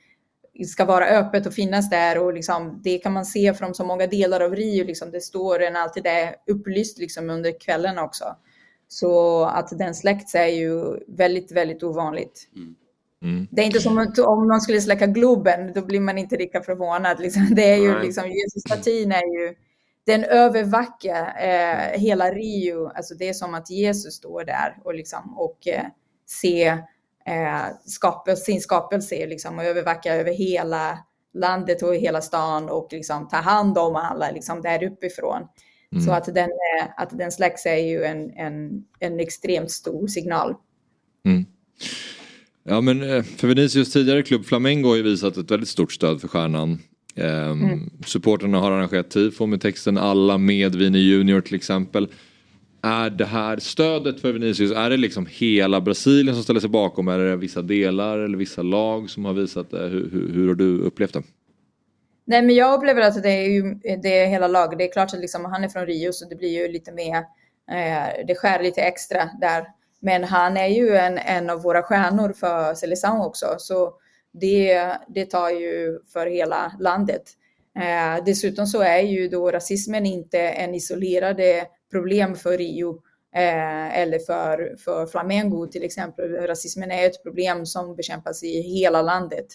ska 0.64 0.85
vara 0.85 1.07
öppet 1.07 1.47
och 1.47 1.55
finnas 1.55 1.91
där 1.91 2.18
och 2.18 2.33
liksom, 2.35 2.81
det 2.85 2.99
kan 2.99 3.12
man 3.12 3.24
se 3.24 3.55
från 3.55 3.74
så 3.74 3.85
många 3.85 4.07
delar 4.07 4.41
av 4.41 4.55
Rio. 4.55 4.85
Liksom, 4.85 5.11
det 5.11 5.20
står 5.20 5.62
en 5.62 5.77
alltid 5.77 6.03
där 6.03 6.37
upplyst 6.47 6.99
liksom, 6.99 7.31
under 7.31 7.61
kvällen 7.61 7.99
också. 7.99 8.24
Så 8.89 9.45
att 9.45 9.79
den 9.79 9.95
släcks 9.95 10.35
är 10.35 10.47
ju 10.47 11.05
väldigt, 11.09 11.53
väldigt 11.53 11.83
ovanligt. 11.83 12.49
Mm. 12.57 12.74
Det 13.51 13.62
är 13.62 13.67
inte 13.67 13.81
som 13.81 14.12
om 14.27 14.49
man 14.49 14.61
skulle 14.61 14.81
släcka 14.81 15.07
Globen, 15.07 15.73
då 15.73 15.83
blir 15.83 16.01
man 16.01 16.19
inte 16.19 16.37
lika 16.37 16.62
förvånad. 16.62 17.21
Liksom. 17.21 17.47
Det 17.55 17.73
är 17.73 17.77
ju 17.77 17.93
Nej. 17.93 18.07
liksom, 18.07 18.25
Jesus-statyn 18.31 19.12
är 19.12 19.41
ju, 19.41 19.55
den 20.07 20.25
övervackar 20.25 21.35
eh, 21.41 22.01
hela 22.01 22.31
Rio. 22.31 22.89
Alltså 22.89 23.14
det 23.14 23.29
är 23.29 23.33
som 23.33 23.55
att 23.55 23.71
Jesus 23.71 24.14
står 24.14 24.45
där 24.45 24.79
och, 24.85 24.95
liksom, 24.95 25.39
och 25.39 25.69
eh, 25.69 25.85
ser 26.43 26.73
eh, 27.27 27.67
skapel, 27.85 28.37
sin 28.37 28.61
skapelse 28.61 29.27
liksom, 29.27 29.59
och 29.59 29.64
övervackar 29.64 30.17
över 30.17 30.33
hela 30.33 30.99
landet 31.35 31.83
och 31.83 31.95
hela 31.95 32.21
stan 32.21 32.69
och 32.69 32.89
liksom 32.91 33.29
tar 33.29 33.43
hand 33.43 33.79
om 33.79 33.97
alla 33.97 34.31
liksom, 34.31 34.62
där 34.62 34.85
uppifrån. 34.85 35.43
Mm. 35.93 36.05
Så 36.05 36.12
att 36.12 36.35
den, 36.35 36.51
eh, 36.51 36.87
att 36.97 37.19
den 37.19 37.33
släcks 37.33 37.67
är 37.67 37.77
ju 37.77 38.05
en, 38.05 38.31
en, 38.31 38.85
en 38.99 39.21
extremt 39.21 39.71
stor 39.71 40.07
signal. 40.07 40.55
Ja 42.69 42.81
men 42.81 43.03
eh, 43.03 43.23
för 43.23 43.49
Vinicius 43.49 43.93
tidigare 43.93 44.23
klubb 44.23 44.45
Flamengo 44.45 44.89
har 44.89 44.97
ju 44.97 45.03
visat 45.03 45.37
ett 45.37 45.51
väldigt 45.51 45.69
stort 45.69 45.93
stöd 45.93 46.21
för 46.21 46.29
stjärnan. 46.29 46.71
Um, 46.71 47.64
Mm. 47.64 47.91
Supporterna 48.07 48.59
har 48.59 48.71
arrangerat 48.73 49.11
tifo 49.11 49.47
med 49.47 49.61
texten 49.61 49.99
alla 49.99 50.39
med 50.39 50.75
Vini 50.75 50.99
Junior 50.99 51.41
till 51.41 51.55
exempel. 51.55 52.09
Är 52.83 53.11
det 53.11 53.25
här 53.25 53.59
stödet 53.59 54.21
för 54.21 54.33
Vinicius, 54.33 54.73
är 54.73 54.91
det 54.91 54.97
liksom 54.97 55.27
hela 55.31 55.81
Brasilien 55.81 56.35
som 56.35 56.45
ställer 56.45 56.61
sig 56.61 56.71
bakom? 56.71 57.09
Är 57.09 57.19
det 57.19 57.37
vissa 57.37 57.62
delar 57.62 58.19
eller 58.19 58.39
vissa 58.39 58.62
lag 58.62 59.11
som 59.11 59.25
har 59.25 59.33
visat 59.33 59.71
det? 59.71 59.89
Hur, 59.89 60.11
hur, 60.11 60.33
hur 60.33 60.49
har 60.49 60.55
du 60.55 60.79
upplevt 60.79 61.12
det? 61.12 61.23
Nej, 62.25 62.43
men 62.43 62.55
jag 62.55 62.79
upplever 62.79 63.01
att 63.01 63.23
det 63.23 63.31
är, 63.31 63.49
ju, 63.49 63.75
det 64.03 64.19
är 64.19 64.27
hela 64.27 64.49
lag. 64.49 64.79
Det 64.79 64.85
är 64.85 64.93
klart 64.93 65.14
att 65.14 65.21
liksom, 65.21 65.45
han 65.45 65.64
är 65.64 65.69
från 65.69 65.87
Rio 65.87 66.12
så 66.12 66.29
det 66.29 66.37
blir 66.37 66.62
ju 66.62 66.73
lite 66.73 66.93
mer, 66.93 67.17
eh, 67.71 68.27
det 68.27 68.35
skär 68.35 68.62
lite 68.62 68.81
extra 68.83 69.31
där. 69.41 69.64
Men 70.01 70.25
han 70.25 70.57
är 70.57 70.69
ju 70.69 70.97
en, 70.97 71.19
en 71.19 71.51
av 71.51 71.63
våra 71.63 71.83
stjärnor 71.83 72.33
för 72.33 72.75
Seleção 72.75 73.21
också. 73.21 73.55
Så 73.59 73.95
det, 74.33 74.93
det 75.09 75.25
tar 75.25 75.51
ju 75.51 75.99
för 76.13 76.27
hela 76.27 76.73
landet. 76.81 77.23
Eh, 77.79 78.25
dessutom 78.25 78.67
så 78.67 78.83
är 78.83 79.01
ju 79.01 79.29
då 79.29 79.51
rasismen 79.51 80.07
inte 80.07 80.39
en 80.39 80.75
isolerade 80.75 81.59
eh, 81.59 81.65
problem 81.91 82.35
för 82.35 82.59
Rio 82.59 83.03
eh, 83.35 83.99
eller 83.99 84.19
för, 84.19 84.77
för 84.85 85.07
Flamengo 85.07 85.67
till 85.67 85.85
exempel. 85.85 86.33
Rasismen 86.33 86.91
är 86.91 87.07
ett 87.07 87.23
problem 87.23 87.67
som 87.67 87.97
bekämpas 87.97 88.43
i 88.43 88.61
hela 88.61 89.03
landet. 89.03 89.47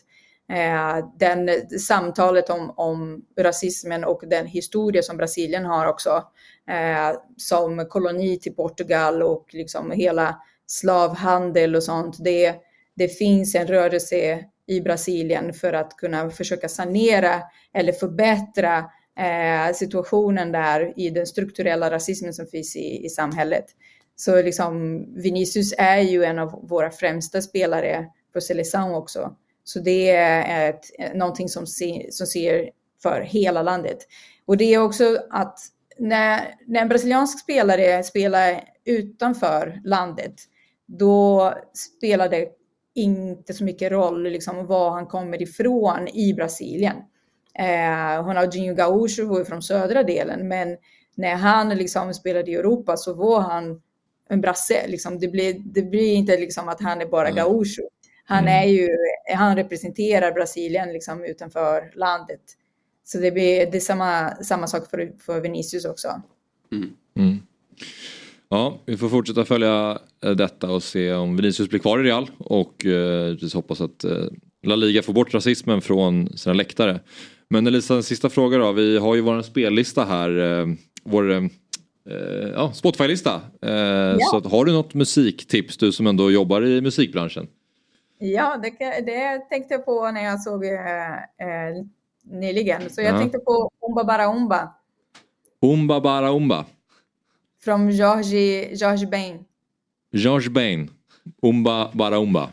Eh, 0.52 1.06
den, 1.20 1.50
samtalet 1.80 2.50
om, 2.50 2.74
om 2.78 3.26
rasismen 3.40 4.04
och 4.04 4.24
den 4.28 4.46
historia 4.46 5.04
som 5.04 5.18
Brasilien 5.18 5.66
har 5.66 5.86
också 5.86 6.24
eh, 6.70 7.18
som 7.38 7.86
koloni 7.86 8.40
till 8.40 8.56
Portugal 8.56 9.24
och 9.24 9.46
liksom 9.52 9.92
hela 9.92 10.42
slavhandel 10.68 11.76
och 11.76 11.84
sånt. 11.84 12.18
Det, 12.20 12.56
det 12.96 13.08
finns 13.08 13.56
en 13.56 13.68
rörelse 13.68 14.46
i 14.68 14.82
Brasilien 14.82 15.54
för 15.54 15.74
att 15.74 15.98
kunna 15.98 16.30
försöka 16.30 16.70
sanera 16.70 17.42
eller 17.74 17.94
förbättra 17.94 18.78
eh, 19.20 19.74
situationen 19.74 20.52
där 20.52 20.94
i 20.96 21.10
den 21.10 21.28
strukturella 21.28 21.92
rasismen 21.92 22.34
som 22.34 22.46
finns 22.46 22.76
i, 22.76 23.06
i 23.06 23.10
samhället. 23.10 23.66
Så 24.16 24.42
liksom 24.42 25.06
Vinicius 25.22 25.74
är 25.78 26.00
ju 26.00 26.24
en 26.24 26.40
av 26.40 26.68
våra 26.70 26.92
främsta 26.92 27.42
spelare 27.42 28.08
på 28.34 28.42
Seleção 28.42 28.94
också. 28.94 29.36
Så 29.74 29.80
det 29.80 30.10
är 30.10 30.70
ett, 30.70 31.16
någonting 31.16 31.50
som, 31.50 31.68
se, 31.68 32.08
som 32.12 32.28
ser 32.28 32.70
för 33.04 33.22
hela 33.22 33.62
landet. 33.62 33.98
Och 34.46 34.58
det 34.58 34.74
är 34.74 34.84
också 34.84 35.18
att 35.30 35.60
när, 35.98 36.56
när 36.68 36.82
en 36.82 36.90
brasiliansk 36.90 37.40
spelare 37.40 38.04
spelar 38.04 38.64
utanför 38.86 39.82
landet, 39.84 40.34
då 40.88 41.54
spelar 41.74 42.30
det 42.30 42.48
inte 42.96 43.54
så 43.54 43.64
mycket 43.64 43.92
roll 43.92 44.24
liksom, 44.24 44.66
var 44.66 44.92
han 44.92 45.08
kommer 45.08 45.42
ifrån 45.42 46.08
i 46.08 46.34
Brasilien. 46.34 46.96
Eh, 47.60 48.26
Ronaldinho 48.26 48.76
Gaúcho 48.76 49.26
var 49.26 49.40
ju 49.40 49.46
från 49.46 49.62
södra 49.62 50.04
delen, 50.04 50.48
men 50.48 50.78
när 51.16 51.36
han 51.36 51.70
liksom 51.70 52.14
spelade 52.14 52.52
i 52.52 52.56
Europa 52.56 52.98
så 52.98 53.14
var 53.14 53.40
han 53.42 53.82
en 54.30 54.42
brasse. 54.42 54.88
Liksom. 54.88 55.20
Det, 55.20 55.28
blir, 55.28 55.56
det 55.60 55.82
blir 55.82 56.14
inte 56.14 56.38
liksom 56.38 56.70
att 56.70 56.82
han 56.82 57.02
är 57.02 57.06
bara 57.06 57.30
Mm. 57.30 57.36
Gaúcho. 57.36 57.82
Han, 58.36 58.48
är 58.48 58.66
ju, 58.66 58.90
han 59.36 59.56
representerar 59.56 60.32
Brasilien 60.32 60.94
liksom, 60.94 61.24
utanför 61.24 61.92
landet. 61.96 62.42
Så 63.04 63.18
det, 63.18 63.32
blir, 63.32 63.72
det 63.72 63.78
är 63.78 63.80
samma, 63.80 64.36
samma 64.36 64.68
sak 64.68 64.90
för, 64.90 65.12
för 65.26 65.42
Vinicius 65.42 65.86
också. 65.86 66.22
Mm. 66.72 67.40
Ja, 68.50 68.80
vi 68.86 68.98
får 68.98 69.10
fortsätta 69.10 69.46
följa 69.46 70.00
eh, 70.24 70.32
detta 70.32 70.72
och 70.72 70.84
se 70.84 71.14
om 71.14 71.36
Vinicius 71.36 71.70
blir 71.70 71.80
kvar 71.80 72.00
i 72.00 72.04
Real 72.04 72.30
och 72.38 72.86
eh, 72.86 73.36
hoppas 73.54 73.82
att 73.82 74.04
eh, 74.04 74.26
La 74.64 74.76
Liga 74.76 75.04
får 75.04 75.14
bort 75.14 75.34
rasismen 75.34 75.82
från 75.82 76.38
sina 76.38 76.54
läktare. 76.54 77.00
Men 77.50 77.68
Elisa, 77.68 77.96
en 77.96 78.04
sista 78.04 78.30
fråga 78.30 78.58
då. 78.58 78.72
Vi 78.72 78.98
har 78.98 79.16
ju 79.16 79.22
vår 79.22 79.42
spellista 79.42 80.06
här, 80.06 80.60
eh, 80.60 80.68
vår 81.04 81.32
eh, 81.32 81.44
ja, 82.54 82.72
Spotify-lista. 82.74 83.34
Eh, 83.62 84.18
Så 84.20 84.38
att, 84.38 84.46
har 84.46 84.66
du 84.66 84.72
något 84.72 84.94
musiktips, 84.94 85.78
du 85.78 85.92
som 85.92 86.08
ändå 86.08 86.32
jobbar 86.32 86.66
i 86.66 86.82
musikbranschen? 86.82 87.48
Ja, 88.24 88.58
det, 88.58 88.70
det 89.06 89.40
tänkte 89.50 89.74
jag 89.74 89.86
på 89.86 90.12
när 90.12 90.24
jag 90.24 90.42
såg 90.42 90.66
eh, 90.66 91.12
eh, 91.14 91.86
nyligen. 92.24 92.90
Så 92.90 93.02
jag 93.02 93.14
Ja. 93.14 93.18
tänkte 93.20 93.40
på 93.40 93.70
Umba 93.90 94.04
Bara 94.04 94.26
Umba 94.26 94.74
Umba 95.62 96.02
bara 96.02 96.30
umba. 96.30 96.66
från 97.64 97.90
George, 97.90 98.74
George 98.76 99.08
Bain. 99.08 99.46
George 100.12 100.50
Bain. 100.50 100.90
Umba 101.42 101.90
bara 101.94 102.16
umba. 102.18 102.50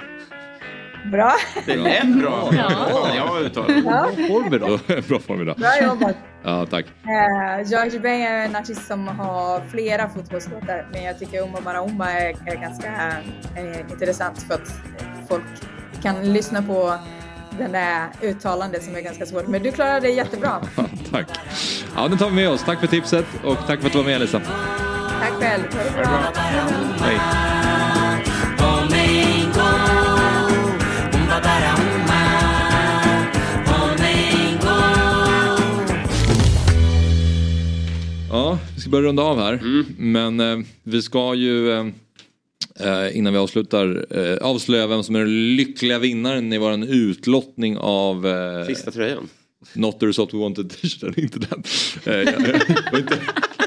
Bra! 1.13 1.33
Det 1.67 1.77
lät 1.77 2.19
bra. 2.23 2.51
Ja. 2.53 3.15
Jag 3.17 3.43
uttalar 3.43 3.83
Ja. 3.85 4.11
Idag. 4.53 4.81
Bra 5.09 5.19
form 5.19 5.43
idag. 5.43 5.57
Bra 5.57 5.83
jobbat! 5.83 6.17
Ja, 6.43 6.67
tack. 6.67 6.87
Eh, 6.87 7.69
George 7.71 8.01
Bain 8.01 8.23
är 8.23 8.45
en 8.45 8.57
artist 8.57 8.87
som 8.87 9.09
har 9.09 9.61
flera 9.71 10.09
fotbollslåtar, 10.09 10.89
men 10.93 11.05
jag 11.05 11.19
tycker 11.19 11.43
Umba 11.43 11.61
Bara 11.61 11.85
Umba 11.85 12.11
är, 12.11 12.29
är 12.47 12.57
ganska 12.57 12.89
eh, 13.57 13.81
intressant 13.91 14.43
för 14.43 14.55
att 14.55 14.73
folk 15.29 15.45
kan 16.03 16.33
lyssna 16.33 16.63
på 16.63 16.99
den 17.59 17.73
där 17.73 18.09
uttalandet 18.23 18.85
som 18.85 18.97
är 18.97 19.01
ganska 19.01 19.27
svårt. 19.27 19.47
Men 19.47 19.63
du 19.63 19.73
klarade 19.73 20.01
det 20.01 20.11
jättebra. 20.11 20.61
Tack. 21.11 21.27
Ja, 21.97 22.09
den 22.09 22.19
tar 22.19 22.29
vi 22.29 22.35
med 22.35 22.51
oss. 22.51 22.65
Tack 22.65 22.81
för 22.81 22.87
tipset 22.87 23.27
och 23.45 23.57
tack 23.67 23.81
för 23.81 23.87
att 23.87 23.93
du 23.93 23.99
var 23.99 24.05
med 24.05 24.15
Elisa. 24.15 24.41
Tack 25.21 25.33
själv. 25.33 25.63
Ha 25.75 25.85
det 25.85 25.91
bra. 25.91 26.33
Hej. 27.01 27.68
Ska 38.89 38.91
börja 38.91 39.09
runda 39.09 39.23
av 39.23 39.39
här. 39.39 39.61
Men 39.99 40.41
eh, 40.41 40.59
vi 40.83 41.03
ska 41.03 41.35
ju 41.35 41.71
eh, 41.73 41.87
eh, 42.81 43.17
innan 43.17 43.33
vi 43.33 43.39
avslutar 43.39 44.07
eh, 44.11 44.37
avslöja 44.37 44.87
vem 44.87 45.03
som 45.03 45.15
är 45.17 45.21
den 45.21 45.57
lyckliga 45.57 45.99
vinnaren 45.99 46.53
i 46.53 46.59
vår 46.59 46.85
utlottning 46.85 47.79
av 47.79 48.27
eh, 48.27 48.67
Sista 48.67 48.91
tröjan. 48.91 49.29
Not 49.75 50.01
the 50.01 50.07
result 50.07 50.35
we 50.35 50.39
wanted 50.39 50.71
t-shirten, 50.71 51.15
inte 51.17 51.39
den. 51.39 51.63
Eh, 52.05 52.35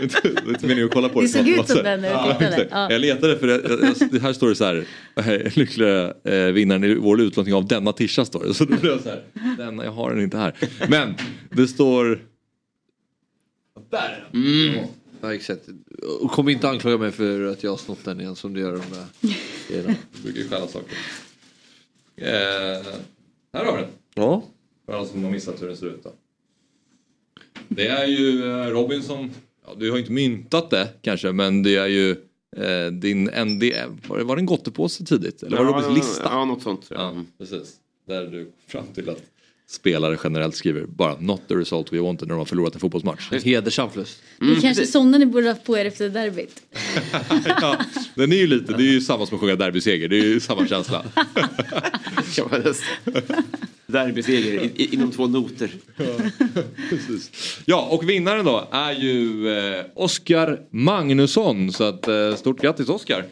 inte, 0.02 0.68
meningen 0.68 0.86
att 0.86 0.94
kolla 0.94 1.10
på 1.10 1.22
Det 1.22 1.28
det. 1.28 1.32
såg 1.32 1.48
ut 1.48 1.68
som 1.68 1.84
den 1.84 2.02
när 2.02 2.28
du 2.28 2.34
tittade. 2.34 2.68
Ja. 2.72 2.92
Jag 2.92 3.02
letade 3.02 3.38
för 3.38 3.48
det, 3.48 3.62
jag, 4.12 4.20
här 4.20 4.34
står 4.34 4.50
det 4.50 4.56
så 4.56 4.66
här. 4.66 4.86
eh, 5.16 5.58
Lyckliga 5.58 6.14
eh, 6.24 6.46
vinnaren 6.46 6.84
i 6.84 6.96
vår 6.96 7.22
utlottning 7.22 7.56
av 7.56 7.68
denna 7.68 7.94
tisha 7.94 8.26
står 8.26 8.44
det. 8.48 8.54
Så 8.54 8.66
då 8.66 8.76
blev 8.78 8.92
jag 8.92 9.02
så 9.02 9.10
här. 9.10 9.24
Denna, 9.58 9.86
jag 9.86 9.92
har 9.92 10.10
den 10.14 10.24
inte 10.24 10.38
här. 10.38 10.54
Men 10.90 11.14
det 11.52 11.68
står 11.68 12.20
där. 13.92 14.28
Mm. 14.34 14.86
Ja, 15.22 15.34
exakt. 15.34 15.68
Och 16.22 16.32
kom 16.32 16.50
inte 16.50 16.70
anklaga 16.70 16.98
mig 16.98 17.12
för 17.12 17.46
att 17.46 17.64
jag 17.64 17.72
har 17.72 17.78
snott 17.78 18.06
den 18.06 18.22
igen 18.22 18.36
som 18.36 18.54
du 18.54 18.60
gör 18.60 18.72
de 18.72 18.82
där 18.96 19.36
grejerna. 19.70 19.96
brukar 20.24 20.40
ju 20.40 20.50
stjäla 20.50 20.68
saker. 20.68 20.98
Eh, 22.16 22.28
här 23.54 23.66
har 23.66 23.76
vi 23.78 23.82
den. 23.82 23.92
Ja. 24.14 24.44
För 24.86 24.94
alla 24.94 25.06
som 25.06 25.24
har 25.24 25.32
missat 25.32 25.62
hur 25.62 25.68
den 25.68 25.78
ser 25.78 25.88
ut 25.88 26.04
då. 26.04 26.12
Det 27.68 27.88
är 27.88 28.06
ju 28.06 28.52
eh, 28.52 28.68
Robin 28.68 29.04
som, 29.04 29.32
ja, 29.66 29.74
du 29.78 29.92
har 29.92 29.98
inte 29.98 30.12
myntat 30.12 30.70
det 30.70 30.90
kanske 31.02 31.32
men 31.32 31.64
det 31.64 31.76
är 31.76 31.88
ju 31.88 32.12
eh, 32.58 32.92
din 32.92 33.24
ND, 33.24 33.64
var 34.08 34.18
det, 34.18 34.24
var 34.24 34.36
det 34.36 34.42
en 34.42 34.46
gottepåse 34.46 35.06
tidigt? 35.06 35.44
Eller 35.44 35.58
var 35.58 35.66
det 35.66 35.72
Ja, 35.72 35.78
Robins 35.78 35.98
lista? 35.98 36.24
Ja, 36.24 36.46
något 36.46 36.62
sånt. 36.62 36.88
Ja, 36.90 37.24
precis. 37.38 37.76
Där 38.08 38.26
du 38.26 38.44
kom 38.46 38.54
fram 38.68 38.88
till 38.94 39.10
att 39.10 39.24
spelare 39.72 40.18
generellt 40.24 40.56
skriver 40.56 40.86
bara 40.86 41.16
not 41.20 41.42
the 41.48 41.56
result 41.56 41.94
we 41.94 42.00
wanted 42.00 42.28
när 42.28 42.36
de 42.36 42.40
har 42.40 42.46
förlorat 42.46 42.74
en 42.74 42.80
fotbollsmatch. 42.80 43.32
Hedersam 43.44 43.90
förlust. 43.90 44.22
Det 44.40 44.52
är 44.52 44.62
kanske 44.62 44.86
sådana 44.86 45.18
ni 45.18 45.26
borde 45.26 45.48
ha 45.48 45.56
på 45.56 45.78
er 45.78 45.86
efter 45.86 46.10
derbyt. 46.10 46.62
ja, 47.62 47.78
den 48.16 48.32
är 48.32 48.36
ju 48.36 48.48
lite, 48.48 48.74
det 48.74 48.84
är 48.84 48.92
ju 48.92 49.02
samma 49.02 49.26
som 49.26 49.36
att 49.36 49.42
sjunga 49.42 49.56
derbyseger, 49.56 50.08
det 50.08 50.20
är 50.20 50.24
ju 50.24 50.40
samma 50.40 50.68
känsla. 50.68 51.06
Derbyseger 53.88 54.72
inom 54.94 55.12
två 55.12 55.28
noter. 55.28 55.72
Ja, 57.66 57.88
och 57.92 58.10
vinnaren 58.10 58.46
då 58.46 58.68
är 58.72 58.92
ju 58.92 59.50
eh, 59.58 59.86
Oskar 59.96 60.60
Magnusson. 60.70 61.72
Så 61.72 61.84
att, 61.84 62.08
eh, 62.08 62.36
stort 62.36 62.62
grattis 62.62 62.90
Oskar. 62.90 63.26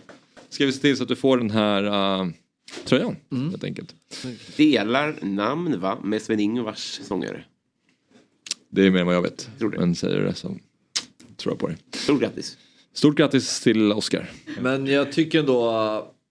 Ska 0.49 0.65
vi 0.65 0.71
se 0.71 0.81
till 0.81 0.97
så 0.97 1.03
att 1.03 1.09
du 1.09 1.15
får 1.15 1.37
den 1.37 1.51
här 1.51 1.83
eh, 1.83 2.27
tröjan 2.85 3.15
helt 3.31 3.63
enkelt. 3.63 3.95
Delar 4.57 5.15
namn 5.21 5.79
va, 5.79 5.97
med 6.03 6.21
Sven-Ingvars 6.21 6.99
sångare. 7.03 7.43
Det 8.69 8.85
är 8.85 8.91
mer 8.91 8.99
än 8.99 9.05
vad 9.05 9.15
jag 9.15 9.21
vet. 9.21 9.49
Men 9.59 9.95
säger 9.95 10.21
det 10.21 10.33
så 10.33 10.57
tror 11.37 11.53
jag 11.53 11.59
på 11.59 11.67
det. 11.67 11.97
Stort 11.97 12.21
grattis. 12.21 12.57
Stort 12.93 13.17
grattis 13.17 13.59
till 13.61 13.91
Oskar. 13.91 14.31
Men 14.61 14.87
jag 14.87 15.11
tycker 15.11 15.39
ändå 15.39 15.71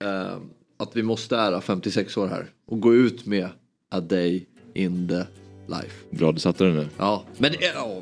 eh, 0.03 0.37
att 0.77 0.95
vi 0.95 1.03
måste 1.03 1.37
ära 1.37 1.61
56 1.61 2.17
år 2.17 2.27
här 2.27 2.51
och 2.65 2.79
gå 2.79 2.95
ut 2.95 3.25
med 3.25 3.49
A 3.89 3.99
Day 3.99 4.45
in 4.73 5.07
the 5.07 5.23
Life. 5.69 5.93
Bra 6.09 6.31
du 6.31 6.39
satte 6.39 6.63
den 6.63 6.75
nu. 6.75 6.87
Ja, 6.97 7.23
men 7.37 7.53
ja, 7.59 8.01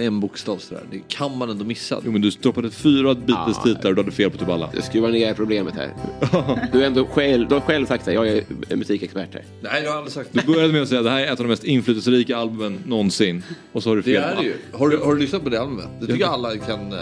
en 0.00 0.20
bokstav 0.20 0.56
sådär. 0.56 0.82
Det 0.90 1.00
kan 1.08 1.38
man 1.38 1.50
ändå 1.50 1.64
missa. 1.64 2.00
Jo 2.04 2.12
men 2.12 2.20
du 2.20 2.30
droppade 2.30 2.70
fyra 2.70 3.14
Beatles-titlar 3.14 3.90
och 3.90 3.96
du 3.96 4.02
hade 4.02 4.12
fel 4.12 4.30
på 4.30 4.38
typ 4.38 4.48
alla. 4.48 4.70
Du 4.74 4.82
skruvar 4.82 5.08
ner 5.08 5.34
problemet 5.34 5.74
här. 5.74 5.90
Du, 6.72 6.82
är 6.82 6.86
ändå 6.86 7.06
själv, 7.06 7.48
du 7.48 7.54
har 7.54 7.60
själv 7.62 7.86
sagt 7.86 8.04
det, 8.04 8.12
jag 8.12 8.28
är 8.28 8.44
musikexpert 8.76 9.34
här. 9.34 9.44
Nej, 9.60 9.82
jag 9.84 9.90
har 9.90 9.96
aldrig 9.98 10.12
sagt 10.12 10.30
Du 10.32 10.42
började 10.52 10.72
med 10.72 10.82
att 10.82 10.88
säga 10.88 10.98
att 11.00 11.04
det 11.06 11.10
här 11.10 11.20
är 11.20 11.24
ett 11.24 11.30
av 11.40 11.44
de 11.44 11.48
mest 11.48 11.64
inflytelserika 11.64 12.36
albumen 12.36 12.78
någonsin. 12.86 13.42
Och 13.72 13.82
så 13.82 13.88
har 13.90 13.96
du 13.96 14.02
fel. 14.02 14.12
Det 14.12 14.18
är 14.28 14.36
det 14.36 14.42
ju. 14.42 14.54
Har 14.72 14.88
du, 14.88 14.98
har 14.98 15.14
du 15.14 15.20
lyssnat 15.20 15.44
på 15.44 15.48
det 15.50 15.60
albumet? 15.60 15.86
Det 16.00 16.06
tycker 16.06 16.20
jag 16.20 16.30
alla 16.32 16.56
kan... 16.56 16.92
eh, 16.92 16.98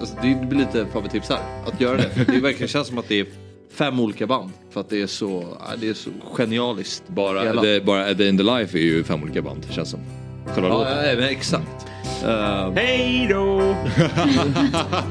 Alltså, 0.00 0.14
det 0.22 0.46
blir 0.48 0.58
lite 0.58 0.86
favorittips 0.92 1.28
här. 1.28 1.40
Att 1.66 1.80
göra 1.80 1.96
det. 1.96 2.10
Det 2.26 2.40
verkligen 2.40 2.68
känns 2.68 2.88
som 2.88 2.98
att 2.98 3.08
det 3.08 3.20
är 3.20 3.26
fem 3.70 4.00
olika 4.00 4.26
band. 4.26 4.50
För 4.70 4.80
att 4.80 4.90
det 4.90 5.02
är 5.02 5.06
så, 5.06 5.44
det 5.80 5.88
är 5.88 5.94
så 5.94 6.10
genialiskt. 6.34 7.02
Bara, 7.06 7.52
det, 7.62 7.84
bara 7.84 8.04
A 8.04 8.14
Day 8.14 8.28
in 8.28 8.36
the 8.38 8.42
Life 8.44 8.78
är 8.78 8.82
ju 8.82 9.04
fem 9.04 9.22
olika 9.22 9.42
band 9.42 9.66
känns 9.70 9.90
som. 9.90 10.00
Själva 10.46 10.68
Ja, 10.68 10.74
låten. 10.78 11.08
ja, 11.08 11.14
men 11.16 11.24
exakt. 11.28 11.86
Uh, 12.24 12.72
Hej 12.74 13.26
då! 13.30 13.60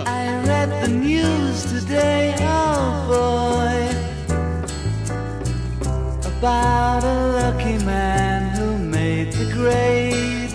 I 0.07 0.47
read 0.47 0.69
the 0.85 0.91
news 0.91 1.63
today, 1.63 2.35
oh 2.39 3.07
boy, 3.07 3.89
about 6.25 7.03
a 7.03 7.31
lucky 7.31 7.77
man 7.85 8.49
who 8.57 8.77
made 8.77 9.31
the 9.31 9.45
grade. 9.53 10.51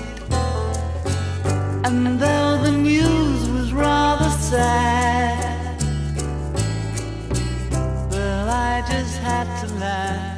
And 1.85 2.19
though 2.21 2.63
the 2.65 2.71
news 2.73 3.49
was 3.49 3.73
rather 3.73 4.31
sad, 4.31 5.42
had 9.23 9.47
to 9.61 9.75
laugh. 9.75 10.33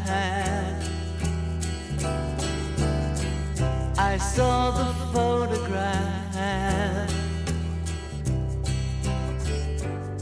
I 3.97 4.18
saw 4.18 4.70
the 4.70 4.95
photograph. 5.12 7.11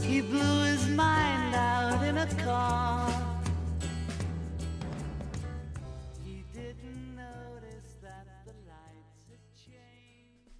He 0.01 0.21
blew 0.21 0.63
his 0.63 0.87
mind 0.87 1.55
out 1.55 2.03
in 2.03 2.17
a 2.17 2.27
car. 2.45 3.09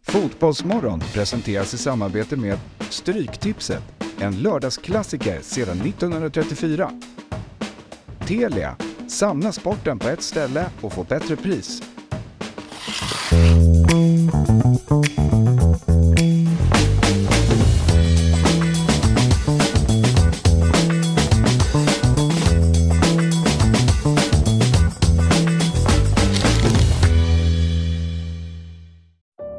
Fotbollsmorgon 0.01 0.99
presenteras 0.99 1.73
i 1.73 1.77
samarbete 1.77 2.37
med 2.37 2.59
Stryktipset, 2.79 3.83
en 4.19 4.41
lördagsklassiker 4.41 5.41
sedan 5.41 5.81
1934. 5.81 7.12
Telia, 8.27 8.75
samla 9.07 9.51
sporten 9.51 9.99
på 9.99 10.09
ett 10.09 10.21
ställe 10.21 10.69
och 10.81 10.93
få 10.93 11.03
bättre 11.03 11.35
pris. 11.35 11.81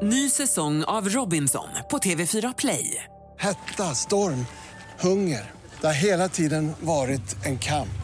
Ny 0.02 0.30
säsong 0.30 0.84
av 0.84 1.08
Robinson 1.08 1.68
på 1.90 1.98
TV4 1.98 2.54
Play. 2.58 3.04
Hetta, 3.38 3.82
storm, 3.82 4.46
hunger. 5.00 5.50
Det 5.80 5.86
har 5.86 5.94
hela 5.94 6.28
tiden 6.28 6.72
varit 6.80 7.46
en 7.46 7.58
kamp. 7.58 8.03